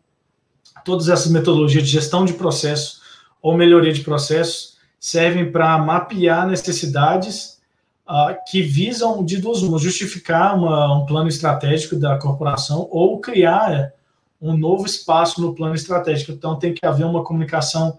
Todas 0.85 1.09
essas 1.09 1.29
metodologias 1.29 1.83
de 1.83 1.89
gestão 1.89 2.23
de 2.23 2.33
processos 2.33 3.01
ou 3.41 3.57
melhoria 3.57 3.91
de 3.91 4.01
processos 4.01 4.77
servem 4.97 5.51
para 5.51 5.77
mapear 5.77 6.47
necessidades 6.47 7.59
uh, 8.07 8.35
que 8.47 8.61
visam, 8.61 9.23
de 9.23 9.37
duas 9.37 9.61
uma, 9.61 9.77
justificar 9.77 10.57
uma, 10.57 10.97
um 10.97 11.05
plano 11.05 11.27
estratégico 11.27 11.95
da 11.95 12.17
corporação 12.17 12.87
ou 12.91 13.19
criar 13.19 13.93
um 14.41 14.55
novo 14.55 14.85
espaço 14.85 15.41
no 15.41 15.55
plano 15.55 15.75
estratégico. 15.75 16.31
Então, 16.31 16.57
tem 16.57 16.73
que 16.73 16.85
haver 16.85 17.05
uma 17.05 17.23
comunicação 17.23 17.97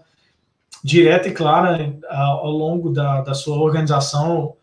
direta 0.83 1.27
e 1.27 1.31
clara 1.31 1.87
uh, 1.87 2.15
ao 2.15 2.51
longo 2.51 2.91
da, 2.91 3.21
da 3.21 3.33
sua 3.33 3.57
organização, 3.57 4.55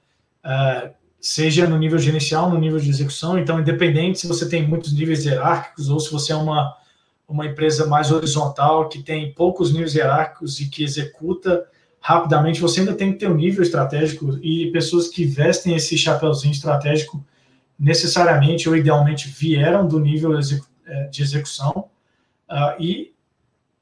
uh, 0.45 0.91
seja 1.21 1.67
no 1.67 1.79
nível 1.79 1.99
gerencial, 1.99 2.49
no 2.51 2.59
nível 2.59 2.79
de 2.79 2.89
execução. 2.89 3.39
Então, 3.39 3.61
independente 3.61 4.21
se 4.21 4.27
você 4.27 4.49
tem 4.49 4.67
muitos 4.67 4.93
níveis 4.93 5.25
hierárquicos 5.25 5.89
ou 5.91 5.99
se 5.99 6.11
você 6.13 6.33
é 6.33 6.37
uma, 6.37 6.77
uma 7.29 7.47
empresa 7.47 7.87
mais 7.87 8.11
horizontal, 8.11 8.89
que 8.89 9.03
tem 9.03 9.33
poucos 9.33 9.73
níveis 9.73 9.95
hierárquicos 9.95 10.61
e 10.61 10.69
que 10.69 10.85
executa 10.85 11.67
rapidamente, 12.07 12.61
você 12.61 12.81
ainda 12.81 12.93
tem 12.93 13.15
que 13.15 13.19
ter 13.19 13.31
um 13.31 13.35
nível 13.35 13.63
estratégico 13.63 14.39
e 14.43 14.71
pessoas 14.71 15.09
que 15.09 15.25
vestem 15.25 15.75
esse 15.75 15.97
chapéuzinho 15.97 16.53
estratégico 16.53 17.25
necessariamente 17.79 18.69
ou 18.69 18.77
idealmente 18.77 19.27
vieram 19.27 19.89
do 19.89 19.99
nível 19.99 20.39
é, 20.39 21.05
de 21.05 21.23
execução 21.23 21.89
uh, 22.51 22.79
e, 22.79 23.15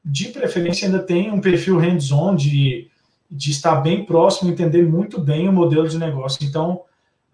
de 0.04 0.28
preferência, 0.28 0.86
ainda 0.86 1.00
tem 1.00 1.32
um 1.32 1.40
perfil 1.40 1.78
hands-on 1.78 2.36
de, 2.36 2.88
de 3.28 3.50
estar 3.50 3.80
bem 3.80 4.06
próximo, 4.06 4.52
entender 4.52 4.86
muito 4.86 5.20
bem 5.20 5.48
o 5.48 5.52
modelo 5.52 5.88
de 5.88 5.98
negócio. 5.98 6.46
Então, 6.46 6.82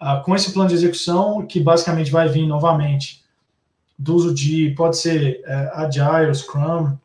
uh, 0.01 0.23
com 0.25 0.35
esse 0.35 0.55
plano 0.55 0.71
de 0.71 0.75
execução, 0.75 1.47
que 1.47 1.61
basicamente 1.61 2.11
vai 2.11 2.31
vir 2.31 2.47
novamente 2.47 3.23
do 3.99 4.15
uso 4.15 4.33
de, 4.33 4.71
pode 4.71 4.97
ser 4.97 5.43
uh, 5.45 5.81
Agile, 5.81 6.35
Scrum, 6.35 6.97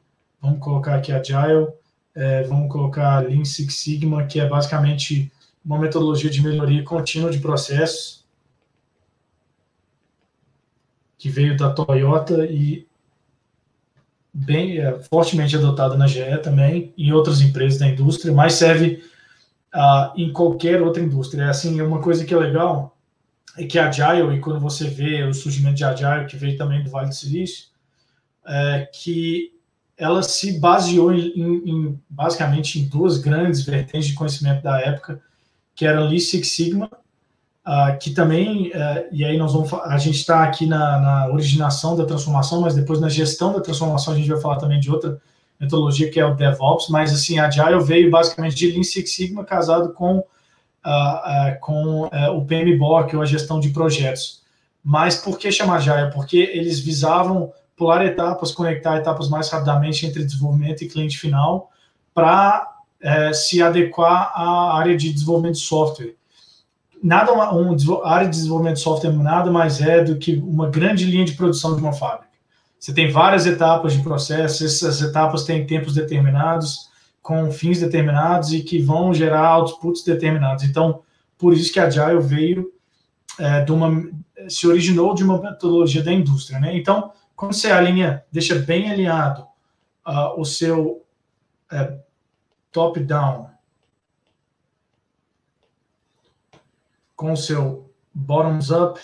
vamos 0.42 0.60
colocar 0.62 0.96
aqui 0.96 1.12
Agile, 1.12 1.68
é, 2.16 2.44
vamos 2.44 2.72
colocar 2.72 3.20
Lean 3.20 3.46
Six 3.46 3.76
Sigma, 3.76 4.26
que 4.26 4.40
é 4.40 4.48
basicamente 4.48 5.32
uma 5.66 5.80
metodologia 5.80 6.30
de 6.30 6.42
melhoria 6.42 6.84
contínua 6.84 7.32
de 7.32 7.40
processos, 7.40 8.24
que 11.18 11.30
veio 11.30 11.56
da 11.56 11.72
Toyota 11.72 12.46
e 12.46 12.86
bem 14.34 14.80
é, 14.80 15.00
fortemente 15.04 15.56
adotada 15.56 15.96
na 15.96 16.08
GE 16.08 16.38
também, 16.44 16.94
em 16.98 17.12
outras 17.12 17.40
empresas 17.40 17.80
da 17.80 17.88
indústria, 17.88 18.34
mas 18.34 18.54
serve 18.54 19.04
uh, 19.74 20.12
em 20.16 20.34
qualquer 20.34 20.82
outra 20.82 21.02
indústria. 21.02 21.44
É 21.44 21.50
assim, 21.50 21.80
uma 21.82 22.02
coisa 22.02 22.26
que 22.26 22.34
é 22.34 22.38
legal 22.38 22.98
é 23.58 23.66
que 23.66 23.78
a 23.78 23.88
Agile, 23.88 24.36
e 24.36 24.40
quando 24.40 24.60
você 24.60 24.88
vê 24.88 25.24
o 25.24 25.34
surgimento 25.34 25.76
de 25.76 25.86
Agile, 25.86 26.26
que 26.26 26.36
veio 26.36 26.58
também 26.58 26.84
do 26.84 26.90
Vale 26.90 27.10
do 27.10 27.16
Silício, 27.16 27.68
é 28.46 28.90
que 28.92 29.53
ela 30.04 30.22
se 30.22 30.60
baseou 30.60 31.14
em, 31.14 31.32
em, 31.66 32.00
basicamente 32.10 32.78
em 32.78 32.88
duas 32.90 33.18
grandes 33.18 33.64
vertentes 33.64 34.08
de 34.08 34.14
conhecimento 34.14 34.62
da 34.62 34.78
época, 34.82 35.22
que 35.74 35.86
eram 35.86 36.10
Lean 36.10 36.20
Six 36.20 36.50
Sigma, 36.50 36.90
uh, 37.66 37.98
que 37.98 38.12
também, 38.12 38.68
uh, 38.68 39.08
e 39.14 39.24
aí 39.24 39.38
nós 39.38 39.54
vamos, 39.54 39.72
a 39.74 39.98
gente 39.98 40.18
está 40.18 40.44
aqui 40.44 40.66
na, 40.66 41.00
na, 41.00 41.28
originação 41.28 41.96
da 41.96 42.06
transformação, 42.06 42.60
mas 42.60 42.76
depois 42.76 43.00
na 43.00 43.08
gestão 43.08 43.54
da 43.54 43.62
transformação 43.62 44.14
a 44.14 44.18
gente 44.18 44.30
vai 44.30 44.42
falar 44.42 44.58
também 44.58 44.78
de 44.78 44.92
outra 44.92 45.22
metodologia 45.58 46.12
que 46.12 46.20
é 46.20 46.26
o 46.26 46.36
DevOps, 46.36 46.90
mas 46.90 47.14
assim, 47.14 47.40
a 47.40 47.48
Agile 47.48 47.82
veio 47.82 48.12
basicamente 48.12 48.58
de 48.58 48.72
Lean 48.72 48.84
Six 48.84 49.10
Sigma 49.10 49.46
casado 49.46 49.94
com, 49.94 50.18
uh, 50.18 51.60
com 51.62 52.10
o 52.36 52.46
PMBOK, 52.46 53.16
ou 53.16 53.22
a 53.22 53.26
gestão 53.26 53.58
de 53.58 53.70
projetos. 53.70 54.42
Mas 54.84 55.16
por 55.16 55.40
que 55.40 55.50
chamar 55.50 55.78
Agile? 55.78 56.12
Porque 56.14 56.38
eles 56.38 56.82
visavam 56.82 57.54
pular 57.76 58.06
etapas, 58.06 58.52
conectar 58.52 58.98
etapas 58.98 59.30
mais 59.30 59.50
rapidamente 59.50 60.06
entre 60.06 60.24
desenvolvimento 60.24 60.84
e 60.84 60.88
cliente 60.88 61.18
final 61.18 61.72
para 62.14 62.72
é, 63.02 63.34
se 63.34 63.62
adequar 63.62 64.32
à 64.36 64.78
área 64.78 64.96
de 64.96 65.12
desenvolvimento 65.12 65.56
de 65.56 65.62
software. 65.62 66.16
Nada 67.02 67.34
um, 67.54 67.76
a 68.04 68.14
área 68.14 68.30
de 68.30 68.38
desenvolvimento 68.38 68.76
de 68.76 68.82
software 68.82 69.12
nada 69.12 69.52
mais 69.52 69.82
é 69.82 70.04
do 70.04 70.18
que 70.18 70.36
uma 70.36 70.70
grande 70.70 71.06
linha 71.06 71.26
de 71.26 71.34
produção 71.34 71.76
de 71.76 71.82
uma 71.82 71.92
fábrica. 71.92 72.32
Você 72.80 72.94
tem 72.94 73.12
várias 73.12 73.46
etapas 73.46 73.94
de 73.94 74.04
processo, 74.04 74.66
essas 74.66 75.02
etapas 75.02 75.44
têm 75.44 75.66
tempos 75.66 75.94
determinados, 75.94 76.90
com 77.22 77.50
fins 77.52 77.80
determinados 77.80 78.54
e 78.54 78.62
que 78.62 78.82
vão 78.82 79.14
gerar 79.14 79.56
outputs 79.56 80.04
determinados. 80.04 80.66
Então, 80.66 81.02
por 81.38 81.54
isso 81.54 81.72
que 81.72 81.80
a 81.80 81.86
Agile 81.86 82.20
veio 82.20 82.72
é, 83.40 83.64
de 83.64 83.72
uma, 83.72 84.06
se 84.50 84.68
originou 84.68 85.14
de 85.14 85.24
uma 85.24 85.42
metodologia 85.42 86.04
da 86.04 86.12
indústria, 86.12 86.60
né? 86.60 86.76
Então, 86.78 87.12
quando 87.44 87.54
você 87.54 87.70
alinha, 87.70 88.24
deixa 88.32 88.56
bem 88.56 88.90
alinhado 88.90 89.42
uh, 90.08 90.40
o 90.40 90.46
seu 90.46 91.06
uh, 91.72 92.00
top-down 92.72 93.50
com 97.18 97.34
o 97.34 97.38
seu 97.38 97.94
bottoms-up, 98.14 99.00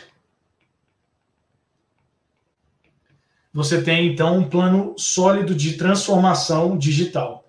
você 3.54 3.82
tem 3.82 4.14
então 4.14 4.38
um 4.38 4.50
plano 4.50 4.96
sólido 4.98 5.54
de 5.54 5.74
transformação 5.74 6.78
digital. 6.78 7.46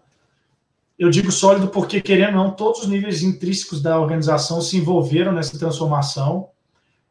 Eu 0.98 1.08
digo 1.08 1.30
sólido 1.30 1.68
porque, 1.68 2.00
querendo 2.00 2.36
ou 2.36 2.44
não, 2.44 2.50
todos 2.50 2.82
os 2.82 2.88
níveis 2.88 3.22
intrínsecos 3.22 3.80
da 3.80 3.98
organização 3.98 4.60
se 4.60 4.76
envolveram 4.76 5.32
nessa 5.32 5.58
transformação, 5.58 6.50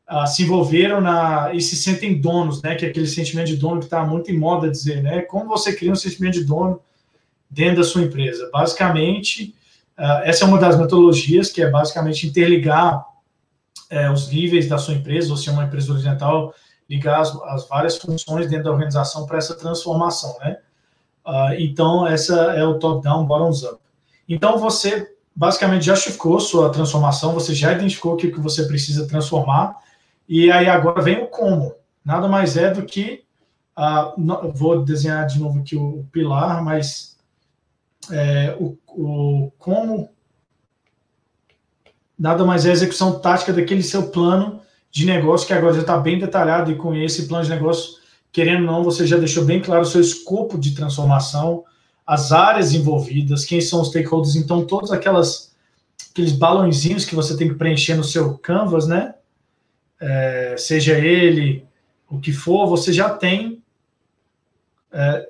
uh, 0.10 0.28
se 0.28 0.44
envolveram 0.44 1.00
na, 1.00 1.54
e 1.54 1.62
se 1.62 1.76
sentem 1.76 2.20
donos, 2.20 2.62
né? 2.62 2.76
Que 2.76 2.86
é 2.86 2.90
aquele 2.90 3.08
sentimento 3.08 3.48
de 3.48 3.58
dono 3.58 3.80
que 3.80 3.86
está 3.86 4.04
muito 4.04 4.32
em 4.32 4.38
moda 4.38 4.70
dizer, 4.70 5.04
né? 5.04 5.22
Como 5.22 5.48
você 5.48 5.76
cria 5.76 5.92
um 5.92 5.96
sentimento 5.96 6.34
de 6.34 6.44
dono 6.44 6.82
dentro 7.50 7.78
da 7.78 7.84
sua 7.84 8.02
empresa? 8.02 8.50
Basicamente, 8.52 9.56
uh, 9.98 10.24
essa 10.24 10.46
é 10.46 10.48
uma 10.48 10.58
das 10.58 10.78
metodologias 10.78 11.50
que 11.52 11.62
é 11.62 11.70
basicamente 11.70 12.28
interligar 12.28 13.06
uh, 13.92 14.12
os 14.12 14.30
níveis 14.30 14.68
da 14.68 14.78
sua 14.78 14.96
empresa, 14.96 15.30
ou 15.32 15.38
se 15.38 15.50
é 15.50 15.52
uma 15.52 15.66
empresa 15.66 15.92
horizontal, 15.92 16.54
ligar 16.90 17.22
as, 17.22 17.36
as 17.44 17.68
várias 17.68 17.98
funções 17.98 18.50
dentro 18.50 18.66
da 18.66 18.72
organização 18.72 19.26
para 19.26 19.38
essa 19.38 19.56
transformação, 19.56 20.36
né? 20.40 20.58
Uh, 21.26 21.54
então, 21.60 22.08
essa 22.08 22.34
é 22.54 22.66
o 22.66 22.80
top-down, 22.80 23.26
bottoms-up. 23.26 23.78
Então, 24.28 24.58
você 24.58 25.14
basicamente 25.36 25.86
já 25.86 25.96
ficou 25.96 26.40
sua 26.40 26.70
transformação, 26.70 27.34
você 27.34 27.54
já 27.54 27.72
identificou 27.72 28.14
o 28.14 28.18
que, 28.18 28.32
que 28.32 28.40
você 28.40 28.64
precisa 28.64 29.08
transformar, 29.08 29.76
e 30.30 30.52
aí 30.52 30.70
agora 30.70 31.02
vem 31.02 31.24
o 31.24 31.28
como. 31.28 31.76
Nada 32.06 32.28
mais 32.28 32.56
é 32.56 32.72
do 32.72 32.86
que. 32.86 33.24
Vou 34.54 34.84
desenhar 34.84 35.26
de 35.26 35.40
novo 35.40 35.60
aqui 35.60 35.76
o, 35.76 36.02
o 36.02 36.08
pilar, 36.12 36.64
mas 36.64 37.18
é, 38.12 38.56
o, 38.60 38.78
o 38.88 39.52
como. 39.58 40.10
Nada 42.18 42.46
mais 42.46 42.66
é 42.66 42.70
a 42.70 42.74
execução 42.74 43.20
tática 43.20 43.52
daquele 43.52 43.82
seu 43.82 44.10
plano 44.12 44.62
de 44.92 45.06
negócio, 45.06 45.48
que 45.48 45.54
agora 45.54 45.74
já 45.74 45.82
está 45.82 45.98
bem 45.98 46.20
detalhado, 46.20 46.72
e 46.72 46.76
com 46.76 46.94
esse 46.96 47.28
plano 47.28 47.44
de 47.44 47.50
negócio 47.50 48.00
querendo 48.32 48.62
ou 48.62 48.72
não, 48.72 48.84
você 48.84 49.06
já 49.08 49.18
deixou 49.18 49.46
bem 49.46 49.62
claro 49.62 49.82
o 49.82 49.86
seu 49.86 50.02
escopo 50.02 50.58
de 50.58 50.72
transformação, 50.72 51.64
as 52.06 52.32
áreas 52.32 52.74
envolvidas, 52.74 53.46
quem 53.46 53.62
são 53.62 53.82
os 53.82 53.90
stakeholders, 53.90 54.36
então 54.36 54.66
todos 54.66 54.92
aquelas 54.92 55.50
aqueles 56.12 56.32
balãozinhos 56.32 57.06
que 57.06 57.16
você 57.16 57.38
tem 57.38 57.48
que 57.48 57.56
preencher 57.56 57.96
no 57.96 58.04
seu 58.04 58.38
canvas, 58.38 58.88
né? 58.88 59.16
É, 60.00 60.56
seja 60.58 60.98
ele 60.98 61.66
o 62.10 62.20
que 62.20 62.32
for, 62.32 62.68
você 62.68 62.92
já 62.94 63.10
tem 63.10 63.62
é, 64.92 65.30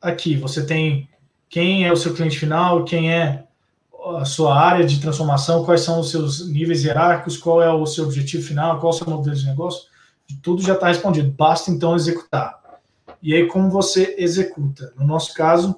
aqui. 0.00 0.36
Você 0.36 0.64
tem 0.64 1.08
quem 1.48 1.84
é 1.86 1.92
o 1.92 1.96
seu 1.96 2.14
cliente 2.14 2.38
final, 2.38 2.84
quem 2.84 3.12
é 3.12 3.44
a 4.16 4.24
sua 4.24 4.58
área 4.58 4.84
de 4.84 5.00
transformação, 5.00 5.64
quais 5.64 5.82
são 5.82 6.00
os 6.00 6.10
seus 6.10 6.48
níveis 6.48 6.84
hierárquicos, 6.84 7.36
qual 7.36 7.62
é 7.62 7.72
o 7.72 7.86
seu 7.86 8.04
objetivo 8.04 8.46
final, 8.46 8.78
qual 8.78 8.92
é 8.92 8.94
o 8.94 8.98
seu 8.98 9.08
modelo 9.08 9.36
de 9.36 9.46
negócio 9.46 9.90
tudo 10.36 10.62
já 10.62 10.74
está 10.74 10.88
respondido, 10.88 11.30
basta 11.30 11.70
então 11.70 11.96
executar. 11.96 12.58
E 13.22 13.34
aí, 13.34 13.46
como 13.46 13.70
você 13.70 14.14
executa? 14.18 14.92
No 14.96 15.06
nosso 15.06 15.34
caso, 15.34 15.76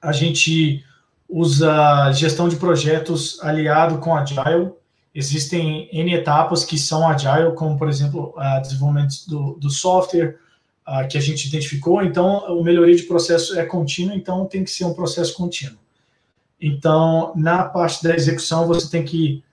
a 0.00 0.12
gente 0.12 0.84
usa 1.28 2.12
gestão 2.12 2.48
de 2.48 2.56
projetos 2.56 3.42
aliado 3.42 3.98
com 3.98 4.14
Agile. 4.14 4.72
Existem 5.14 5.88
N 5.92 6.12
etapas 6.12 6.64
que 6.64 6.76
são 6.76 7.08
Agile, 7.08 7.54
como, 7.54 7.78
por 7.78 7.88
exemplo, 7.88 8.34
o 8.36 8.60
desenvolvimento 8.60 9.14
do, 9.28 9.54
do 9.54 9.70
software, 9.70 10.38
uh, 10.86 11.06
que 11.08 11.16
a 11.16 11.20
gente 11.20 11.46
identificou. 11.46 12.02
Então, 12.02 12.44
o 12.58 12.64
melhoria 12.64 12.96
de 12.96 13.04
processo 13.04 13.58
é 13.58 13.64
contínuo, 13.64 14.16
então 14.16 14.46
tem 14.46 14.64
que 14.64 14.70
ser 14.70 14.84
um 14.84 14.94
processo 14.94 15.34
contínuo. 15.34 15.78
Então, 16.60 17.32
na 17.36 17.64
parte 17.64 18.02
da 18.02 18.14
execução, 18.14 18.66
você 18.66 18.90
tem 18.90 19.04
que 19.04 19.44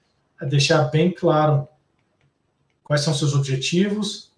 deixar 0.50 0.86
bem 0.86 1.12
claro 1.12 1.68
quais 2.84 3.02
são 3.02 3.14
seus 3.14 3.36
objetivos, 3.36 4.32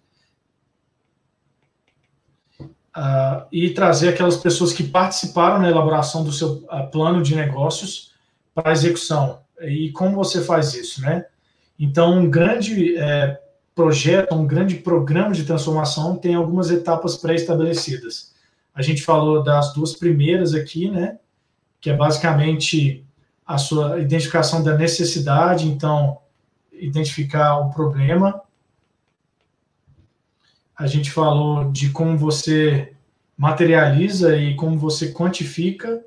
e 3.50 3.70
trazer 3.70 4.10
aquelas 4.10 4.36
pessoas 4.36 4.72
que 4.72 4.84
participaram 4.84 5.60
na 5.60 5.68
elaboração 5.68 6.22
do 6.22 6.32
seu 6.32 6.64
plano 6.92 7.22
de 7.22 7.34
negócios 7.34 8.12
para 8.54 8.70
a 8.70 8.72
execução. 8.72 9.43
E 9.60 9.90
como 9.92 10.16
você 10.16 10.42
faz 10.42 10.74
isso, 10.74 11.00
né? 11.00 11.26
Então, 11.78 12.18
um 12.18 12.30
grande 12.30 12.96
é, 12.96 13.40
projeto, 13.74 14.34
um 14.34 14.46
grande 14.46 14.76
programa 14.76 15.32
de 15.32 15.44
transformação 15.44 16.16
tem 16.16 16.34
algumas 16.34 16.70
etapas 16.70 17.16
pré-estabelecidas. 17.16 18.34
A 18.74 18.82
gente 18.82 19.02
falou 19.02 19.42
das 19.42 19.72
duas 19.72 19.94
primeiras 19.94 20.54
aqui, 20.54 20.90
né? 20.90 21.18
Que 21.80 21.90
é 21.90 21.96
basicamente 21.96 23.04
a 23.46 23.58
sua 23.58 24.00
identificação 24.00 24.62
da 24.62 24.76
necessidade, 24.76 25.68
então 25.68 26.18
identificar 26.72 27.58
o 27.58 27.70
problema, 27.70 28.42
a 30.76 30.86
gente 30.86 31.10
falou 31.10 31.70
de 31.70 31.90
como 31.90 32.18
você 32.18 32.94
materializa 33.36 34.36
e 34.36 34.54
como 34.56 34.78
você 34.78 35.12
quantifica 35.12 36.02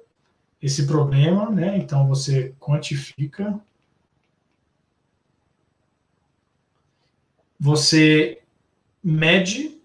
esse 0.62 0.88
problema, 0.88 1.50
né? 1.50 1.78
Então 1.78 2.08
você 2.08 2.54
quantifica, 2.60 3.60
você 7.60 8.42
mede 9.04 9.80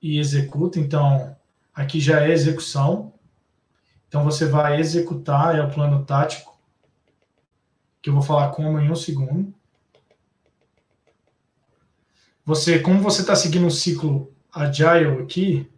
e 0.00 0.18
executa. 0.18 0.78
Então 0.78 1.36
aqui 1.74 2.00
já 2.00 2.22
é 2.22 2.30
execução. 2.30 3.12
Então 4.08 4.22
você 4.22 4.46
vai 4.46 4.78
executar 4.78 5.56
é 5.56 5.62
o 5.62 5.70
plano 5.70 6.04
tático 6.04 6.54
que 8.00 8.10
eu 8.10 8.14
vou 8.14 8.22
falar 8.22 8.50
como 8.50 8.78
em 8.78 8.90
um 8.90 8.94
segundo 8.94 9.54
você, 12.44 12.78
como 12.78 13.00
você 13.00 13.22
está 13.22 13.34
seguindo 13.34 13.66
um 13.66 13.70
ciclo 13.70 14.30
agile 14.52 15.22
aqui, 15.22 15.70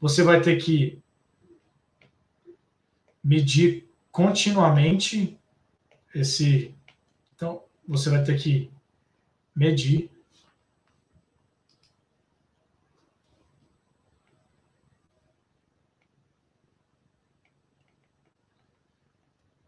você 0.00 0.22
vai 0.22 0.40
ter 0.40 0.56
que 0.56 0.98
medir 3.22 3.88
continuamente 4.10 5.38
esse. 6.14 6.74
Então, 7.34 7.62
você 7.86 8.10
vai 8.10 8.22
ter 8.22 8.38
que 8.38 8.70
medir. 9.54 10.10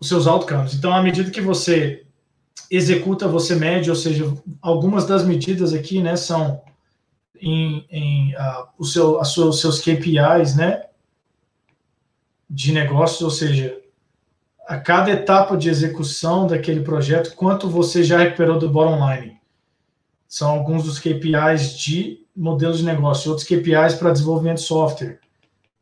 Os 0.00 0.08
seus 0.08 0.26
outcomes. 0.26 0.74
Então, 0.74 0.92
à 0.92 1.00
medida 1.00 1.30
que 1.30 1.40
você 1.40 2.04
executa, 2.68 3.28
você 3.28 3.54
mede, 3.54 3.88
ou 3.88 3.94
seja, 3.94 4.24
algumas 4.60 5.06
das 5.06 5.24
medidas 5.24 5.72
aqui, 5.72 6.02
né, 6.02 6.16
são 6.16 6.60
em, 7.40 7.86
em 7.90 8.34
uh, 8.34 8.66
o 8.78 8.84
seu, 8.84 9.20
a 9.20 9.24
sua, 9.24 9.46
os 9.46 9.60
seus 9.60 9.78
KPIs, 9.78 10.56
né, 10.56 10.86
de 12.52 12.70
negócio, 12.70 13.24
ou 13.24 13.30
seja, 13.30 13.80
a 14.66 14.78
cada 14.78 15.10
etapa 15.10 15.56
de 15.56 15.70
execução 15.70 16.46
daquele 16.46 16.80
projeto, 16.80 17.34
quanto 17.34 17.66
você 17.66 18.04
já 18.04 18.18
recuperou 18.18 18.58
do 18.58 18.68
bottom 18.68 19.10
line. 19.10 19.40
São 20.28 20.50
alguns 20.50 20.84
dos 20.84 20.98
KPIs 20.98 21.78
de 21.78 22.26
modelos 22.36 22.78
de 22.78 22.84
negócio, 22.84 23.30
outros 23.30 23.48
KPIs 23.48 23.94
para 23.94 24.12
desenvolvimento 24.12 24.58
de 24.58 24.64
software. 24.64 25.18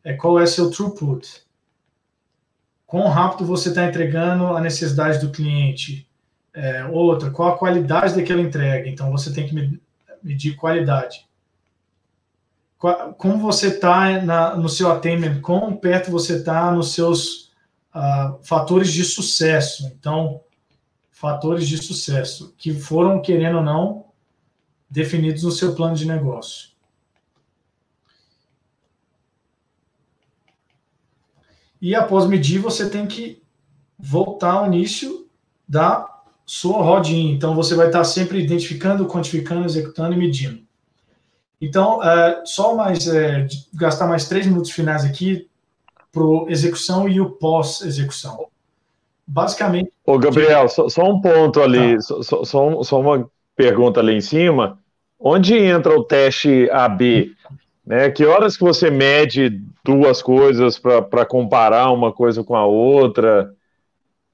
É 0.04 0.12
qual 0.12 0.38
é 0.38 0.46
seu 0.46 0.70
throughput? 0.70 1.42
Quão 2.86 3.08
rápido 3.08 3.44
você 3.44 3.68
está 3.68 3.84
entregando 3.84 4.46
a 4.46 4.60
necessidade 4.60 5.18
do 5.18 5.32
cliente? 5.32 6.08
É, 6.54 6.84
outra, 6.84 7.30
qual 7.30 7.50
a 7.50 7.58
qualidade 7.58 8.14
daquela 8.14 8.40
entrega? 8.40 8.88
Então 8.88 9.10
você 9.10 9.32
tem 9.32 9.48
que 9.48 9.80
medir 10.22 10.54
qualidade. 10.54 11.28
Como 12.80 13.38
você 13.38 13.68
está 13.68 14.56
no 14.56 14.68
seu 14.68 14.90
attainment, 14.90 15.42
quão 15.42 15.76
perto 15.76 16.10
você 16.10 16.36
está 16.36 16.72
nos 16.72 16.94
seus 16.94 17.50
uh, 17.94 18.42
fatores 18.42 18.90
de 18.90 19.04
sucesso. 19.04 19.86
Então, 19.88 20.40
fatores 21.10 21.68
de 21.68 21.76
sucesso 21.76 22.54
que 22.56 22.72
foram, 22.72 23.20
querendo 23.20 23.58
ou 23.58 23.62
não, 23.62 24.06
definidos 24.88 25.42
no 25.42 25.50
seu 25.50 25.74
plano 25.74 25.94
de 25.94 26.06
negócio. 26.06 26.70
E 31.82 31.94
após 31.94 32.26
medir, 32.26 32.60
você 32.60 32.88
tem 32.88 33.06
que 33.06 33.42
voltar 33.98 34.52
ao 34.52 34.66
início 34.66 35.28
da 35.68 36.08
sua 36.46 36.82
rodinha. 36.82 37.30
Então, 37.30 37.54
você 37.54 37.74
vai 37.74 37.88
estar 37.88 38.04
sempre 38.04 38.42
identificando, 38.42 39.06
quantificando, 39.06 39.66
executando 39.66 40.14
e 40.14 40.18
medindo. 40.18 40.69
Então, 41.60 42.02
é, 42.02 42.42
só 42.44 42.74
mais 42.74 43.06
é, 43.06 43.46
gastar 43.74 44.06
mais 44.06 44.28
três 44.28 44.46
minutos 44.46 44.70
finais 44.70 45.04
aqui 45.04 45.46
para 46.10 46.22
execução 46.48 47.08
e 47.08 47.20
o 47.20 47.30
pós-execução. 47.30 48.46
Basicamente. 49.26 49.92
Ô, 50.04 50.18
Gabriel, 50.18 50.68
só, 50.68 50.88
só 50.88 51.04
um 51.04 51.20
ponto 51.20 51.60
ali, 51.60 51.96
tá. 51.96 52.00
só, 52.00 52.44
só, 52.44 52.82
só, 52.82 53.00
uma 53.00 53.30
pergunta 53.54 54.00
ali 54.00 54.14
em 54.14 54.20
cima. 54.20 54.78
Onde 55.18 55.56
entra 55.56 55.94
o 55.94 56.02
teste 56.02 56.68
AB? 56.70 57.32
Né? 57.86 58.10
Que 58.10 58.24
horas 58.24 58.56
que 58.56 58.64
você 58.64 58.90
mede 58.90 59.60
duas 59.84 60.22
coisas 60.22 60.78
para 60.78 61.26
comparar 61.26 61.92
uma 61.92 62.10
coisa 62.10 62.42
com 62.42 62.56
a 62.56 62.64
outra? 62.64 63.52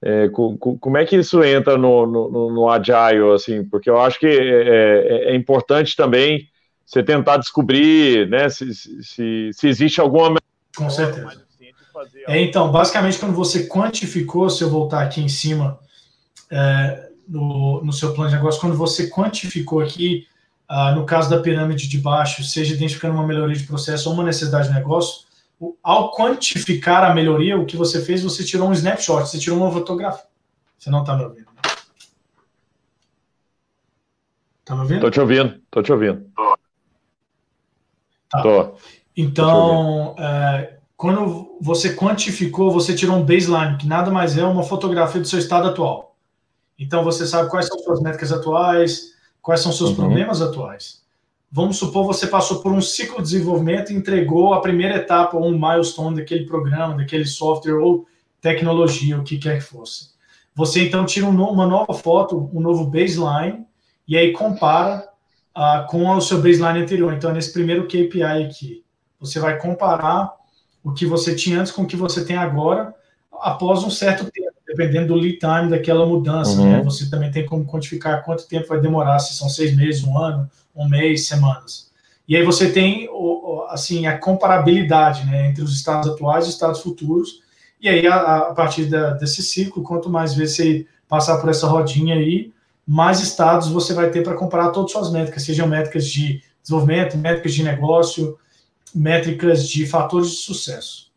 É, 0.02 0.28
como 0.28 0.96
é 0.96 1.04
que 1.04 1.16
isso 1.16 1.42
entra 1.42 1.76
no, 1.76 2.06
no, 2.06 2.52
no, 2.52 2.70
Agile, 2.70 3.32
assim? 3.34 3.64
Porque 3.64 3.90
eu 3.90 4.00
acho 4.00 4.20
que 4.20 4.26
é, 4.26 4.30
é, 4.30 5.32
é 5.32 5.34
importante 5.34 5.96
também 5.96 6.48
você 6.86 7.02
tentar 7.02 7.36
descobrir 7.38 8.28
né, 8.28 8.48
se, 8.48 8.72
se, 8.74 9.50
se 9.52 9.68
existe 9.68 10.00
alguma 10.00 10.38
com 10.76 10.90
certeza. 10.90 11.42
É, 12.28 12.42
então, 12.42 12.70
basicamente, 12.70 13.18
quando 13.18 13.34
você 13.34 13.66
quantificou, 13.66 14.50
se 14.50 14.62
eu 14.62 14.68
voltar 14.68 15.02
aqui 15.02 15.22
em 15.22 15.28
cima 15.28 15.78
é, 16.50 17.08
no, 17.26 17.82
no 17.82 17.92
seu 17.92 18.12
plano 18.12 18.28
de 18.28 18.36
negócio, 18.36 18.60
quando 18.60 18.76
você 18.76 19.08
quantificou 19.08 19.80
aqui, 19.80 20.26
ah, 20.68 20.92
no 20.92 21.06
caso 21.06 21.30
da 21.30 21.40
pirâmide 21.40 21.88
de 21.88 21.98
baixo, 21.98 22.44
seja 22.44 22.74
identificando 22.74 23.14
uma 23.14 23.26
melhoria 23.26 23.56
de 23.56 23.64
processo 23.64 24.10
ou 24.10 24.14
uma 24.14 24.24
necessidade 24.24 24.68
de 24.68 24.74
negócio, 24.74 25.24
ao 25.82 26.14
quantificar 26.14 27.02
a 27.02 27.14
melhoria, 27.14 27.58
o 27.58 27.64
que 27.64 27.76
você 27.76 28.04
fez, 28.04 28.22
você 28.22 28.44
tirou 28.44 28.68
um 28.68 28.72
snapshot, 28.72 29.26
você 29.26 29.38
tirou 29.38 29.58
uma 29.58 29.72
fotografia. 29.72 30.24
Você 30.78 30.90
não 30.90 31.00
está 31.00 31.16
me 31.16 31.24
ouvindo? 31.24 31.46
Tá 34.64 34.74
me 34.74 34.82
ouvindo? 34.82 35.00
Tô 35.00 35.10
te 35.10 35.20
ouvindo, 35.20 35.62
tô 35.70 35.82
te 35.82 35.92
ouvindo. 35.92 36.26
Tá. 38.30 38.42
Tô. 38.42 38.74
Então, 39.16 40.14
é, 40.18 40.76
quando 40.96 41.56
você 41.60 41.94
quantificou, 41.94 42.70
você 42.70 42.94
tirou 42.94 43.16
um 43.16 43.24
baseline, 43.24 43.78
que 43.78 43.86
nada 43.86 44.10
mais 44.10 44.36
é 44.36 44.44
uma 44.44 44.62
fotografia 44.62 45.20
do 45.20 45.26
seu 45.26 45.38
estado 45.38 45.68
atual. 45.68 46.16
Então, 46.78 47.02
você 47.02 47.26
sabe 47.26 47.48
quais 47.48 47.66
são 47.66 47.78
suas 47.78 48.00
métricas 48.00 48.32
atuais, 48.32 49.14
quais 49.40 49.60
são 49.60 49.72
seus 49.72 49.90
uhum. 49.90 49.96
problemas 49.96 50.42
atuais. 50.42 51.04
Vamos 51.50 51.78
supor 51.78 52.04
você 52.04 52.26
passou 52.26 52.60
por 52.60 52.72
um 52.72 52.80
ciclo 52.80 53.16
de 53.16 53.30
desenvolvimento 53.30 53.92
e 53.92 53.96
entregou 53.96 54.52
a 54.52 54.60
primeira 54.60 54.96
etapa 54.96 55.36
ou 55.36 55.46
um 55.46 55.58
milestone 55.58 56.16
daquele 56.16 56.44
programa, 56.44 56.96
daquele 56.96 57.24
software 57.24 57.78
ou 57.78 58.06
tecnologia, 58.40 59.18
o 59.18 59.22
que 59.22 59.38
quer 59.38 59.58
que 59.58 59.64
fosse. 59.64 60.10
Você 60.54 60.86
então 60.86 61.06
tira 61.06 61.26
uma 61.26 61.66
nova 61.66 61.94
foto, 61.94 62.50
um 62.52 62.60
novo 62.60 62.84
baseline, 62.84 63.64
e 64.08 64.16
aí 64.16 64.32
compara 64.32 65.08
uh, 65.56 65.86
com 65.86 66.08
o 66.10 66.20
seu 66.20 66.36
baseline 66.36 66.82
anterior. 66.82 67.14
Então, 67.14 67.32
nesse 67.32 67.52
primeiro 67.52 67.86
KPI 67.86 68.22
aqui, 68.22 68.84
você 69.18 69.40
vai 69.40 69.56
comparar 69.56 70.32
o 70.84 70.92
que 70.92 71.06
você 71.06 71.34
tinha 71.34 71.60
antes 71.60 71.72
com 71.72 71.82
o 71.82 71.86
que 71.86 71.96
você 71.96 72.24
tem 72.24 72.36
agora, 72.36 72.94
após 73.40 73.82
um 73.82 73.90
certo 73.90 74.30
tempo, 74.30 74.54
dependendo 74.66 75.08
do 75.08 75.14
lead 75.14 75.38
time 75.38 75.70
daquela 75.70 76.04
mudança. 76.04 76.60
Uhum. 76.60 76.72
Né? 76.72 76.82
Você 76.82 77.08
também 77.08 77.30
tem 77.30 77.46
como 77.46 77.64
quantificar 77.64 78.22
quanto 78.24 78.46
tempo 78.46 78.68
vai 78.68 78.80
demorar, 78.80 79.18
se 79.18 79.34
são 79.34 79.48
seis 79.48 79.74
meses, 79.74 80.04
um 80.04 80.18
ano, 80.18 80.48
um 80.74 80.88
mês, 80.88 81.26
semanas. 81.26 81.90
E 82.28 82.36
aí 82.36 82.44
você 82.44 82.70
tem 82.70 83.08
assim 83.68 84.06
a 84.06 84.18
comparabilidade 84.18 85.24
né, 85.26 85.48
entre 85.48 85.62
os 85.62 85.72
estados 85.72 86.08
atuais 86.08 86.44
e 86.44 86.48
os 86.48 86.54
estados 86.54 86.80
futuros. 86.80 87.40
E 87.80 87.88
aí, 87.88 88.06
a, 88.06 88.38
a 88.38 88.54
partir 88.54 88.86
da, 88.86 89.10
desse 89.10 89.42
ciclo, 89.42 89.82
quanto 89.82 90.10
mais 90.10 90.34
vezes 90.34 90.56
você 90.56 90.86
passar 91.08 91.38
por 91.38 91.48
essa 91.50 91.66
rodinha 91.66 92.16
aí, 92.16 92.52
mais 92.86 93.20
estados 93.20 93.68
você 93.68 93.92
vai 93.92 94.10
ter 94.10 94.22
para 94.22 94.36
comparar 94.36 94.70
todas 94.70 94.90
as 94.90 94.92
suas 94.92 95.12
métricas, 95.12 95.42
sejam 95.42 95.66
métricas 95.66 96.06
de 96.06 96.42
desenvolvimento, 96.62 97.18
métricas 97.18 97.54
de 97.54 97.62
negócio, 97.64 98.38
métricas 98.94 99.68
de 99.68 99.86
fatores 99.86 100.30
de 100.30 100.36
sucesso. 100.36 101.10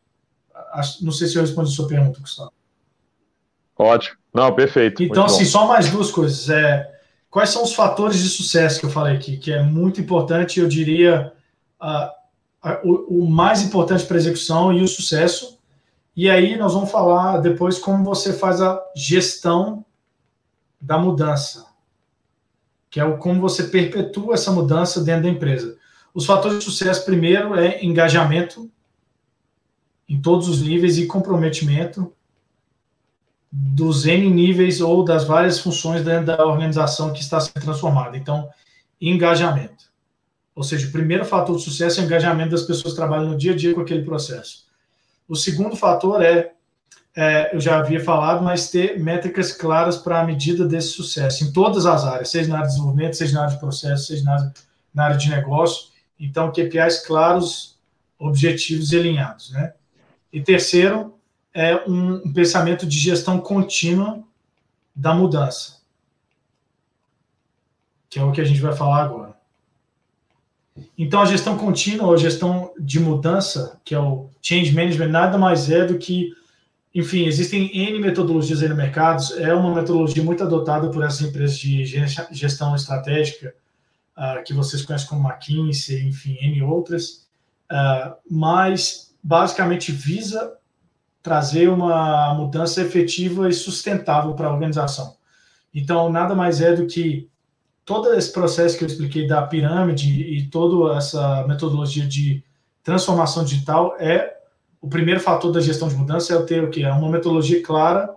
Não 1.01 1.11
sei 1.11 1.27
se 1.27 1.35
eu 1.35 1.41
respondi 1.41 1.71
a 1.71 1.73
sua 1.75 1.87
pergunta, 1.87 2.19
Gustavo. 2.19 2.51
Ótimo. 3.77 4.17
Não, 4.33 4.53
perfeito. 4.53 5.01
Então, 5.01 5.25
assim, 5.25 5.45
só 5.45 5.67
mais 5.67 5.89
duas 5.89 6.11
coisas. 6.11 6.49
É, 6.49 6.91
quais 7.29 7.49
são 7.49 7.63
os 7.63 7.73
fatores 7.73 8.21
de 8.21 8.29
sucesso 8.29 8.79
que 8.79 8.85
eu 8.85 8.89
falei 8.89 9.15
aqui, 9.15 9.37
que 9.37 9.51
é 9.51 9.61
muito 9.61 10.01
importante, 10.01 10.59
eu 10.59 10.67
diria, 10.67 11.31
uh, 11.81 12.67
uh, 12.67 12.79
o, 12.83 13.23
o 13.23 13.29
mais 13.29 13.61
importante 13.61 14.05
para 14.05 14.17
a 14.17 14.19
execução 14.19 14.73
e 14.73 14.81
o 14.81 14.87
sucesso. 14.87 15.59
E 16.15 16.29
aí 16.29 16.57
nós 16.57 16.73
vamos 16.73 16.91
falar 16.91 17.37
depois 17.37 17.79
como 17.79 18.03
você 18.03 18.33
faz 18.33 18.61
a 18.61 18.79
gestão 18.95 19.85
da 20.79 20.97
mudança, 20.97 21.67
que 22.89 22.99
é 22.99 23.05
o 23.05 23.17
como 23.17 23.41
você 23.41 23.63
perpetua 23.63 24.33
essa 24.33 24.51
mudança 24.51 25.01
dentro 25.03 25.23
da 25.23 25.29
empresa. 25.29 25.77
Os 26.13 26.25
fatores 26.25 26.59
de 26.59 26.65
sucesso, 26.65 27.05
primeiro, 27.05 27.55
é 27.55 27.83
engajamento 27.83 28.69
em 30.07 30.19
todos 30.19 30.47
os 30.47 30.61
níveis 30.61 30.97
e 30.97 31.05
comprometimento 31.05 32.11
dos 33.51 34.05
N 34.05 34.29
níveis 34.29 34.79
ou 34.81 35.03
das 35.03 35.23
várias 35.23 35.59
funções 35.59 36.03
dentro 36.03 36.27
da 36.27 36.45
organização 36.45 37.13
que 37.13 37.21
está 37.21 37.39
sendo 37.39 37.61
transformada. 37.61 38.17
Então, 38.17 38.49
engajamento. 38.99 39.89
Ou 40.55 40.63
seja, 40.63 40.87
o 40.87 40.91
primeiro 40.91 41.25
fator 41.25 41.55
de 41.55 41.63
sucesso 41.63 41.99
é 41.99 42.03
o 42.03 42.05
engajamento 42.05 42.51
das 42.51 42.63
pessoas 42.63 42.93
que 42.93 42.99
trabalham 42.99 43.29
no 43.29 43.37
dia 43.37 43.53
a 43.53 43.55
dia 43.55 43.73
com 43.73 43.81
aquele 43.81 44.03
processo. 44.03 44.65
O 45.27 45.35
segundo 45.35 45.75
fator 45.75 46.21
é 46.21 46.53
é, 47.19 47.53
eu 47.53 47.59
já 47.59 47.79
havia 47.79 48.01
falado, 48.01 48.41
mas 48.41 48.71
ter 48.71 48.97
métricas 48.97 49.51
claras 49.51 49.97
para 49.97 50.21
a 50.21 50.23
medida 50.23 50.65
desse 50.65 50.91
sucesso 50.91 51.43
em 51.43 51.51
todas 51.51 51.85
as 51.85 52.05
áreas, 52.05 52.29
seja 52.29 52.47
na 52.47 52.55
área 52.55 52.67
de 52.67 52.75
desenvolvimento, 52.75 53.17
seja 53.17 53.33
na 53.33 53.41
área 53.41 53.53
de 53.55 53.59
processo, 53.59 54.05
seja 54.05 54.23
na 54.23 54.33
área, 54.35 54.53
na 54.93 55.03
área 55.03 55.17
de 55.17 55.29
negócio. 55.29 55.89
Então, 56.17 56.49
KPIs 56.49 57.05
claros, 57.05 57.77
objetivos 58.17 58.93
alinhados. 58.93 59.51
Né? 59.51 59.73
E 60.31 60.41
terceiro, 60.41 61.13
é 61.53 61.75
um, 61.85 62.21
um 62.25 62.31
pensamento 62.31 62.85
de 62.85 62.97
gestão 62.97 63.37
contínua 63.37 64.23
da 64.95 65.13
mudança, 65.13 65.81
que 68.09 68.17
é 68.17 68.23
o 68.23 68.31
que 68.31 68.39
a 68.39 68.45
gente 68.45 68.61
vai 68.61 68.73
falar 68.73 69.03
agora. 69.03 69.37
Então, 70.97 71.21
a 71.21 71.25
gestão 71.25 71.57
contínua 71.57 72.07
ou 72.07 72.15
gestão 72.15 72.71
de 72.79 72.97
mudança, 72.97 73.77
que 73.83 73.93
é 73.93 73.99
o 73.99 74.29
change 74.41 74.73
management, 74.73 75.09
nada 75.09 75.37
mais 75.37 75.69
é 75.69 75.83
do 75.83 75.97
que 75.97 76.38
enfim, 76.93 77.25
existem 77.25 77.69
N 77.73 77.99
metodologias 77.99 78.63
aí 78.63 78.69
no 78.69 78.75
mercado. 78.75 79.23
É 79.37 79.53
uma 79.53 79.73
metodologia 79.75 80.23
muito 80.23 80.43
adotada 80.43 80.89
por 80.89 81.03
essas 81.03 81.21
empresas 81.21 81.57
de 81.57 81.85
gestão 82.31 82.75
estratégica, 82.75 83.53
uh, 84.17 84.43
que 84.43 84.53
vocês 84.53 84.81
conhecem 84.81 85.07
como 85.07 85.27
McKinsey, 85.27 86.07
enfim, 86.07 86.37
N 86.41 86.63
outras. 86.63 87.27
Uh, 87.71 88.15
mas, 88.29 89.15
basicamente, 89.23 89.91
visa 89.91 90.57
trazer 91.21 91.69
uma 91.69 92.33
mudança 92.33 92.81
efetiva 92.81 93.47
e 93.47 93.53
sustentável 93.53 94.33
para 94.33 94.47
a 94.47 94.53
organização. 94.53 95.15
Então, 95.73 96.11
nada 96.11 96.33
mais 96.33 96.59
é 96.59 96.73
do 96.73 96.87
que 96.87 97.29
todo 97.85 98.13
esse 98.13 98.31
processo 98.31 98.77
que 98.77 98.83
eu 98.83 98.87
expliquei 98.87 99.27
da 99.27 99.43
pirâmide 99.43 100.09
e 100.09 100.47
toda 100.47 100.97
essa 100.97 101.45
metodologia 101.47 102.07
de 102.07 102.43
transformação 102.83 103.43
digital 103.43 103.95
é 103.99 104.38
o 104.81 104.87
primeiro 104.87 105.19
fator 105.19 105.51
da 105.51 105.59
gestão 105.59 105.87
de 105.87 105.95
mudança 105.95 106.33
é 106.33 106.37
o 106.37 106.45
ter 106.45 106.63
o 106.63 106.69
que 106.69 106.83
é 106.83 106.91
uma 106.91 107.09
metodologia 107.09 107.61
clara 107.61 108.15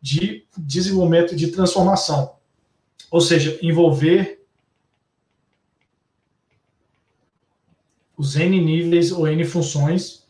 de 0.00 0.44
desenvolvimento 0.56 1.34
de 1.34 1.48
transformação, 1.48 2.34
ou 3.10 3.20
seja, 3.20 3.58
envolver 3.62 4.44
os 8.16 8.36
n 8.36 8.60
níveis 8.60 9.10
ou 9.10 9.26
n 9.26 9.44
funções 9.44 10.22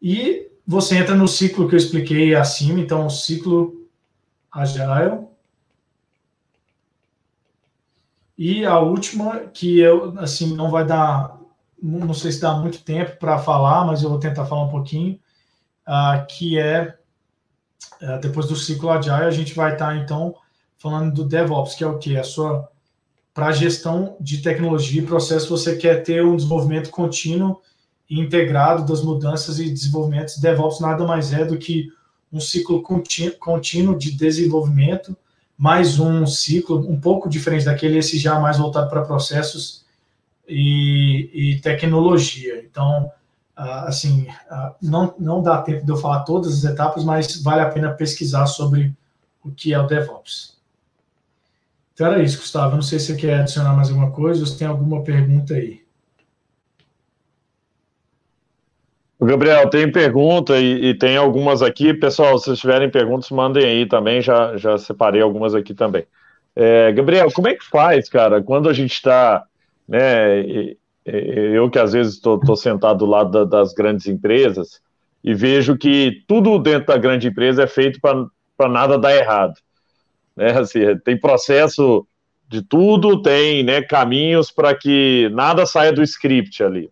E 0.00 0.50
você 0.66 0.96
entra 0.96 1.14
no 1.14 1.26
ciclo 1.26 1.68
que 1.68 1.74
eu 1.74 1.78
expliquei 1.78 2.34
acima, 2.34 2.78
então 2.78 3.06
o 3.06 3.10
ciclo 3.10 3.88
Agile. 4.52 5.26
E 8.36 8.64
a 8.64 8.78
última, 8.78 9.40
que 9.46 9.80
eu, 9.80 10.16
assim, 10.18 10.54
não 10.54 10.70
vai 10.70 10.86
dar, 10.86 11.36
não 11.82 12.14
sei 12.14 12.30
se 12.30 12.40
dá 12.40 12.54
muito 12.54 12.84
tempo 12.84 13.16
para 13.18 13.38
falar, 13.38 13.84
mas 13.84 14.02
eu 14.02 14.10
vou 14.10 14.20
tentar 14.20 14.46
falar 14.46 14.64
um 14.64 14.70
pouquinho, 14.70 15.18
uh, 15.88 16.24
que 16.28 16.58
é, 16.58 16.96
uh, 18.00 18.20
depois 18.20 18.46
do 18.46 18.54
ciclo 18.54 18.90
Agile, 18.90 19.24
a 19.24 19.30
gente 19.30 19.54
vai 19.54 19.72
estar, 19.72 19.88
tá, 19.88 19.96
então, 19.96 20.36
falando 20.76 21.12
do 21.12 21.24
DevOps, 21.24 21.74
que 21.74 21.82
é 21.82 21.86
o 21.86 21.98
que? 21.98 22.16
A 22.16 22.22
sua, 22.22 22.70
para 23.34 23.50
gestão 23.50 24.16
de 24.20 24.38
tecnologia 24.40 25.02
e 25.02 25.06
processo, 25.06 25.48
você 25.48 25.76
quer 25.76 26.04
ter 26.04 26.24
um 26.24 26.36
desenvolvimento 26.36 26.90
contínuo 26.90 27.60
integrado 28.10 28.84
das 28.84 29.02
mudanças 29.02 29.58
e 29.58 29.70
desenvolvimentos. 29.70 30.38
DevOps 30.38 30.80
nada 30.80 31.06
mais 31.06 31.32
é 31.32 31.44
do 31.44 31.58
que 31.58 31.92
um 32.32 32.40
ciclo 32.40 32.82
contínuo 33.38 33.96
de 33.96 34.12
desenvolvimento, 34.12 35.16
mais 35.56 35.98
um 35.98 36.26
ciclo 36.26 36.78
um 36.90 37.00
pouco 37.00 37.28
diferente 37.28 37.64
daquele, 37.64 37.98
esse 37.98 38.18
já 38.18 38.38
mais 38.38 38.58
voltado 38.58 38.88
para 38.88 39.04
processos 39.04 39.84
e, 40.46 41.30
e 41.32 41.60
tecnologia. 41.60 42.62
Então, 42.64 43.10
assim, 43.56 44.28
não, 44.80 45.14
não 45.18 45.42
dá 45.42 45.60
tempo 45.62 45.84
de 45.84 45.90
eu 45.90 45.96
falar 45.96 46.20
todas 46.20 46.64
as 46.64 46.70
etapas, 46.70 47.04
mas 47.04 47.42
vale 47.42 47.62
a 47.62 47.70
pena 47.70 47.90
pesquisar 47.90 48.46
sobre 48.46 48.94
o 49.42 49.50
que 49.50 49.74
é 49.74 49.78
o 49.78 49.86
DevOps. 49.86 50.56
Então 51.92 52.06
era 52.06 52.22
isso, 52.22 52.38
Gustavo. 52.38 52.76
Não 52.76 52.82
sei 52.82 53.00
se 53.00 53.06
você 53.06 53.16
quer 53.16 53.40
adicionar 53.40 53.74
mais 53.74 53.88
alguma 53.88 54.12
coisa 54.12 54.40
ou 54.40 54.46
se 54.46 54.56
tem 54.56 54.68
alguma 54.68 55.02
pergunta 55.02 55.54
aí. 55.54 55.82
Gabriel, 59.20 59.68
tem 59.68 59.90
pergunta 59.90 60.58
e, 60.58 60.90
e, 60.90 60.94
tem 60.94 61.16
algumas 61.16 61.60
aqui. 61.60 61.92
Pessoal, 61.92 62.38
se 62.38 62.44
vocês 62.44 62.60
tiverem 62.60 62.88
perguntas, 62.88 63.30
mandem 63.30 63.64
aí 63.64 63.86
também. 63.86 64.22
Já, 64.22 64.56
já 64.56 64.78
separei 64.78 65.20
algumas 65.20 65.54
aqui 65.54 65.74
também. 65.74 66.04
É, 66.54 66.92
Gabriel, 66.92 67.30
como 67.32 67.48
é 67.48 67.54
que 67.54 67.64
faz, 67.64 68.08
cara, 68.08 68.42
quando 68.42 68.68
a 68.68 68.72
gente 68.72 68.92
está, 68.92 69.44
né, 69.88 70.74
eu 71.04 71.70
que 71.70 71.78
às 71.78 71.92
vezes 71.92 72.14
estou 72.14 72.56
sentado 72.56 72.98
do 72.98 73.06
lado 73.06 73.30
da, 73.30 73.44
das 73.44 73.72
grandes 73.72 74.06
empresas 74.06 74.80
e 75.22 75.34
vejo 75.34 75.76
que 75.76 76.22
tudo 76.26 76.58
dentro 76.58 76.88
da 76.88 76.96
grande 76.96 77.28
empresa 77.28 77.62
é 77.62 77.66
feito 77.66 78.00
para 78.00 78.68
nada 78.68 78.98
dar 78.98 79.14
errado. 79.14 79.54
Né? 80.36 80.50
Assim, 80.58 80.80
tem 81.04 81.18
processo 81.18 82.06
de 82.48 82.62
tudo, 82.62 83.20
tem 83.20 83.62
né, 83.62 83.82
caminhos 83.82 84.50
para 84.50 84.74
que 84.74 85.28
nada 85.32 85.66
saia 85.66 85.92
do 85.92 86.02
script 86.02 86.62
ali. 86.62 86.90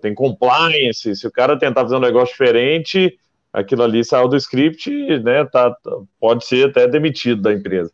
Tem 0.00 0.14
compliance, 0.14 1.14
se 1.14 1.26
o 1.26 1.30
cara 1.30 1.58
tentar 1.58 1.82
fazer 1.82 1.96
um 1.96 2.00
negócio 2.00 2.32
diferente, 2.32 3.16
aquilo 3.52 3.82
ali 3.82 4.04
saiu 4.04 4.28
do 4.28 4.36
script, 4.36 4.90
né, 5.20 5.44
tá, 5.44 5.74
pode 6.18 6.44
ser 6.44 6.68
até 6.68 6.86
demitido 6.86 7.42
da 7.42 7.52
empresa. 7.52 7.90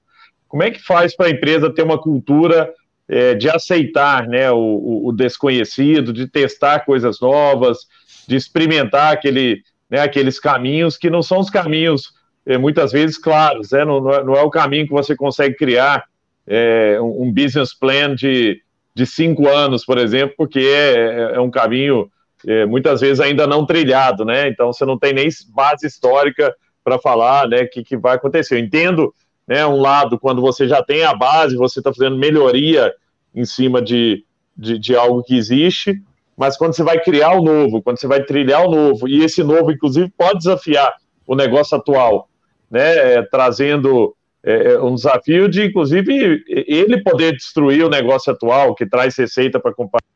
Como 0.48 0.62
é 0.62 0.70
que 0.70 0.82
faz 0.82 1.14
para 1.14 1.26
a 1.26 1.30
empresa 1.30 1.72
ter 1.72 1.82
uma 1.82 2.00
cultura 2.00 2.72
é, 3.08 3.34
de 3.34 3.48
aceitar 3.48 4.26
né, 4.26 4.50
o, 4.50 5.06
o, 5.06 5.12
desconhecido, 5.12 6.12
de 6.12 6.26
testar 6.26 6.80
coisas 6.80 7.20
novas, 7.20 7.78
de 8.26 8.36
experimentar 8.36 9.12
aquele, 9.12 9.62
né, 9.88 10.00
aqueles 10.00 10.38
caminhos 10.38 10.96
que 10.96 11.10
não 11.10 11.22
são 11.22 11.38
os 11.38 11.50
caminhos 11.50 12.12
é, 12.44 12.56
muitas 12.56 12.92
vezes 12.92 13.18
claros, 13.18 13.70
né? 13.72 13.84
não, 13.84 14.00
não, 14.00 14.34
é, 14.34 14.38
é, 14.38 14.42
o 14.42 14.50
caminho 14.50 14.86
que 14.86 14.92
você 14.92 15.16
consegue 15.16 15.56
criar 15.56 16.04
é, 16.46 16.98
um 17.00 17.32
business 17.32 17.74
plan 17.74 18.14
de, 18.14 18.60
de 18.96 19.04
cinco 19.04 19.46
anos, 19.46 19.84
por 19.84 19.98
exemplo, 19.98 20.34
porque 20.38 20.58
é, 20.58 21.34
é, 21.34 21.40
um 21.40 21.50
caminho 21.50 22.10
é, 22.46 22.64
muitas 22.64 23.02
vezes 23.02 23.20
ainda 23.20 23.46
não 23.46 23.66
trilhado, 23.66 24.24
né? 24.24 24.48
Então 24.48 24.72
você 24.72 24.86
não 24.86 24.98
tem 24.98 25.12
nem 25.12 25.28
base 25.50 25.86
histórica 25.86 26.56
para 26.82 26.98
falar, 26.98 27.46
né, 27.46 27.66
que, 27.66 27.84
que 27.84 27.94
vai 27.94 28.16
acontecer. 28.16 28.54
Eu 28.54 28.60
entendo, 28.60 29.14
né, 29.46 29.66
um 29.66 29.82
lado 29.82 30.18
quando 30.18 30.40
você 30.40 30.66
já 30.66 30.82
tem 30.82 31.04
a 31.04 31.12
base, 31.12 31.56
você 31.56 31.80
está 31.80 31.92
fazendo 31.92 32.16
melhoria 32.16 32.90
em 33.34 33.44
cima 33.44 33.82
de, 33.82 34.24
de, 34.56 34.78
de 34.78 34.96
algo 34.96 35.22
que 35.22 35.36
existe, 35.36 36.00
mas 36.34 36.56
quando 36.56 36.72
você 36.74 36.82
vai 36.82 36.98
criar 36.98 37.32
o 37.32 37.42
novo, 37.42 37.82
quando 37.82 38.00
você 38.00 38.06
vai 38.06 38.22
trilhar 38.22 38.64
o 38.66 38.70
novo, 38.70 39.06
e 39.06 39.22
esse 39.22 39.44
novo, 39.44 39.70
inclusive, 39.70 40.10
pode 40.16 40.38
desafiar 40.38 40.94
o 41.26 41.34
negócio 41.34 41.76
atual, 41.76 42.30
né, 42.70 43.20
trazendo 43.24 44.16
é, 44.46 44.74
é, 44.74 44.80
um 44.80 44.94
desafio 44.94 45.48
de, 45.48 45.66
inclusive, 45.66 46.44
ele 46.46 47.02
poder 47.02 47.32
destruir 47.32 47.84
o 47.84 47.90
negócio 47.90 48.32
atual, 48.32 48.76
que 48.76 48.86
traz 48.86 49.16
receita 49.16 49.58
para 49.58 49.74
compartilhar. 49.74 50.14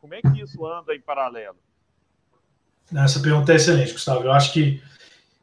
Como 0.00 0.12
é 0.12 0.20
que 0.20 0.42
isso 0.42 0.66
anda 0.66 0.92
em 0.92 1.00
paralelo? 1.00 1.54
Essa 2.92 3.20
pergunta 3.20 3.52
é 3.52 3.56
excelente, 3.56 3.92
Gustavo. 3.92 4.24
Eu 4.24 4.32
acho 4.32 4.52
que 4.52 4.82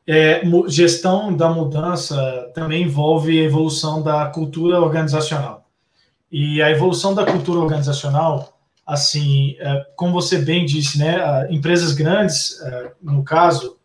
é, 0.05 0.41
gestão 0.67 1.33
da 1.33 1.47
mudança 1.47 2.51
também 2.53 2.83
envolve 2.83 3.39
a 3.39 3.43
evolução 3.45 4.03
da 4.03 4.25
cultura 4.25 4.81
organizacional. 4.81 5.65
E 6.29 6.61
a 6.61 6.69
evolução 6.69 7.15
da 7.15 7.25
cultura 7.25 7.61
organizacional, 7.61 8.59
assim, 8.85 9.55
é, 9.59 9.85
como 9.95 10.11
você 10.11 10.39
bem 10.39 10.65
disse, 10.65 10.99
né, 10.99 11.47
empresas 11.49 11.93
grandes, 11.93 12.61
é, 12.61 12.91
no 13.01 13.23
caso, 13.23 13.77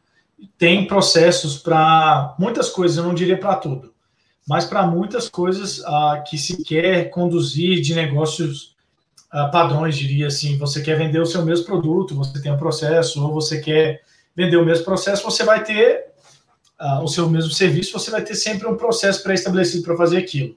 tem 0.58 0.84
processos 0.84 1.58
para 1.58 2.34
muitas 2.36 2.68
coisas, 2.70 2.96
eu 2.96 3.04
não 3.04 3.14
diria 3.14 3.38
para 3.38 3.54
tudo, 3.54 3.91
mas 4.48 4.64
para 4.64 4.86
muitas 4.86 5.28
coisas 5.28 5.82
ah, 5.84 6.22
que 6.26 6.36
se 6.36 6.62
quer 6.64 7.10
conduzir 7.10 7.80
de 7.80 7.94
negócios 7.94 8.74
ah, 9.30 9.48
padrões, 9.48 9.96
diria 9.96 10.26
assim. 10.26 10.58
Você 10.58 10.82
quer 10.82 10.98
vender 10.98 11.20
o 11.20 11.26
seu 11.26 11.44
mesmo 11.44 11.64
produto, 11.64 12.14
você 12.14 12.40
tem 12.40 12.52
um 12.52 12.58
processo, 12.58 13.22
ou 13.24 13.32
você 13.32 13.60
quer 13.60 14.02
vender 14.34 14.56
o 14.56 14.64
mesmo 14.64 14.84
processo, 14.84 15.22
você 15.22 15.44
vai 15.44 15.62
ter 15.62 16.06
ah, 16.78 17.02
o 17.02 17.08
seu 17.08 17.28
mesmo 17.28 17.52
serviço, 17.52 17.92
você 17.92 18.10
vai 18.10 18.22
ter 18.22 18.34
sempre 18.34 18.66
um 18.66 18.76
processo 18.76 19.22
pré-estabelecido 19.22 19.84
para 19.84 19.96
fazer 19.96 20.18
aquilo. 20.18 20.56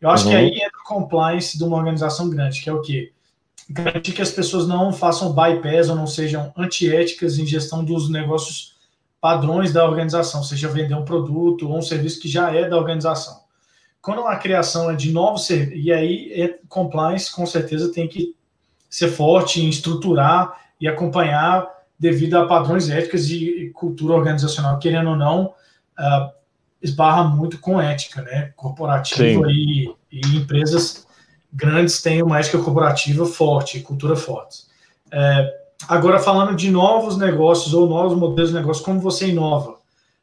Eu 0.00 0.10
acho 0.10 0.24
uhum. 0.24 0.30
que 0.30 0.36
aí 0.36 0.48
entra 0.56 0.78
o 0.84 0.86
compliance 0.86 1.56
de 1.56 1.64
uma 1.64 1.76
organização 1.76 2.28
grande, 2.28 2.60
que 2.60 2.68
é 2.68 2.72
o 2.72 2.82
quê? 2.82 3.12
Garantir 3.70 4.12
que 4.12 4.20
as 4.20 4.30
pessoas 4.30 4.66
não 4.66 4.92
façam 4.92 5.32
bypass 5.32 5.88
ou 5.88 5.96
não 5.96 6.06
sejam 6.06 6.52
antiéticas 6.56 7.38
em 7.38 7.46
gestão 7.46 7.84
dos 7.84 8.10
negócios 8.10 8.71
padrões 9.22 9.72
da 9.72 9.88
organização, 9.88 10.42
seja 10.42 10.68
vender 10.68 10.94
um 10.94 11.04
produto 11.04 11.68
ou 11.68 11.78
um 11.78 11.82
serviço 11.82 12.20
que 12.20 12.28
já 12.28 12.52
é 12.52 12.68
da 12.68 12.76
organização. 12.76 13.40
Quando 14.00 14.26
a 14.26 14.34
criação 14.34 14.90
é 14.90 14.96
de 14.96 15.12
novos 15.12 15.46
serviços, 15.46 15.84
e 15.84 15.92
aí 15.92 16.32
é, 16.32 16.58
compliance 16.68 17.32
com 17.32 17.46
certeza 17.46 17.92
tem 17.92 18.08
que 18.08 18.34
ser 18.90 19.06
forte 19.06 19.64
em 19.64 19.68
estruturar 19.68 20.60
e 20.80 20.88
acompanhar 20.88 21.68
devido 21.96 22.34
a 22.34 22.48
padrões 22.48 22.90
éticos 22.90 23.30
e 23.30 23.70
cultura 23.72 24.14
organizacional, 24.14 24.80
querendo 24.80 25.10
ou 25.10 25.16
não, 25.16 25.44
uh, 25.44 26.32
esbarra 26.82 27.22
muito 27.22 27.60
com 27.60 27.80
ética, 27.80 28.22
né? 28.22 28.52
Corporativa 28.56 29.46
e, 29.48 29.88
e, 30.10 30.36
empresas 30.36 31.06
grandes 31.52 32.02
têm 32.02 32.24
uma 32.24 32.40
ética 32.40 32.58
corporativa 32.58 33.24
forte, 33.24 33.78
cultura 33.82 34.16
forte. 34.16 34.64
É, 35.12 35.61
Agora, 35.88 36.18
falando 36.18 36.54
de 36.54 36.70
novos 36.70 37.16
negócios 37.16 37.74
ou 37.74 37.88
novos 37.88 38.16
modelos 38.16 38.50
de 38.50 38.56
negócio, 38.56 38.84
como 38.84 39.00
você 39.00 39.28
inova? 39.28 39.80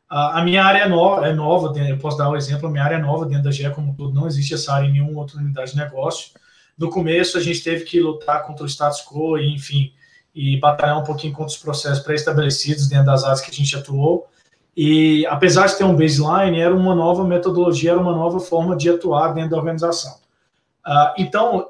A 0.10 0.41
minha 0.43 0.64
área 0.64 0.80
é 0.80 0.89
nova, 0.89 1.28
é 1.28 1.34
nova, 1.34 1.78
eu 1.78 1.97
posso 1.99 2.18
dar 2.18 2.30
um 2.32 2.36
exemplo, 2.36 2.68
a 2.68 2.72
minha 2.72 2.84
área 2.84 2.95
é 2.95 2.99
nova 2.99 3.28
dentro 3.28 3.43
da 3.43 3.51
GE 3.51 3.70
como 3.72 3.93
tudo, 3.93 4.12
não 4.12 4.26
existe 4.26 4.55
essa 4.55 4.74
área 4.74 4.88
em 4.88 4.93
nenhuma 4.93 5.20
outra 5.20 5.38
unidade 5.38 5.72
de 5.72 5.78
negócio. 5.78 6.32
No 6.76 6.89
começo, 6.89 7.38
a 7.38 7.41
gente 7.41 7.64
teve 7.64 7.84
que 7.84 7.99
lutar 7.99 8.43
contra 8.43 8.64
o 8.64 8.68
status 8.68 9.03
quo, 9.05 9.38
e, 9.38 9.53
enfim, 9.53 9.93
e 10.34 10.57
batalhar 10.57 10.97
um 10.97 11.03
pouquinho 11.03 11.34
contra 11.34 11.53
os 11.53 11.57
processos 11.57 12.03
pré-estabelecidos 12.03 12.88
dentro 12.88 13.05
das 13.05 13.24
áreas 13.24 13.41
que 13.41 13.51
a 13.51 13.53
gente 13.53 13.76
atuou. 13.76 14.28
E 14.76 15.28
apesar 15.28 15.68
de 15.68 15.78
ter 15.78 15.84
um 15.84 15.95
baseline, 15.95 16.60
era 16.60 16.74
uma 16.74 16.95
nova 16.95 17.24
metodologia, 17.24 17.91
era 17.91 17.99
uma 17.99 18.16
nova 18.16 18.39
forma 18.39 18.76
de 18.76 18.89
atuar 18.89 19.34
dentro 19.34 19.51
da 19.51 19.57
organização. 19.57 20.16
Uh, 20.88 21.14
então, 21.18 21.70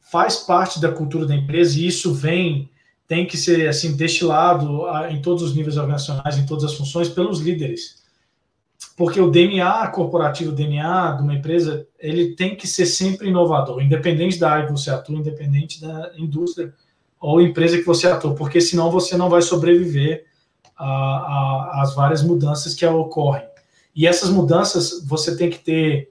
faz 0.00 0.36
parte 0.36 0.80
da 0.80 0.92
cultura 0.92 1.26
da 1.26 1.34
empresa 1.34 1.78
e 1.78 1.86
isso 1.86 2.14
vem 2.14 2.70
tem 3.14 3.24
que 3.24 3.36
ser 3.36 3.68
assim 3.68 3.94
destilado 3.94 4.82
em 5.08 5.22
todos 5.22 5.44
os 5.44 5.54
níveis 5.54 5.76
organizacionais, 5.76 6.36
em 6.36 6.44
todas 6.44 6.64
as 6.64 6.74
funções, 6.74 7.08
pelos 7.08 7.38
líderes. 7.38 8.02
Porque 8.96 9.20
o 9.20 9.30
DNA 9.30 9.86
corporativo, 9.88 10.50
o 10.50 10.54
DNA 10.54 11.12
de 11.12 11.22
uma 11.22 11.34
empresa, 11.34 11.86
ele 11.96 12.34
tem 12.34 12.56
que 12.56 12.66
ser 12.66 12.86
sempre 12.86 13.28
inovador, 13.28 13.80
independente 13.80 14.36
da 14.36 14.50
área 14.50 14.66
que 14.66 14.72
você 14.72 14.90
atua, 14.90 15.16
independente 15.16 15.80
da 15.80 16.10
indústria 16.18 16.74
ou 17.20 17.40
empresa 17.40 17.78
que 17.78 17.84
você 17.84 18.08
atua, 18.08 18.34
porque 18.34 18.60
senão 18.60 18.90
você 18.90 19.16
não 19.16 19.30
vai 19.30 19.42
sobreviver 19.42 20.26
às 20.76 21.94
várias 21.94 22.20
mudanças 22.20 22.74
que 22.74 22.84
ocorrem. 22.84 23.44
E 23.94 24.08
essas 24.08 24.28
mudanças 24.28 25.06
você 25.06 25.36
tem 25.36 25.48
que 25.48 25.60
ter 25.60 26.10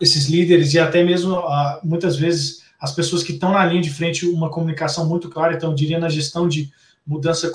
esses 0.00 0.28
líderes 0.28 0.72
e 0.72 0.78
até 0.78 1.02
mesmo 1.02 1.42
muitas 1.82 2.14
vezes 2.14 2.61
as 2.82 2.90
pessoas 2.90 3.22
que 3.22 3.30
estão 3.30 3.52
na 3.52 3.64
linha 3.64 3.80
de 3.80 3.90
frente 3.90 4.26
uma 4.26 4.50
comunicação 4.50 5.08
muito 5.08 5.28
clara, 5.30 5.54
então 5.54 5.70
eu 5.70 5.74
diria 5.76 6.00
na 6.00 6.08
gestão 6.08 6.48
de 6.48 6.68
mudança 7.06 7.48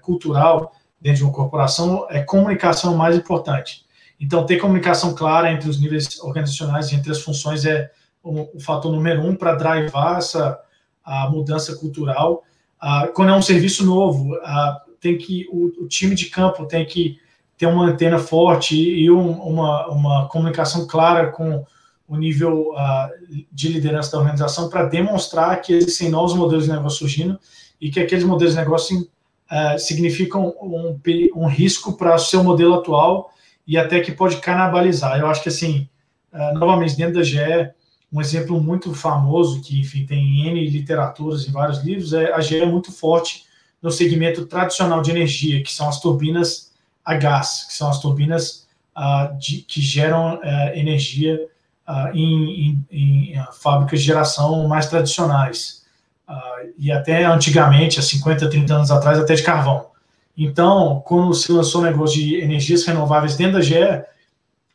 cultural 0.00 0.72
dentro 1.00 1.18
de 1.18 1.24
uma 1.24 1.32
corporação, 1.32 2.06
é 2.08 2.22
comunicação 2.22 2.96
mais 2.96 3.16
importante. 3.16 3.84
Então, 4.20 4.46
ter 4.46 4.58
comunicação 4.58 5.12
clara 5.12 5.50
entre 5.50 5.68
os 5.68 5.80
níveis 5.80 6.20
organizacionais 6.20 6.92
e 6.92 6.94
entre 6.94 7.10
as 7.10 7.20
funções 7.20 7.64
é 7.64 7.90
o, 8.22 8.56
o 8.56 8.60
fator 8.60 8.92
número 8.92 9.26
um 9.26 9.34
para 9.34 9.56
drivar 9.56 10.18
essa 10.18 10.56
a 11.04 11.28
mudança 11.28 11.74
cultural. 11.74 12.44
Ah, 12.80 13.08
quando 13.12 13.30
é 13.30 13.36
um 13.36 13.42
serviço 13.42 13.84
novo, 13.84 14.36
ah, 14.44 14.82
tem 15.00 15.18
que 15.18 15.48
o, 15.50 15.84
o, 15.84 15.88
time 15.88 16.14
de 16.14 16.26
campo 16.26 16.64
tem 16.66 16.86
que 16.86 17.18
ter 17.58 17.66
uma 17.66 17.86
antena 17.86 18.18
forte 18.18 18.76
e 18.76 19.10
um, 19.10 19.32
uma, 19.32 19.88
uma 19.88 20.28
comunicação 20.28 20.86
clara 20.86 21.32
com 21.32 21.64
o 22.08 22.16
nível 22.16 22.72
uh, 22.72 23.46
de 23.50 23.68
liderança 23.68 24.12
da 24.12 24.18
organização 24.18 24.68
para 24.68 24.84
demonstrar 24.84 25.60
que 25.60 25.72
existem 25.72 26.08
novos 26.08 26.34
modelos 26.34 26.64
de 26.64 26.70
negócio 26.70 26.98
surgindo 26.98 27.38
e 27.80 27.90
que 27.90 28.00
aqueles 28.00 28.24
modelos 28.24 28.54
de 28.54 28.60
negócio 28.60 29.00
uh, 29.00 29.78
significam 29.78 30.54
um, 30.60 30.98
um 31.34 31.46
risco 31.46 31.96
para 31.96 32.14
o 32.14 32.18
seu 32.18 32.44
modelo 32.44 32.74
atual 32.74 33.30
e 33.66 33.76
até 33.76 34.00
que 34.00 34.12
pode 34.12 34.36
canibalizar. 34.36 35.18
Eu 35.18 35.26
acho 35.26 35.42
que, 35.42 35.48
assim, 35.48 35.88
uh, 36.32 36.56
novamente, 36.58 36.96
dentro 36.96 37.14
da 37.14 37.24
GE, 37.24 37.70
um 38.12 38.20
exemplo 38.20 38.62
muito 38.62 38.94
famoso, 38.94 39.60
que, 39.60 39.80
enfim, 39.80 40.06
tem 40.06 40.46
N 40.46 40.70
literaturas 40.70 41.44
e 41.46 41.50
vários 41.50 41.82
livros, 41.82 42.12
é 42.12 42.32
a 42.32 42.40
GE 42.40 42.60
é 42.60 42.66
muito 42.66 42.92
forte 42.92 43.44
no 43.82 43.90
segmento 43.90 44.46
tradicional 44.46 45.02
de 45.02 45.10
energia, 45.10 45.60
que 45.62 45.72
são 45.72 45.88
as 45.88 46.00
turbinas 46.00 46.72
a 47.04 47.14
gás, 47.14 47.64
que 47.66 47.74
são 47.74 47.88
as 47.88 48.00
turbinas 48.00 48.66
de, 49.38 49.58
que 49.58 49.80
geram 49.80 50.40
energia 50.74 51.38
uh, 51.88 52.14
em, 52.14 52.84
em, 52.90 53.34
em, 53.34 53.44
fábricas 53.60 54.00
de 54.00 54.06
geração 54.06 54.66
mais 54.68 54.86
tradicionais. 54.86 55.84
uh, 56.28 56.72
e 56.78 56.90
até 56.90 57.24
antigamente, 57.24 57.98
há 57.98 58.02
50, 58.02 58.48
30 58.48 58.74
anos 58.74 58.90
atrás, 58.90 59.18
até 59.18 59.34
de 59.34 59.42
carvão. 59.42 59.86
Então, 60.36 61.02
quando 61.06 61.32
se 61.32 61.50
lançou 61.50 61.80
o 61.80 61.84
negócio 61.84 62.20
de 62.20 62.36
energias 62.40 62.84
renováveis 62.84 63.36
dentro 63.36 63.54
da 63.54 63.62
GE, 63.62 64.04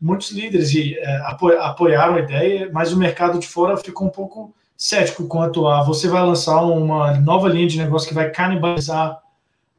muitos 0.02 0.32
líderes 0.32 0.74
é, 0.76 1.22
apoiaram 1.60 2.16
a 2.16 2.20
ideia, 2.20 2.70
mas 2.74 2.92
o 2.92 2.98
mercado 2.98 3.38
de 3.38 3.48
fora 3.48 3.78
ficou 3.78 4.08
um 4.08 4.12
pouco 4.12 4.52
cético 4.76 5.28
quanto 5.28 5.68
a 5.68 5.84
você 5.84 6.08
vai 6.08 6.24
lançar 6.24 6.60
uma 6.64 7.14
nova 7.20 7.48
linha 7.48 7.68
de 7.68 7.78
negócio 7.78 8.10
que 8.10 8.16
vai 8.16 8.32
canibalizar 8.32 9.22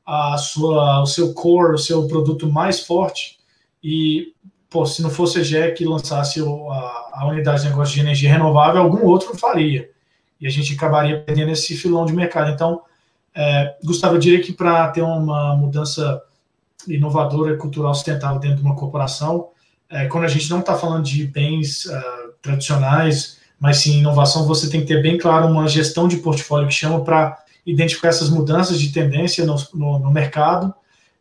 a 0.06 0.36
sua, 0.38 1.02
o 1.02 1.06
seu 1.06 1.34
core, 1.34 1.74
o 1.74 1.78
seu 1.78 2.06
produto 2.06 2.48
mais 2.48 2.86
forte. 2.86 3.38
E, 3.82 4.32
pô, 4.72 4.86
se 4.86 5.02
não 5.02 5.10
fosse 5.10 5.38
a 5.38 5.42
GE 5.42 5.72
que 5.72 5.84
lançasse 5.84 6.40
a, 6.40 6.44
a 7.12 7.26
unidade 7.28 7.62
de 7.62 7.68
negócio 7.68 7.94
de 7.94 8.00
energia 8.00 8.30
renovável, 8.30 8.80
algum 8.80 9.04
outro 9.06 9.36
faria. 9.36 9.90
E 10.40 10.46
a 10.46 10.50
gente 10.50 10.74
acabaria 10.74 11.20
perdendo 11.20 11.52
esse 11.52 11.76
filão 11.76 12.06
de 12.06 12.12
mercado. 12.12 12.50
Então, 12.50 12.82
é, 13.34 13.76
Gustavo, 13.84 14.16
eu 14.16 14.18
diria 14.18 14.42
que 14.42 14.52
para 14.52 14.88
ter 14.88 15.02
uma 15.02 15.54
mudança 15.56 16.22
inovadora 16.88 17.54
e 17.54 17.56
cultural 17.56 17.94
sustentável 17.94 18.40
dentro 18.40 18.56
de 18.56 18.62
uma 18.62 18.74
corporação, 18.74 19.48
é, 19.88 20.06
quando 20.06 20.24
a 20.24 20.28
gente 20.28 20.48
não 20.50 20.60
está 20.60 20.74
falando 20.74 21.04
de 21.04 21.26
bens 21.26 21.84
uh, 21.84 22.32
tradicionais, 22.40 23.38
mas 23.60 23.76
sim 23.78 23.98
inovação, 23.98 24.46
você 24.46 24.68
tem 24.68 24.80
que 24.80 24.86
ter 24.86 25.02
bem 25.02 25.18
claro 25.18 25.46
uma 25.46 25.68
gestão 25.68 26.08
de 26.08 26.16
portfólio 26.16 26.66
que 26.66 26.74
chama 26.74 27.04
para 27.04 27.38
identificar 27.64 28.08
essas 28.08 28.28
mudanças 28.28 28.80
de 28.80 28.90
tendência 28.90 29.44
no, 29.44 29.54
no, 29.74 29.98
no, 29.98 30.10
mercado. 30.10 30.74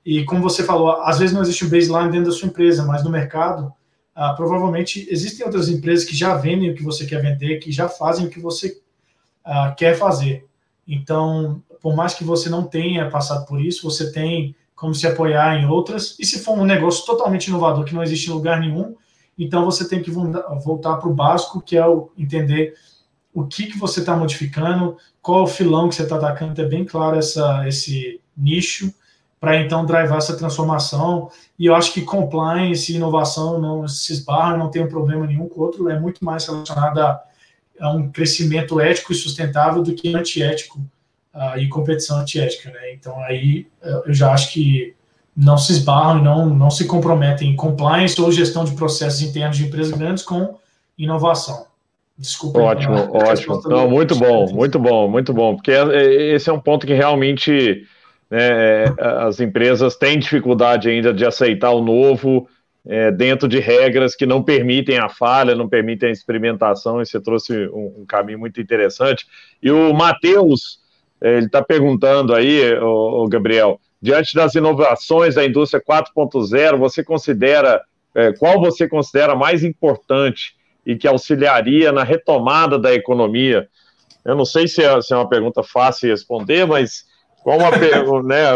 E 0.05 0.23
como 0.25 0.41
você 0.41 0.63
falou, 0.63 0.91
às 1.03 1.19
vezes 1.19 1.33
não 1.33 1.41
existe 1.41 1.65
um 1.65 1.69
baseline 1.69 2.11
dentro 2.11 2.31
da 2.31 2.37
sua 2.37 2.47
empresa, 2.47 2.85
mas 2.85 3.03
no 3.03 3.09
mercado, 3.09 3.73
uh, 4.15 4.35
provavelmente 4.35 5.07
existem 5.11 5.45
outras 5.45 5.69
empresas 5.69 6.05
que 6.05 6.15
já 6.15 6.35
vendem 6.35 6.71
o 6.71 6.75
que 6.75 6.83
você 6.83 7.05
quer 7.05 7.21
vender, 7.21 7.59
que 7.59 7.71
já 7.71 7.87
fazem 7.87 8.25
o 8.25 8.29
que 8.29 8.39
você 8.39 8.81
uh, 9.45 9.75
quer 9.75 9.95
fazer. 9.95 10.45
Então, 10.87 11.61
por 11.81 11.95
mais 11.95 12.13
que 12.13 12.23
você 12.23 12.49
não 12.49 12.63
tenha 12.63 13.09
passado 13.09 13.45
por 13.45 13.61
isso, 13.61 13.89
você 13.89 14.11
tem 14.11 14.55
como 14.75 14.95
se 14.95 15.05
apoiar 15.05 15.57
em 15.57 15.67
outras. 15.67 16.17
E 16.19 16.25
se 16.25 16.39
for 16.39 16.57
um 16.57 16.65
negócio 16.65 17.05
totalmente 17.05 17.47
inovador 17.47 17.85
que 17.85 17.93
não 17.93 18.01
existe 18.01 18.29
em 18.29 18.33
lugar 18.33 18.59
nenhum, 18.59 18.95
então 19.37 19.63
você 19.63 19.87
tem 19.87 20.01
que 20.01 20.11
voltar 20.11 20.97
para 20.97 21.09
o 21.09 21.13
básico, 21.13 21.61
que 21.61 21.77
é 21.77 21.85
o 21.85 22.11
entender 22.17 22.73
o 23.33 23.45
que, 23.45 23.67
que 23.67 23.77
você 23.77 24.01
está 24.01 24.15
modificando, 24.15 24.97
qual 25.21 25.43
o 25.43 25.47
filão 25.47 25.87
que 25.87 25.95
você 25.95 26.03
está 26.03 26.17
atacando, 26.17 26.55
ter 26.55 26.67
bem 26.67 26.83
claro 26.83 27.17
essa, 27.17 27.67
esse 27.67 28.19
nicho, 28.35 28.93
para 29.41 29.57
então 29.57 29.83
drivar 29.83 30.19
essa 30.19 30.37
transformação. 30.37 31.31
E 31.57 31.65
eu 31.65 31.73
acho 31.73 31.91
que 31.91 32.03
compliance 32.03 32.93
e 32.93 32.95
inovação 32.95 33.59
não 33.59 33.87
se 33.87 34.13
esbarram, 34.13 34.59
não 34.59 34.69
tem 34.69 34.83
um 34.83 34.87
problema 34.87 35.25
nenhum 35.25 35.49
com 35.49 35.59
o 35.59 35.63
outro, 35.63 35.89
é 35.89 35.99
muito 35.99 36.23
mais 36.23 36.45
relacionado 36.45 36.99
a, 36.99 37.23
um 37.89 38.11
crescimento 38.11 38.79
ético 38.79 39.11
e 39.11 39.15
sustentável 39.15 39.81
do 39.81 39.95
que 39.95 40.15
antiético 40.15 40.79
uh, 41.33 41.57
e 41.57 41.67
competição 41.67 42.19
antiética, 42.19 42.69
né? 42.69 42.93
Então 42.93 43.19
aí 43.23 43.65
eu 44.05 44.13
já 44.13 44.31
acho 44.31 44.53
que 44.53 44.93
não 45.35 45.57
se 45.57 45.71
esbarram 45.71 46.19
e 46.19 46.23
não, 46.23 46.45
não 46.47 46.69
se 46.69 46.85
comprometem 46.85 47.49
em 47.49 47.55
compliance 47.55 48.21
ou 48.21 48.31
gestão 48.31 48.63
de 48.63 48.73
processos 48.73 49.21
internos 49.21 49.57
de 49.57 49.65
empresas 49.65 49.97
grandes 49.97 50.23
com 50.23 50.55
inovação. 50.95 51.65
Desculpa. 52.15 52.59
Ótimo, 52.59 53.09
ótimo. 53.11 53.59
Não, 53.65 53.89
muito 53.89 54.15
bom, 54.15 54.47
muito 54.51 54.77
bom, 54.77 55.09
muito 55.09 55.33
bom, 55.33 55.55
porque 55.55 55.71
é, 55.71 56.35
esse 56.35 56.47
é 56.47 56.53
um 56.53 56.59
ponto 56.59 56.85
que 56.85 56.93
realmente 56.93 57.87
né, 58.31 58.85
é, 58.85 58.93
as 58.97 59.39
empresas 59.41 59.97
têm 59.97 60.17
dificuldade 60.17 60.89
ainda 60.89 61.13
de 61.13 61.25
aceitar 61.25 61.71
o 61.71 61.83
novo 61.83 62.47
é, 62.87 63.11
dentro 63.11 63.47
de 63.47 63.59
regras 63.59 64.15
que 64.15 64.25
não 64.25 64.41
permitem 64.41 64.97
a 64.97 65.09
falha, 65.09 65.53
não 65.53 65.69
permitem 65.69 66.09
a 66.09 66.11
experimentação, 66.11 67.01
e 67.01 67.05
você 67.05 67.19
trouxe 67.19 67.67
um, 67.67 68.01
um 68.01 68.05
caminho 68.07 68.39
muito 68.39 68.59
interessante. 68.59 69.27
E 69.61 69.69
o 69.69 69.93
Matheus 69.93 70.79
é, 71.21 71.37
ele 71.37 71.45
está 71.45 71.61
perguntando 71.61 72.33
aí, 72.33 72.73
o, 72.79 73.27
Gabriel, 73.27 73.79
diante 74.01 74.33
das 74.33 74.55
inovações 74.55 75.35
da 75.35 75.45
indústria 75.45 75.81
4.0, 75.81 76.77
você 76.77 77.03
considera 77.03 77.81
é, 78.15 78.33
qual 78.33 78.59
você 78.59 78.87
considera 78.87 79.35
mais 79.35 79.63
importante 79.63 80.55
e 80.85 80.95
que 80.95 81.07
auxiliaria 81.07 81.91
na 81.91 82.03
retomada 82.03 82.79
da 82.79 82.93
economia? 82.93 83.69
Eu 84.25 84.35
não 84.35 84.45
sei 84.45 84.67
se 84.67 84.83
é, 84.83 84.99
se 85.01 85.13
é 85.13 85.15
uma 85.15 85.29
pergunta 85.29 85.61
fácil 85.61 86.07
de 86.07 86.13
responder, 86.13 86.65
mas 86.65 87.05
qual 87.43 87.57
uma, 87.57 87.71
né, 88.23 88.53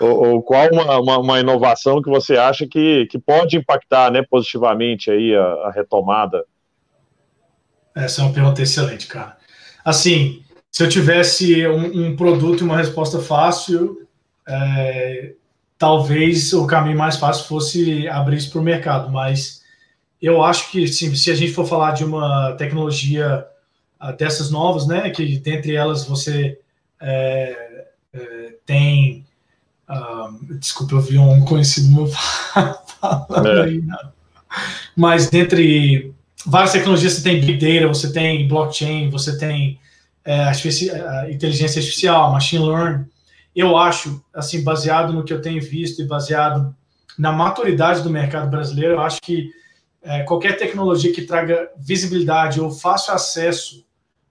ou, 0.00 0.28
ou, 0.28 0.42
qual 0.42 0.68
uma, 0.72 0.98
uma, 0.98 1.18
uma, 1.18 1.40
inovação 1.40 2.00
que 2.02 2.08
você 2.08 2.36
acha 2.36 2.66
que, 2.66 3.06
que 3.06 3.18
pode 3.18 3.56
impactar 3.56 4.10
né, 4.10 4.22
positivamente 4.22 5.10
aí 5.10 5.34
a, 5.34 5.42
a 5.42 5.70
retomada? 5.70 6.44
Essa 7.94 8.22
é 8.22 8.24
uma 8.24 8.32
pergunta 8.32 8.62
excelente, 8.62 9.06
cara. 9.06 9.36
Assim, 9.84 10.42
se 10.70 10.82
eu 10.82 10.88
tivesse 10.88 11.66
um, 11.66 12.06
um 12.06 12.16
produto 12.16 12.60
e 12.60 12.64
uma 12.64 12.76
resposta 12.76 13.20
fácil, 13.20 14.06
é, 14.48 15.32
talvez 15.78 16.52
o 16.52 16.66
caminho 16.66 16.98
mais 16.98 17.16
fácil 17.16 17.46
fosse 17.46 18.08
abrir 18.08 18.36
isso 18.36 18.50
para 18.50 18.60
o 18.60 18.64
mercado, 18.64 19.10
mas 19.10 19.62
eu 20.20 20.42
acho 20.42 20.70
que 20.70 20.86
sim, 20.86 21.14
se 21.14 21.30
a 21.30 21.34
gente 21.34 21.52
for 21.52 21.66
falar 21.66 21.92
de 21.92 22.04
uma 22.04 22.52
tecnologia 22.52 23.46
uh, 24.00 24.12
dessas 24.14 24.50
novas, 24.50 24.86
né, 24.86 25.08
que 25.10 25.38
dentre 25.38 25.74
elas 25.74 26.04
você 26.04 26.58
é, 27.00 27.69
é, 28.12 28.54
tem, 28.66 29.24
uh, 29.88 30.56
desculpa, 30.56 30.94
eu 30.94 31.00
vi 31.00 31.18
um 31.18 31.44
conhecido 31.44 31.88
meu 31.94 32.06
falando 33.00 33.48
é. 33.48 33.64
aí, 33.64 33.82
não. 33.82 34.12
mas 34.96 35.30
dentre 35.30 36.12
várias 36.44 36.72
tecnologias 36.72 37.14
você 37.14 37.22
tem 37.22 37.40
Big 37.40 37.58
Data, 37.58 37.88
você 37.88 38.12
tem 38.12 38.48
blockchain, 38.48 39.10
você 39.10 39.36
tem 39.38 39.78
é, 40.24 41.30
inteligência 41.30 41.80
artificial, 41.80 42.32
machine 42.32 42.64
learning, 42.64 43.06
eu 43.54 43.76
acho, 43.76 44.22
assim, 44.32 44.62
baseado 44.62 45.12
no 45.12 45.24
que 45.24 45.32
eu 45.32 45.42
tenho 45.42 45.60
visto 45.60 46.00
e 46.00 46.06
baseado 46.06 46.74
na 47.18 47.32
maturidade 47.32 48.02
do 48.02 48.10
mercado 48.10 48.50
brasileiro, 48.50 48.94
eu 48.94 49.00
acho 49.00 49.20
que 49.20 49.50
é, 50.02 50.22
qualquer 50.22 50.56
tecnologia 50.56 51.12
que 51.12 51.22
traga 51.22 51.70
visibilidade 51.76 52.60
ou 52.60 52.70
fácil 52.70 53.12
acesso 53.12 53.84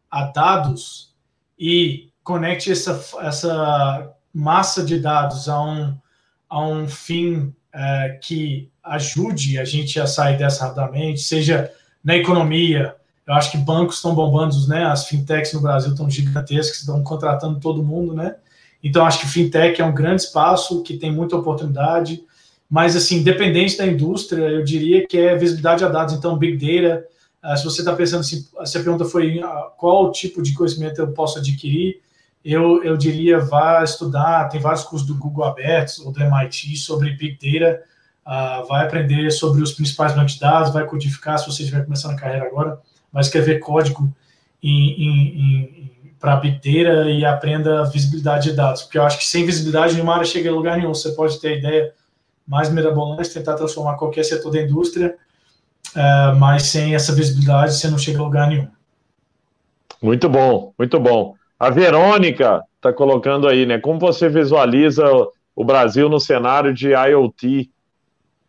a 0.10 0.24
dados 0.26 1.14
e 1.58 2.09
conecte 2.30 2.72
essa, 2.72 3.04
essa 3.22 4.14
massa 4.32 4.84
de 4.84 5.00
dados 5.00 5.50
a 5.50 5.60
um, 5.60 5.98
a 6.48 6.62
um 6.62 6.88
fim 6.88 7.52
é, 7.74 8.20
que 8.22 8.70
ajude 8.84 9.58
a 9.58 9.66
gente 9.66 10.00
a 10.00 10.06
sair 10.06 10.38
dessa 10.38 10.66
rapidamente, 10.66 11.22
seja 11.22 11.72
na 12.04 12.16
economia, 12.16 12.96
eu 13.26 13.34
acho 13.34 13.50
que 13.50 13.58
bancos 13.58 13.96
estão 13.96 14.14
bombando, 14.14 14.56
né? 14.68 14.86
As 14.86 15.08
fintechs 15.08 15.54
no 15.54 15.62
Brasil 15.62 15.92
estão 15.92 16.08
gigantescas, 16.08 16.82
estão 16.82 17.04
contratando 17.04 17.60
todo 17.60 17.84
mundo, 17.84 18.14
né? 18.14 18.36
Então, 18.84 19.06
acho 19.06 19.22
que 19.22 19.28
fintech 19.28 19.82
é 19.82 19.86
um 19.86 19.94
grande 19.94 20.22
espaço 20.22 20.84
que 20.84 20.98
tem 20.98 21.12
muita 21.12 21.36
oportunidade, 21.36 22.24
mas, 22.70 22.96
assim, 22.96 23.18
independente 23.18 23.76
da 23.76 23.88
indústria, 23.88 24.44
eu 24.44 24.64
diria 24.64 25.06
que 25.08 25.18
é 25.18 25.36
visibilidade 25.36 25.84
a 25.84 25.90
dados. 25.90 26.14
Então, 26.14 26.38
Big 26.38 26.58
Data, 26.58 27.06
uh, 27.44 27.58
se 27.58 27.64
você 27.66 27.82
está 27.82 27.96
pensando 27.96 28.22
assim, 28.22 28.46
se 28.66 28.78
a 28.78 28.84
pergunta 28.84 29.06
foi 29.06 29.40
uh, 29.40 29.72
qual 29.78 30.12
tipo 30.12 30.44
de 30.44 30.54
conhecimento 30.54 31.02
eu 31.02 31.12
posso 31.12 31.40
adquirir, 31.40 32.02
eu, 32.44 32.84
eu 32.84 32.96
diria 32.96 33.40
vá 33.40 33.84
estudar, 33.84 34.50
tem 34.50 34.60
vários 34.60 34.84
cursos 34.84 35.08
do 35.08 35.16
Google 35.16 35.44
abertos 35.44 36.00
ou 36.00 36.12
do 36.12 36.22
MIT 36.22 36.78
sobre 36.78 37.12
Big 37.12 37.38
Data, 37.42 37.82
uh, 38.26 38.68
vai 38.68 38.86
aprender 38.86 39.30
sobre 39.32 39.62
os 39.62 39.74
principais 39.74 40.14
bancos 40.14 40.34
de 40.34 40.40
dados, 40.40 40.74
vai 40.74 40.86
codificar 40.86 41.38
se 41.38 41.46
você 41.46 41.64
estiver 41.64 41.84
começando 41.84 42.14
a 42.14 42.16
carreira 42.16 42.46
agora 42.46 42.80
vai 43.12 43.22
escrever 43.22 43.60
código 43.60 44.14
para 46.20 46.36
Big 46.36 46.56
Data 46.58 47.10
e 47.10 47.26
aprenda 47.26 47.86
visibilidade 47.86 48.50
de 48.50 48.56
dados, 48.56 48.84
porque 48.84 48.98
eu 48.98 49.04
acho 49.04 49.18
que 49.18 49.26
sem 49.26 49.46
visibilidade 49.46 49.94
nenhuma 49.94 50.16
área 50.16 50.26
chega 50.26 50.50
a 50.50 50.54
lugar 50.54 50.78
nenhum. 50.78 50.94
Você 50.94 51.12
pode 51.12 51.40
ter 51.40 51.48
a 51.48 51.56
ideia 51.56 51.94
mais 52.48 52.70
mirabolante, 52.70 53.30
tentar 53.34 53.56
transformar 53.56 53.96
qualquer 53.96 54.24
setor 54.24 54.52
da 54.52 54.62
indústria, 54.62 55.16
uh, 55.96 56.36
mas 56.36 56.64
sem 56.64 56.94
essa 56.94 57.14
visibilidade 57.14 57.74
você 57.74 57.88
não 57.88 57.98
chega 57.98 58.20
a 58.20 58.24
lugar 58.24 58.48
nenhum. 58.48 58.68
Muito 60.02 60.30
bom, 60.30 60.74
muito 60.78 61.00
bom. 61.00 61.36
A 61.60 61.70
Verônica 61.70 62.64
está 62.78 62.94
colocando 62.94 63.48
aí, 63.48 63.66
né? 63.66 63.78
Como 63.80 64.00
você 64.00 64.30
visualiza 64.30 65.04
o 65.54 65.66
Brasil 65.66 66.08
no 66.08 66.20
cenário 66.20 66.74
de 66.74 66.94
IoT, 66.94 67.70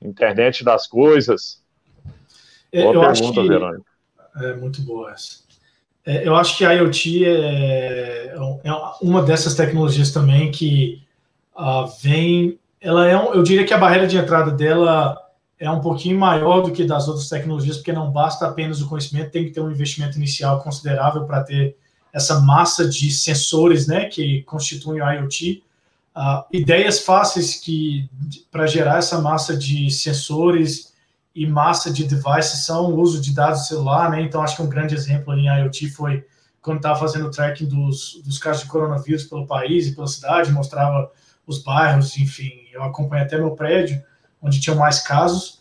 internet 0.01 0.63
das 0.63 0.87
coisas? 0.87 1.61
É, 2.73 2.83
Boa 2.83 2.95
eu 2.95 3.01
pergunta, 3.01 3.43
que, 3.43 3.49
Verônica. 3.49 3.91
É 4.37 4.55
muito 4.55 4.81
boa 4.83 5.11
essa. 5.11 5.41
É, 6.07 6.27
eu 6.27 6.37
acho 6.37 6.57
que 6.57 6.65
a 6.65 6.73
IoT 6.73 7.27
é, 7.27 8.35
é 8.35 8.73
uma 9.03 9.23
dessas 9.23 9.57
tecnologias 9.57 10.13
também 10.13 10.53
que 10.53 11.03
uh, 11.59 11.87
vem. 12.01 12.59
Ela 12.81 13.09
é, 13.09 13.17
um, 13.17 13.35
eu 13.35 13.43
diria 13.43 13.67
que 13.67 13.75
a 13.75 13.79
barreira 13.79 14.07
de 14.07 14.17
entrada 14.17 14.53
dela 14.53 15.21
é 15.59 15.71
um 15.71 15.81
pouquinho 15.81 16.19
maior 16.19 16.63
do 16.63 16.73
que 16.73 16.85
das 16.85 17.09
outras 17.09 17.29
tecnologias, 17.29 17.77
porque 17.77 17.93
não 17.93 18.11
basta 18.11 18.47
apenas 18.47 18.81
o 18.81 18.89
conhecimento, 18.89 19.33
tem 19.33 19.45
que 19.45 19.51
ter 19.51 19.61
um 19.61 19.71
investimento 19.71 20.17
inicial 20.17 20.63
considerável 20.63 21.25
para 21.25 21.43
ter 21.43 21.77
essa 22.13 22.41
massa 22.41 22.89
de 22.89 23.11
sensores, 23.11 23.87
né, 23.87 24.07
que 24.07 24.43
constituem 24.43 25.03
o 25.03 25.11
IoT. 25.11 25.63
Uh, 26.17 26.45
ideias 26.53 27.01
fáceis 27.01 27.55
que 27.55 28.09
para 28.51 28.67
gerar 28.67 28.99
essa 28.99 29.21
massa 29.21 29.57
de 29.57 29.91
sensores 29.91 30.93
e 31.35 31.47
massa 31.47 31.91
de 31.91 32.05
devices 32.05 32.65
são 32.65 32.87
o 32.87 33.01
uso 33.01 33.21
de 33.21 33.33
dados 33.33 33.69
celular, 33.69 34.11
né? 34.11 34.21
Então 34.21 34.43
acho 34.43 34.57
que 34.57 34.63
um 34.63 34.69
grande 34.69 34.95
exemplo 34.95 35.33
em 35.35 35.47
IoT 35.47 35.91
foi 35.91 36.27
quando 36.61 36.79
estava 36.79 36.99
fazendo 36.99 37.27
o 37.27 37.31
tracking 37.31 37.67
dos, 37.67 38.21
dos 38.25 38.39
casos 38.39 38.65
de 38.65 38.69
coronavírus 38.69 39.25
pelo 39.25 39.47
país 39.47 39.87
e 39.87 39.95
pela 39.95 40.07
cidade, 40.07 40.53
mostrava 40.53 41.11
os 41.47 41.63
bairros, 41.63 42.17
enfim, 42.19 42.51
eu 42.73 42.83
acompanhei 42.83 43.25
até 43.25 43.37
meu 43.39 43.53
prédio, 43.53 44.03
onde 44.43 44.61
tinham 44.61 44.77
mais 44.77 45.01
casos. 45.01 45.61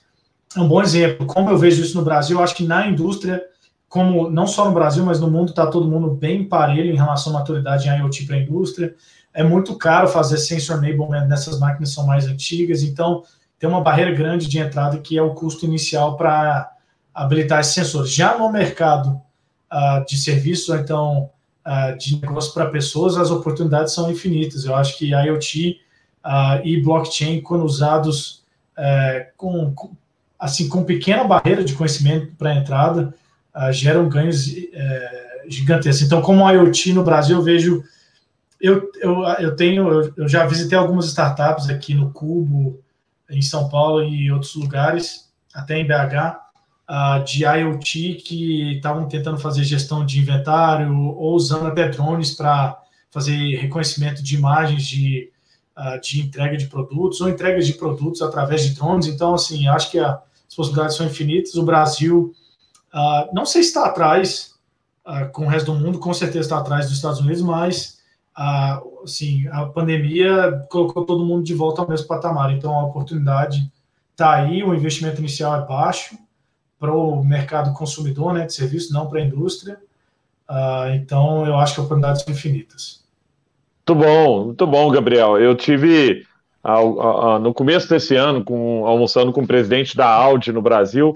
É 0.55 0.59
um 0.59 0.67
bom 0.67 0.81
exemplo. 0.81 1.25
Como 1.25 1.49
eu 1.49 1.57
vejo 1.57 1.81
isso 1.81 1.97
no 1.97 2.03
Brasil, 2.03 2.41
acho 2.41 2.55
que 2.55 2.65
na 2.65 2.87
indústria, 2.87 3.41
como 3.89 4.29
não 4.29 4.45
só 4.45 4.65
no 4.65 4.71
Brasil, 4.71 5.03
mas 5.03 5.19
no 5.19 5.29
mundo, 5.29 5.49
está 5.49 5.65
todo 5.65 5.89
mundo 5.89 6.11
bem 6.11 6.47
parelho 6.47 6.93
em 6.93 6.95
relação 6.95 7.35
à 7.35 7.39
maturidade 7.39 7.89
em 7.89 7.97
IoT 7.97 8.25
para 8.25 8.35
a 8.35 8.39
indústria. 8.39 8.95
É 9.33 9.43
muito 9.43 9.75
caro 9.75 10.07
fazer 10.07 10.37
sensor 10.37 10.83
enablement 10.83 11.27
nessas 11.27 11.59
máquinas 11.59 11.91
são 11.91 12.05
mais 12.05 12.27
antigas, 12.27 12.83
então 12.83 13.23
tem 13.57 13.67
uma 13.67 13.81
barreira 13.81 14.11
grande 14.11 14.47
de 14.47 14.59
entrada 14.59 14.99
que 14.99 15.17
é 15.17 15.21
o 15.21 15.33
custo 15.33 15.65
inicial 15.65 16.15
para 16.15 16.71
habilitar 17.13 17.59
esses 17.59 17.73
sensores. 17.73 18.11
Já 18.11 18.37
no 18.37 18.51
mercado 18.51 19.19
uh, 19.71 20.05
de 20.07 20.17
serviços, 20.17 20.69
ou 20.69 20.77
então 20.77 21.29
uh, 21.65 21.97
de 21.97 22.21
negócio 22.21 22.53
para 22.53 22.69
pessoas, 22.69 23.17
as 23.17 23.31
oportunidades 23.31 23.93
são 23.93 24.09
infinitas. 24.11 24.65
Eu 24.65 24.75
acho 24.75 24.97
que 24.97 25.11
IoT 25.11 25.79
uh, 26.23 26.65
e 26.65 26.81
blockchain, 26.81 27.41
quando 27.41 27.65
usados 27.65 28.43
uh, 28.77 29.25
com, 29.35 29.73
com, 29.73 29.91
assim 30.37 30.69
com 30.69 30.83
pequena 30.83 31.23
barreira 31.23 31.63
de 31.63 31.73
conhecimento 31.73 32.35
para 32.37 32.55
entrada, 32.55 33.13
geram 33.71 34.07
ganhos 34.07 34.45
gigantescos. 35.47 36.05
Então, 36.05 36.21
como 36.21 36.49
IoT 36.49 36.93
no 36.93 37.03
Brasil, 37.03 37.37
eu 37.37 37.43
vejo 37.43 37.83
eu, 38.59 38.91
eu, 38.99 39.23
eu 39.39 39.55
tenho, 39.55 39.87
eu, 39.87 40.13
eu, 40.17 40.27
já 40.27 40.45
visitei 40.45 40.77
algumas 40.77 41.05
startups 41.05 41.69
aqui 41.69 41.93
no 41.93 42.11
Cubo, 42.11 42.79
em 43.29 43.41
São 43.41 43.69
Paulo 43.69 44.03
e 44.03 44.31
outros 44.31 44.55
lugares, 44.55 45.29
até 45.53 45.77
em 45.77 45.87
BH, 45.87 46.37
uh, 46.89 47.23
de 47.23 47.45
IoT 47.45 48.15
que 48.15 48.75
estavam 48.75 49.07
tentando 49.07 49.37
fazer 49.37 49.63
gestão 49.63 50.05
de 50.05 50.19
inventário 50.19 50.93
ou 50.93 51.35
usando 51.35 51.67
até 51.67 51.87
drones 51.87 52.31
para 52.31 52.77
fazer 53.11 53.55
reconhecimento 53.57 54.21
de 54.21 54.35
imagens 54.35 54.85
de, 54.85 55.31
uh, 55.77 55.99
de 56.01 56.21
entrega 56.21 56.57
de 56.57 56.67
produtos 56.67 57.21
ou 57.21 57.29
entregas 57.29 57.65
de 57.65 57.73
produtos 57.73 58.21
através 58.21 58.63
de 58.63 58.75
drones. 58.75 59.07
Então, 59.07 59.33
assim, 59.33 59.67
acho 59.67 59.89
que 59.89 59.99
a, 59.99 60.19
as 60.47 60.55
possibilidades 60.55 60.97
são 60.97 61.05
infinitas. 61.05 61.55
O 61.55 61.63
Brasil, 61.63 62.33
uh, 62.93 63.33
não 63.33 63.45
sei 63.45 63.63
se 63.63 63.69
está 63.69 63.85
atrás 63.85 64.57
com 65.31 65.45
o 65.45 65.47
resto 65.47 65.73
do 65.73 65.79
mundo, 65.79 65.97
com 65.97 66.13
certeza 66.13 66.41
está 66.41 66.59
atrás 66.59 66.85
dos 66.85 66.93
Estados 66.93 67.19
Unidos, 67.19 67.41
mas 67.41 67.99
assim, 69.03 69.47
a 69.47 69.65
pandemia 69.65 70.65
colocou 70.69 71.05
todo 71.05 71.25
mundo 71.25 71.43
de 71.43 71.53
volta 71.53 71.81
ao 71.81 71.89
mesmo 71.89 72.07
patamar. 72.07 72.51
Então, 72.51 72.77
a 72.77 72.85
oportunidade 72.85 73.71
está 74.11 74.35
aí, 74.35 74.63
o 74.63 74.73
investimento 74.73 75.19
inicial 75.19 75.55
é 75.61 75.65
baixo, 75.65 76.15
para 76.79 76.93
o 76.93 77.23
mercado 77.23 77.73
consumidor 77.73 78.33
né, 78.33 78.45
de 78.45 78.53
serviço, 78.53 78.93
não 78.93 79.07
para 79.07 79.19
a 79.19 79.23
indústria. 79.23 79.77
Uh, 80.49 80.93
então, 80.95 81.45
eu 81.45 81.57
acho 81.57 81.75
que 81.75 81.81
oportunidades 81.81 82.21
são 82.21 82.33
infinitas. 82.33 83.03
Muito 83.87 84.05
bom, 84.05 84.45
muito 84.45 84.67
bom, 84.67 84.89
Gabriel. 84.91 85.37
Eu 85.37 85.55
tive 85.55 86.25
no 87.41 87.53
começo 87.53 87.89
desse 87.89 88.15
ano 88.15 88.43
com, 88.43 88.85
almoçando 88.85 89.33
com 89.33 89.41
o 89.41 89.47
presidente 89.47 89.97
da 89.97 90.07
Audi 90.07 90.51
no 90.51 90.61
Brasil 90.61 91.13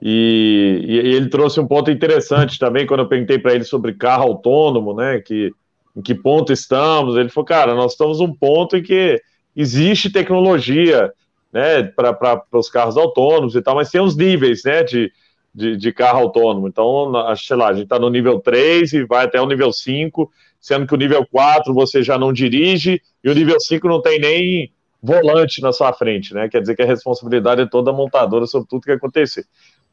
e, 0.00 0.84
e 0.86 0.96
ele 0.96 1.28
trouxe 1.28 1.58
um 1.60 1.66
ponto 1.66 1.90
interessante 1.90 2.58
também 2.58 2.86
quando 2.86 3.00
eu 3.00 3.08
perguntei 3.08 3.38
para 3.38 3.54
ele 3.54 3.64
sobre 3.64 3.94
carro 3.94 4.24
autônomo, 4.24 4.94
né? 4.94 5.20
Que 5.20 5.52
em 5.96 6.02
que 6.02 6.14
ponto 6.14 6.52
estamos? 6.52 7.16
Ele 7.16 7.28
falou, 7.28 7.44
cara, 7.44 7.74
nós 7.74 7.92
estamos 7.92 8.20
num 8.20 8.32
ponto 8.32 8.76
em 8.76 8.82
que 8.82 9.20
existe 9.56 10.10
tecnologia 10.10 11.12
né, 11.52 11.82
para 11.82 12.40
os 12.52 12.70
carros 12.70 12.96
autônomos 12.96 13.56
e 13.56 13.62
tal, 13.62 13.74
mas 13.74 13.90
tem 13.90 14.00
uns 14.00 14.16
níveis, 14.16 14.62
né, 14.64 14.84
de, 14.84 15.10
de, 15.52 15.76
de 15.76 15.92
carro 15.92 16.20
autônomo. 16.20 16.68
Então, 16.68 17.12
sei 17.36 17.56
lá, 17.56 17.68
a 17.68 17.72
gente 17.72 17.84
está 17.84 17.98
no 17.98 18.10
nível 18.10 18.38
3 18.38 18.92
e 18.92 19.04
vai 19.04 19.24
até 19.24 19.40
o 19.40 19.46
nível 19.46 19.72
5, 19.72 20.30
sendo 20.60 20.86
que 20.86 20.94
o 20.94 20.98
nível 20.98 21.26
4 21.26 21.74
você 21.74 22.02
já 22.02 22.16
não 22.16 22.32
dirige 22.32 23.02
e 23.24 23.28
o 23.28 23.34
nível 23.34 23.58
5 23.58 23.88
não 23.88 24.00
tem 24.00 24.20
nem 24.20 24.72
volante 25.02 25.60
na 25.60 25.72
sua 25.72 25.92
frente, 25.92 26.34
né? 26.34 26.48
Quer 26.48 26.60
dizer 26.60 26.74
que 26.74 26.82
a 26.82 26.86
responsabilidade 26.86 27.62
é 27.62 27.66
toda 27.66 27.92
montadora 27.92 28.46
sobre 28.46 28.68
tudo 28.68 28.82
que 28.82 28.92
acontecer. 28.92 29.44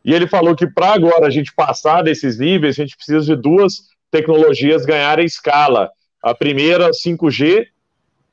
E 0.06 0.14
ele 0.14 0.28
falou 0.28 0.56
que 0.56 0.68
para 0.68 0.93
agora 0.93 1.26
a 1.28 1.32
gente 1.32 1.53
passar 1.53 2.03
desses 2.03 2.38
níveis, 2.39 2.78
a 2.78 2.84
gente 2.84 2.95
precisa 2.95 3.22
de 3.22 3.36
duas 3.36 3.89
tecnologias 4.12 4.86
ganharem 4.86 5.26
escala. 5.26 5.89
A 6.22 6.34
primeira, 6.34 6.91
5G, 6.91 7.66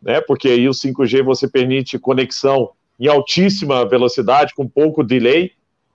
né? 0.00 0.20
Porque 0.20 0.48
aí 0.48 0.68
o 0.68 0.72
5G 0.72 1.22
você 1.22 1.48
permite 1.48 1.98
conexão 1.98 2.70
em 3.00 3.08
altíssima 3.08 3.84
velocidade, 3.88 4.54
com 4.54 4.68
pouco 4.68 5.02
delay, 5.02 5.52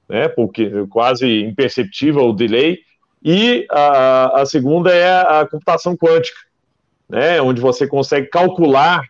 né, 0.10 0.28
porque 0.28 0.70
quase 0.90 1.42
imperceptível 1.42 2.30
o 2.30 2.34
delay, 2.34 2.80
e 3.24 3.66
a, 3.72 4.42
a 4.42 4.46
segunda 4.46 4.94
é 4.94 5.10
a 5.10 5.48
computação 5.50 5.96
quântica, 5.96 6.38
né, 7.10 7.42
onde 7.42 7.62
você 7.62 7.88
consegue 7.88 8.28
calcular 8.28 9.04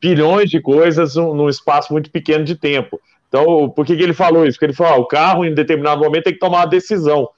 bilhões 0.00 0.50
de 0.50 0.60
coisas 0.60 1.16
num 1.16 1.48
espaço 1.48 1.92
muito 1.92 2.10
pequeno 2.10 2.44
de 2.44 2.54
tempo. 2.54 3.00
Então, 3.34 3.68
por 3.68 3.84
que, 3.84 3.96
que 3.96 4.02
ele 4.04 4.14
falou 4.14 4.46
isso? 4.46 4.56
Porque 4.56 4.66
ele 4.66 4.72
falou: 4.72 4.92
ah, 4.94 4.98
o 4.98 5.06
carro, 5.06 5.44
em 5.44 5.52
determinado 5.52 6.00
momento, 6.00 6.22
tem 6.22 6.32
que 6.32 6.38
tomar 6.38 6.58
uma 6.58 6.66
decisão. 6.66 7.28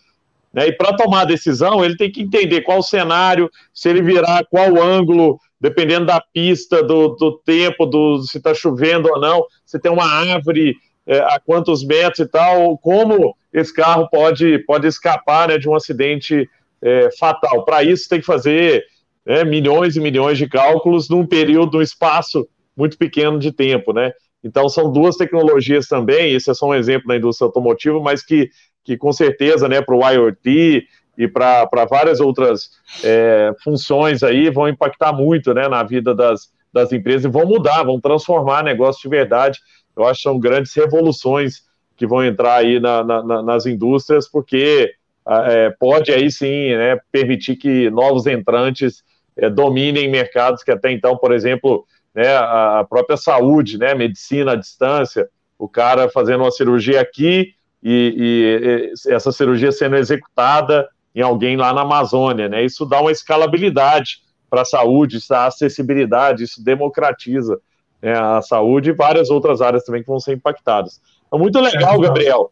Né? 0.52 0.66
E 0.66 0.72
para 0.72 0.94
tomar 0.94 1.22
a 1.22 1.24
decisão, 1.24 1.82
ele 1.82 1.96
tem 1.96 2.12
que 2.12 2.20
entender 2.20 2.60
qual 2.60 2.80
o 2.80 2.82
cenário, 2.82 3.50
se 3.72 3.88
ele 3.88 4.02
virar, 4.02 4.44
qual 4.50 4.78
ângulo, 4.78 5.40
dependendo 5.58 6.04
da 6.04 6.20
pista, 6.20 6.82
do, 6.82 7.08
do 7.16 7.38
tempo, 7.38 7.86
do 7.86 8.18
se 8.24 8.36
está 8.36 8.52
chovendo 8.52 9.08
ou 9.08 9.18
não, 9.18 9.46
se 9.64 9.78
tem 9.78 9.90
uma 9.90 10.04
árvore 10.04 10.76
é, 11.06 11.18
a 11.20 11.40
quantos 11.42 11.82
metros 11.82 12.18
e 12.18 12.26
tal, 12.26 12.76
como 12.76 13.34
esse 13.50 13.72
carro 13.72 14.06
pode, 14.10 14.58
pode 14.66 14.86
escapar 14.86 15.48
né, 15.48 15.56
de 15.56 15.66
um 15.66 15.74
acidente 15.74 16.46
é, 16.82 17.08
fatal. 17.18 17.64
Para 17.64 17.82
isso, 17.82 18.06
tem 18.06 18.20
que 18.20 18.26
fazer 18.26 18.84
né, 19.24 19.44
milhões 19.44 19.96
e 19.96 20.00
milhões 20.00 20.36
de 20.36 20.46
cálculos 20.46 21.08
num 21.08 21.24
período, 21.24 21.78
num 21.78 21.82
espaço 21.82 22.46
muito 22.76 22.98
pequeno 22.98 23.38
de 23.38 23.50
tempo, 23.50 23.94
né? 23.94 24.12
Então, 24.46 24.68
são 24.68 24.92
duas 24.92 25.16
tecnologias 25.16 25.88
também, 25.88 26.32
esse 26.32 26.48
é 26.50 26.54
só 26.54 26.68
um 26.68 26.74
exemplo 26.74 27.08
da 27.08 27.16
indústria 27.16 27.46
automotiva, 27.46 28.00
mas 28.00 28.24
que, 28.24 28.48
que 28.84 28.96
com 28.96 29.12
certeza, 29.12 29.68
né, 29.68 29.82
para 29.82 29.96
o 29.96 30.08
IoT 30.08 30.86
e 31.18 31.26
para 31.26 31.84
várias 31.90 32.20
outras 32.20 32.70
é, 33.02 33.52
funções 33.64 34.22
aí 34.22 34.48
vão 34.48 34.68
impactar 34.68 35.12
muito 35.12 35.52
né, 35.52 35.66
na 35.66 35.82
vida 35.82 36.14
das, 36.14 36.48
das 36.72 36.92
empresas 36.92 37.24
e 37.24 37.28
vão 37.28 37.44
mudar, 37.44 37.82
vão 37.82 38.00
transformar 38.00 38.62
negócio 38.62 39.02
de 39.02 39.08
verdade. 39.08 39.58
Eu 39.96 40.04
acho 40.04 40.18
que 40.18 40.28
são 40.28 40.38
grandes 40.38 40.72
revoluções 40.74 41.64
que 41.96 42.06
vão 42.06 42.24
entrar 42.24 42.56
aí 42.56 42.78
na, 42.78 43.02
na, 43.02 43.42
nas 43.42 43.66
indústrias, 43.66 44.30
porque 44.30 44.92
é, 45.26 45.70
pode 45.80 46.12
aí 46.12 46.30
sim 46.30 46.76
né, 46.76 46.98
permitir 47.10 47.56
que 47.56 47.90
novos 47.90 48.26
entrantes 48.26 49.02
é, 49.36 49.50
dominem 49.50 50.08
mercados 50.08 50.62
que 50.62 50.70
até 50.70 50.92
então, 50.92 51.16
por 51.16 51.32
exemplo, 51.32 51.84
né, 52.16 52.34
a 52.34 52.86
própria 52.88 53.18
saúde, 53.18 53.76
né, 53.76 53.94
medicina 53.94 54.52
à 54.52 54.56
distância, 54.56 55.28
o 55.58 55.68
cara 55.68 56.08
fazendo 56.08 56.44
uma 56.44 56.50
cirurgia 56.50 56.98
aqui 56.98 57.52
e, 57.82 58.90
e 59.06 59.12
essa 59.12 59.30
cirurgia 59.30 59.70
sendo 59.70 59.96
executada 59.96 60.88
em 61.14 61.20
alguém 61.20 61.58
lá 61.58 61.74
na 61.74 61.82
Amazônia, 61.82 62.48
né? 62.48 62.64
Isso 62.64 62.84
dá 62.86 63.00
uma 63.00 63.12
escalabilidade 63.12 64.22
para 64.50 64.62
a 64.62 64.66
saúde, 64.66 65.18
isso 65.18 65.28
dá 65.28 65.46
acessibilidade, 65.46 66.44
isso 66.44 66.62
democratiza 66.64 67.58
né, 68.02 68.12
a 68.18 68.40
saúde 68.40 68.90
e 68.90 68.94
várias 68.94 69.30
outras 69.30 69.60
áreas 69.60 69.84
também 69.84 70.02
que 70.02 70.08
vão 70.08 70.20
ser 70.20 70.34
impactadas. 70.34 71.00
É 71.32 71.36
muito 71.36 71.60
legal, 71.60 71.98
Gabriel. 72.00 72.50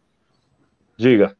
Diga. 0.97 1.35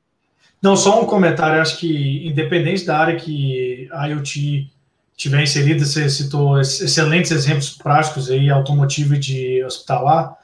Não, 0.61 0.75
só 0.75 1.01
um 1.01 1.05
comentário. 1.05 1.61
Acho 1.61 1.77
que, 1.77 2.27
independente 2.27 2.85
da 2.85 2.97
área 2.97 3.15
que 3.15 3.87
a 3.91 4.07
IoT 4.07 4.71
tiver 5.15 5.41
inserida, 5.41 5.85
você 5.85 6.09
citou 6.09 6.59
excelentes 6.59 7.31
exemplos 7.31 7.69
práticos 7.71 8.29
aí, 8.29 8.49
automotivo 8.49 9.15
e 9.15 9.19
de 9.19 9.63
hospitalar. 9.63 10.37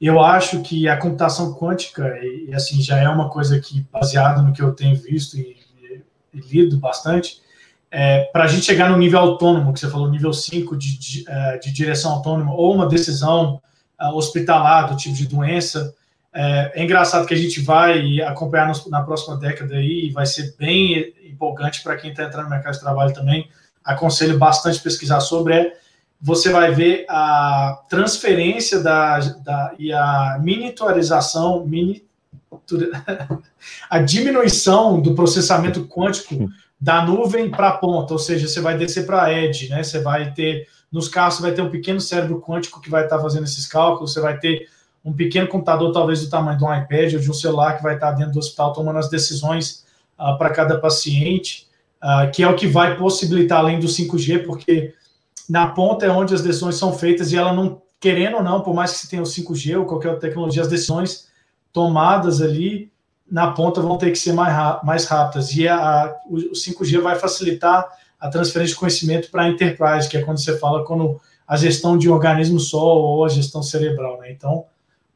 Eu 0.00 0.20
acho 0.20 0.62
que 0.62 0.88
a 0.88 0.96
computação 0.96 1.54
quântica, 1.54 2.18
e 2.22 2.52
assim, 2.54 2.80
já 2.82 2.98
é 2.98 3.08
uma 3.08 3.28
coisa 3.28 3.60
que, 3.60 3.86
baseada 3.92 4.42
no 4.42 4.52
que 4.52 4.62
eu 4.62 4.72
tenho 4.72 4.96
visto 4.96 5.38
e 5.38 5.56
lido 6.34 6.78
bastante, 6.78 7.40
é, 7.90 8.24
para 8.32 8.44
a 8.44 8.46
gente 8.46 8.64
chegar 8.64 8.90
no 8.90 8.96
nível 8.96 9.18
autônomo, 9.18 9.72
que 9.72 9.78
você 9.78 9.90
falou, 9.90 10.10
nível 10.10 10.32
5 10.32 10.76
de, 10.76 10.98
de, 10.98 11.24
é, 11.28 11.58
de 11.58 11.70
direção 11.70 12.12
autônoma, 12.12 12.54
ou 12.54 12.74
uma 12.74 12.88
decisão 12.88 13.60
uh, 14.00 14.16
hospitalar 14.16 14.88
do 14.88 14.96
tipo 14.96 15.14
de 15.14 15.28
doença, 15.28 15.94
é, 16.32 16.72
é, 16.74 16.82
engraçado 16.82 17.26
que 17.26 17.34
a 17.34 17.36
gente 17.36 17.60
vai 17.60 18.22
acompanhar 18.22 18.66
nos, 18.66 18.86
na 18.88 19.02
próxima 19.02 19.36
década 19.36 19.74
aí, 19.74 20.06
e 20.06 20.10
vai 20.10 20.24
ser 20.24 20.54
bem 20.58 21.12
empolgante 21.22 21.82
para 21.82 21.96
quem 21.96 22.10
está 22.10 22.24
entrando 22.24 22.44
no 22.44 22.50
mercado 22.50 22.72
de 22.72 22.80
trabalho 22.80 23.12
também. 23.12 23.46
Aconselho 23.84 24.38
bastante 24.38 24.80
pesquisar 24.80 25.20
sobre. 25.20 25.54
É, 25.54 25.72
você 26.20 26.50
vai 26.50 26.72
ver 26.72 27.04
a 27.08 27.82
transferência 27.88 28.80
da, 28.80 29.18
da, 29.18 29.74
e 29.78 29.92
a 29.92 30.38
miniaturização, 30.40 31.66
mini, 31.66 32.04
a 33.90 33.98
diminuição 33.98 35.00
do 35.00 35.14
processamento 35.14 35.86
quântico 35.86 36.48
da 36.80 37.04
nuvem 37.04 37.50
para 37.50 37.68
a 37.68 37.76
ponta, 37.76 38.12
ou 38.12 38.18
seja, 38.18 38.48
você 38.48 38.60
vai 38.60 38.76
descer 38.76 39.06
para 39.06 39.22
a 39.22 39.32
edge, 39.32 39.68
né? 39.68 39.82
Você 39.82 40.00
vai 40.00 40.32
ter 40.32 40.68
nos 40.90 41.08
carros 41.08 41.36
você 41.36 41.42
vai 41.42 41.52
ter 41.52 41.62
um 41.62 41.70
pequeno 41.70 42.00
cérebro 42.00 42.40
quântico 42.40 42.80
que 42.80 42.90
vai 42.90 43.04
estar 43.04 43.18
fazendo 43.18 43.44
esses 43.44 43.66
cálculos, 43.66 44.12
você 44.12 44.20
vai 44.20 44.38
ter 44.38 44.68
um 45.04 45.12
pequeno 45.12 45.48
computador 45.48 45.90
talvez 45.90 46.20
do 46.20 46.28
tamanho 46.28 46.58
de 46.58 46.64
um 46.64 46.74
iPad 46.74 47.14
ou 47.14 47.20
de 47.20 47.30
um 47.30 47.34
celular 47.34 47.76
que 47.76 47.82
vai 47.82 47.94
estar 47.94 48.12
dentro 48.12 48.32
do 48.32 48.38
hospital 48.38 48.72
tomando 48.72 48.98
as 48.98 49.08
decisões 49.08 49.84
uh, 50.18 50.36
para 50.36 50.50
cada 50.50 50.78
paciente. 50.78 51.66
Uh, 52.02 52.30
que 52.32 52.42
é 52.42 52.48
o 52.48 52.56
que 52.56 52.66
vai 52.66 52.96
possibilitar 52.96 53.60
além 53.60 53.78
do 53.78 53.86
5G, 53.86 54.44
porque 54.44 54.94
na 55.48 55.68
ponta 55.68 56.06
é 56.06 56.10
onde 56.10 56.34
as 56.34 56.42
decisões 56.42 56.76
são 56.76 56.92
feitas 56.92 57.32
e 57.32 57.36
ela 57.36 57.52
não, 57.52 57.80
querendo 58.00 58.36
ou 58.38 58.42
não, 58.42 58.60
por 58.60 58.74
mais 58.74 58.92
que 58.92 58.98
se 58.98 59.08
tenha 59.08 59.22
o 59.22 59.26
5G 59.26 59.78
ou 59.78 59.86
qualquer 59.86 60.10
outra 60.10 60.28
tecnologia, 60.28 60.62
as 60.62 60.68
decisões 60.68 61.28
tomadas 61.72 62.42
ali 62.42 62.90
na 63.30 63.50
ponta 63.52 63.80
vão 63.80 63.96
ter 63.96 64.10
que 64.10 64.18
ser 64.18 64.32
mais, 64.32 64.82
mais 64.84 65.04
rápidas. 65.06 65.54
E 65.54 65.66
a, 65.66 65.76
a, 65.76 66.20
o 66.26 66.52
5G 66.52 67.00
vai 67.00 67.18
facilitar 67.18 67.88
a 68.20 68.28
transferência 68.28 68.74
de 68.74 68.78
conhecimento 68.78 69.30
para 69.30 69.42
a 69.42 69.48
enterprise, 69.48 70.08
que 70.08 70.16
é 70.16 70.22
quando 70.22 70.38
você 70.38 70.58
fala 70.58 70.84
quando 70.84 71.20
a 71.46 71.56
gestão 71.56 71.98
de 71.98 72.08
um 72.08 72.12
organismo 72.12 72.60
só 72.60 72.96
ou 72.98 73.24
a 73.24 73.28
gestão 73.28 73.62
cerebral. 73.62 74.20
Né? 74.20 74.30
Então, 74.30 74.66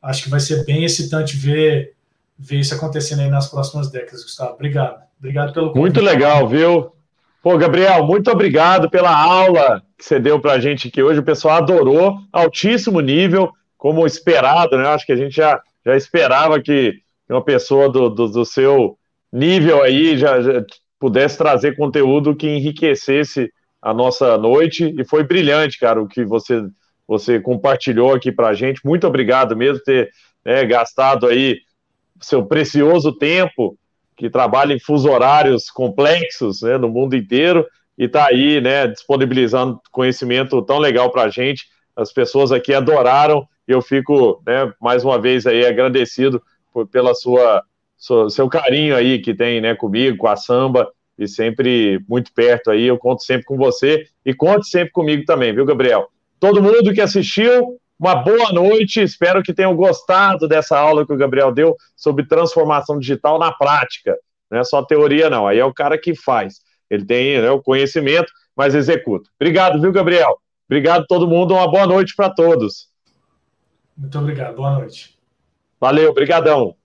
acho 0.03 0.25
que 0.25 0.31
vai 0.31 0.41
ser 0.41 0.65
bem 0.65 0.85
excitante 0.85 1.37
ver, 1.37 1.95
ver 2.39 2.61
isso 2.61 2.75
acontecendo 2.75 3.21
aí 3.21 3.29
nas 3.29 3.49
próximas 3.49 3.91
décadas, 3.91 4.23
Gustavo. 4.23 4.55
Obrigado. 4.55 5.06
Obrigado 5.19 5.53
pelo 5.53 5.69
convite. 5.69 5.81
Muito 5.81 6.01
legal, 6.01 6.49
viu? 6.49 6.93
Pô, 7.43 7.57
Gabriel, 7.57 8.05
muito 8.05 8.31
obrigado 8.31 8.91
pela 8.91 9.17
aula 9.17 9.83
que 9.97 10.05
você 10.05 10.19
deu 10.19 10.41
para 10.41 10.53
a 10.53 10.59
gente 10.59 10.89
aqui 10.89 11.03
hoje. 11.03 11.21
O 11.21 11.25
pessoal 11.25 11.59
adorou, 11.59 12.19
altíssimo 12.33 13.01
nível, 13.01 13.53
como 13.79 14.07
esperado, 14.07 14.77
né? 14.77 14.89
Acho 14.89 15.07
que 15.07 15.13
a 15.13 15.17
gente 15.17 15.35
já, 15.35 15.61
já 15.85 15.97
esperava 15.97 16.61
que 16.61 16.95
uma 17.29 17.43
pessoa 17.43 17.89
do, 17.89 18.09
do, 18.09 18.29
do 18.29 18.45
seu 18.45 18.99
nível 19.33 19.83
aí 19.83 20.17
já, 20.17 20.41
já, 20.41 20.65
pudesse 20.99 21.39
trazer 21.39 21.77
conteúdo 21.77 22.35
que 22.35 22.49
enriquecesse 22.49 23.51
a 23.81 23.93
nossa 23.93 24.37
noite 24.39 24.95
e 24.99 25.05
foi 25.05 25.23
brilhante, 25.23 25.79
cara, 25.79 26.01
o 26.01 26.09
que 26.09 26.25
você 26.25 26.63
você 27.07 27.39
compartilhou 27.39 28.13
aqui 28.13 28.33
para 28.33 28.49
a 28.49 28.55
gente. 28.55 28.85
Muito 28.85 29.07
obrigado 29.07 29.57
mesmo 29.57 29.79
por 29.79 29.85
ter 29.85 30.11
né, 30.45 30.65
gastado 30.65 31.27
aí 31.27 31.59
seu 32.21 32.45
precioso 32.45 33.13
tempo, 33.13 33.79
que 34.17 34.31
trabalha 34.31 34.73
em 34.73 34.81
fuso 34.81 35.11
horários 35.11 35.71
complexos 35.71 36.63
né, 36.63 36.79
no 36.79 36.89
mundo 36.89 37.15
inteiro 37.15 37.67
e 37.99 38.05
está 38.05 38.27
aí, 38.27 38.61
né, 38.61 38.87
disponibilizando 38.87 39.81
conhecimento 39.91 40.61
tão 40.63 40.79
legal 40.79 41.11
para 41.11 41.25
a 41.25 41.29
gente. 41.29 41.67
As 41.95 42.13
pessoas 42.13 42.53
aqui 42.53 42.73
adoraram 42.75 43.47
e 43.69 43.73
eu 43.73 43.83
fico, 43.83 44.43
né, 44.47 44.73
mais 44.81 45.05
uma 45.05 45.21
vez 45.21 45.47
aí 45.47 45.67
agradecido 45.67 46.43
por, 46.73 46.87
pela 46.87 47.15
sua, 47.15 47.63
sua, 47.97 48.31
seu 48.31 48.49
carinho 48.49 48.97
aí 48.97 49.19
que 49.19 49.35
tem, 49.35 49.61
né, 49.61 49.75
comigo, 49.75 50.17
com 50.17 50.29
a 50.29 50.37
samba 50.37 50.91
e 51.19 51.27
sempre 51.27 52.01
muito 52.09 52.33
perto 52.33 52.71
aí. 52.71 52.85
Eu 52.85 52.99
conto 52.99 53.23
sempre 53.23 53.45
com 53.45 53.57
você 53.57 54.07
e 54.25 54.35
conte 54.35 54.69
sempre 54.69 54.93
comigo 54.93 55.25
também, 55.25 55.55
viu, 55.55 55.65
Gabriel? 55.65 56.09
Todo 56.39 56.63
mundo 56.63 56.93
que 56.93 57.01
assistiu, 57.01 57.79
uma 57.99 58.15
boa 58.15 58.53
noite. 58.53 59.01
Espero 59.01 59.43
que 59.43 59.55
tenham 59.55 59.75
gostado 59.75 60.47
dessa 60.47 60.79
aula 60.79 61.07
que 61.07 61.13
o 61.13 61.17
Gabriel 61.17 61.53
deu 61.53 61.77
sobre 61.95 62.27
transformação 62.27 62.99
digital 62.99 63.39
na 63.39 63.53
prática. 63.53 64.17
Não 64.51 64.59
é 64.59 64.65
só 64.65 64.83
teoria, 64.83 65.29
não. 65.29 65.47
Aí 65.47 65.59
é 65.59 65.65
o 65.65 65.75
cara 65.75 65.99
que 65.99 66.15
faz. 66.15 66.61
Ele 66.89 67.05
tem 67.05 67.41
né, 67.41 67.51
o 67.51 67.63
conhecimento, 67.63 68.33
mas 68.55 68.75
executa. 68.75 69.29
Obrigado, 69.41 69.81
viu, 69.81 69.93
Gabriel? 69.93 70.39
Obrigado 70.69 71.03
a 71.03 71.07
todo 71.07 71.29
mundo. 71.29 71.55
Uma 71.55 71.71
boa 71.71 71.87
noite 71.87 72.15
para 72.15 72.31
todos. 72.31 72.89
Muito 73.97 74.19
obrigado. 74.19 74.57
Boa 74.57 74.73
noite. 74.73 75.19
Valeu, 75.81 76.13
brigadão. 76.13 76.77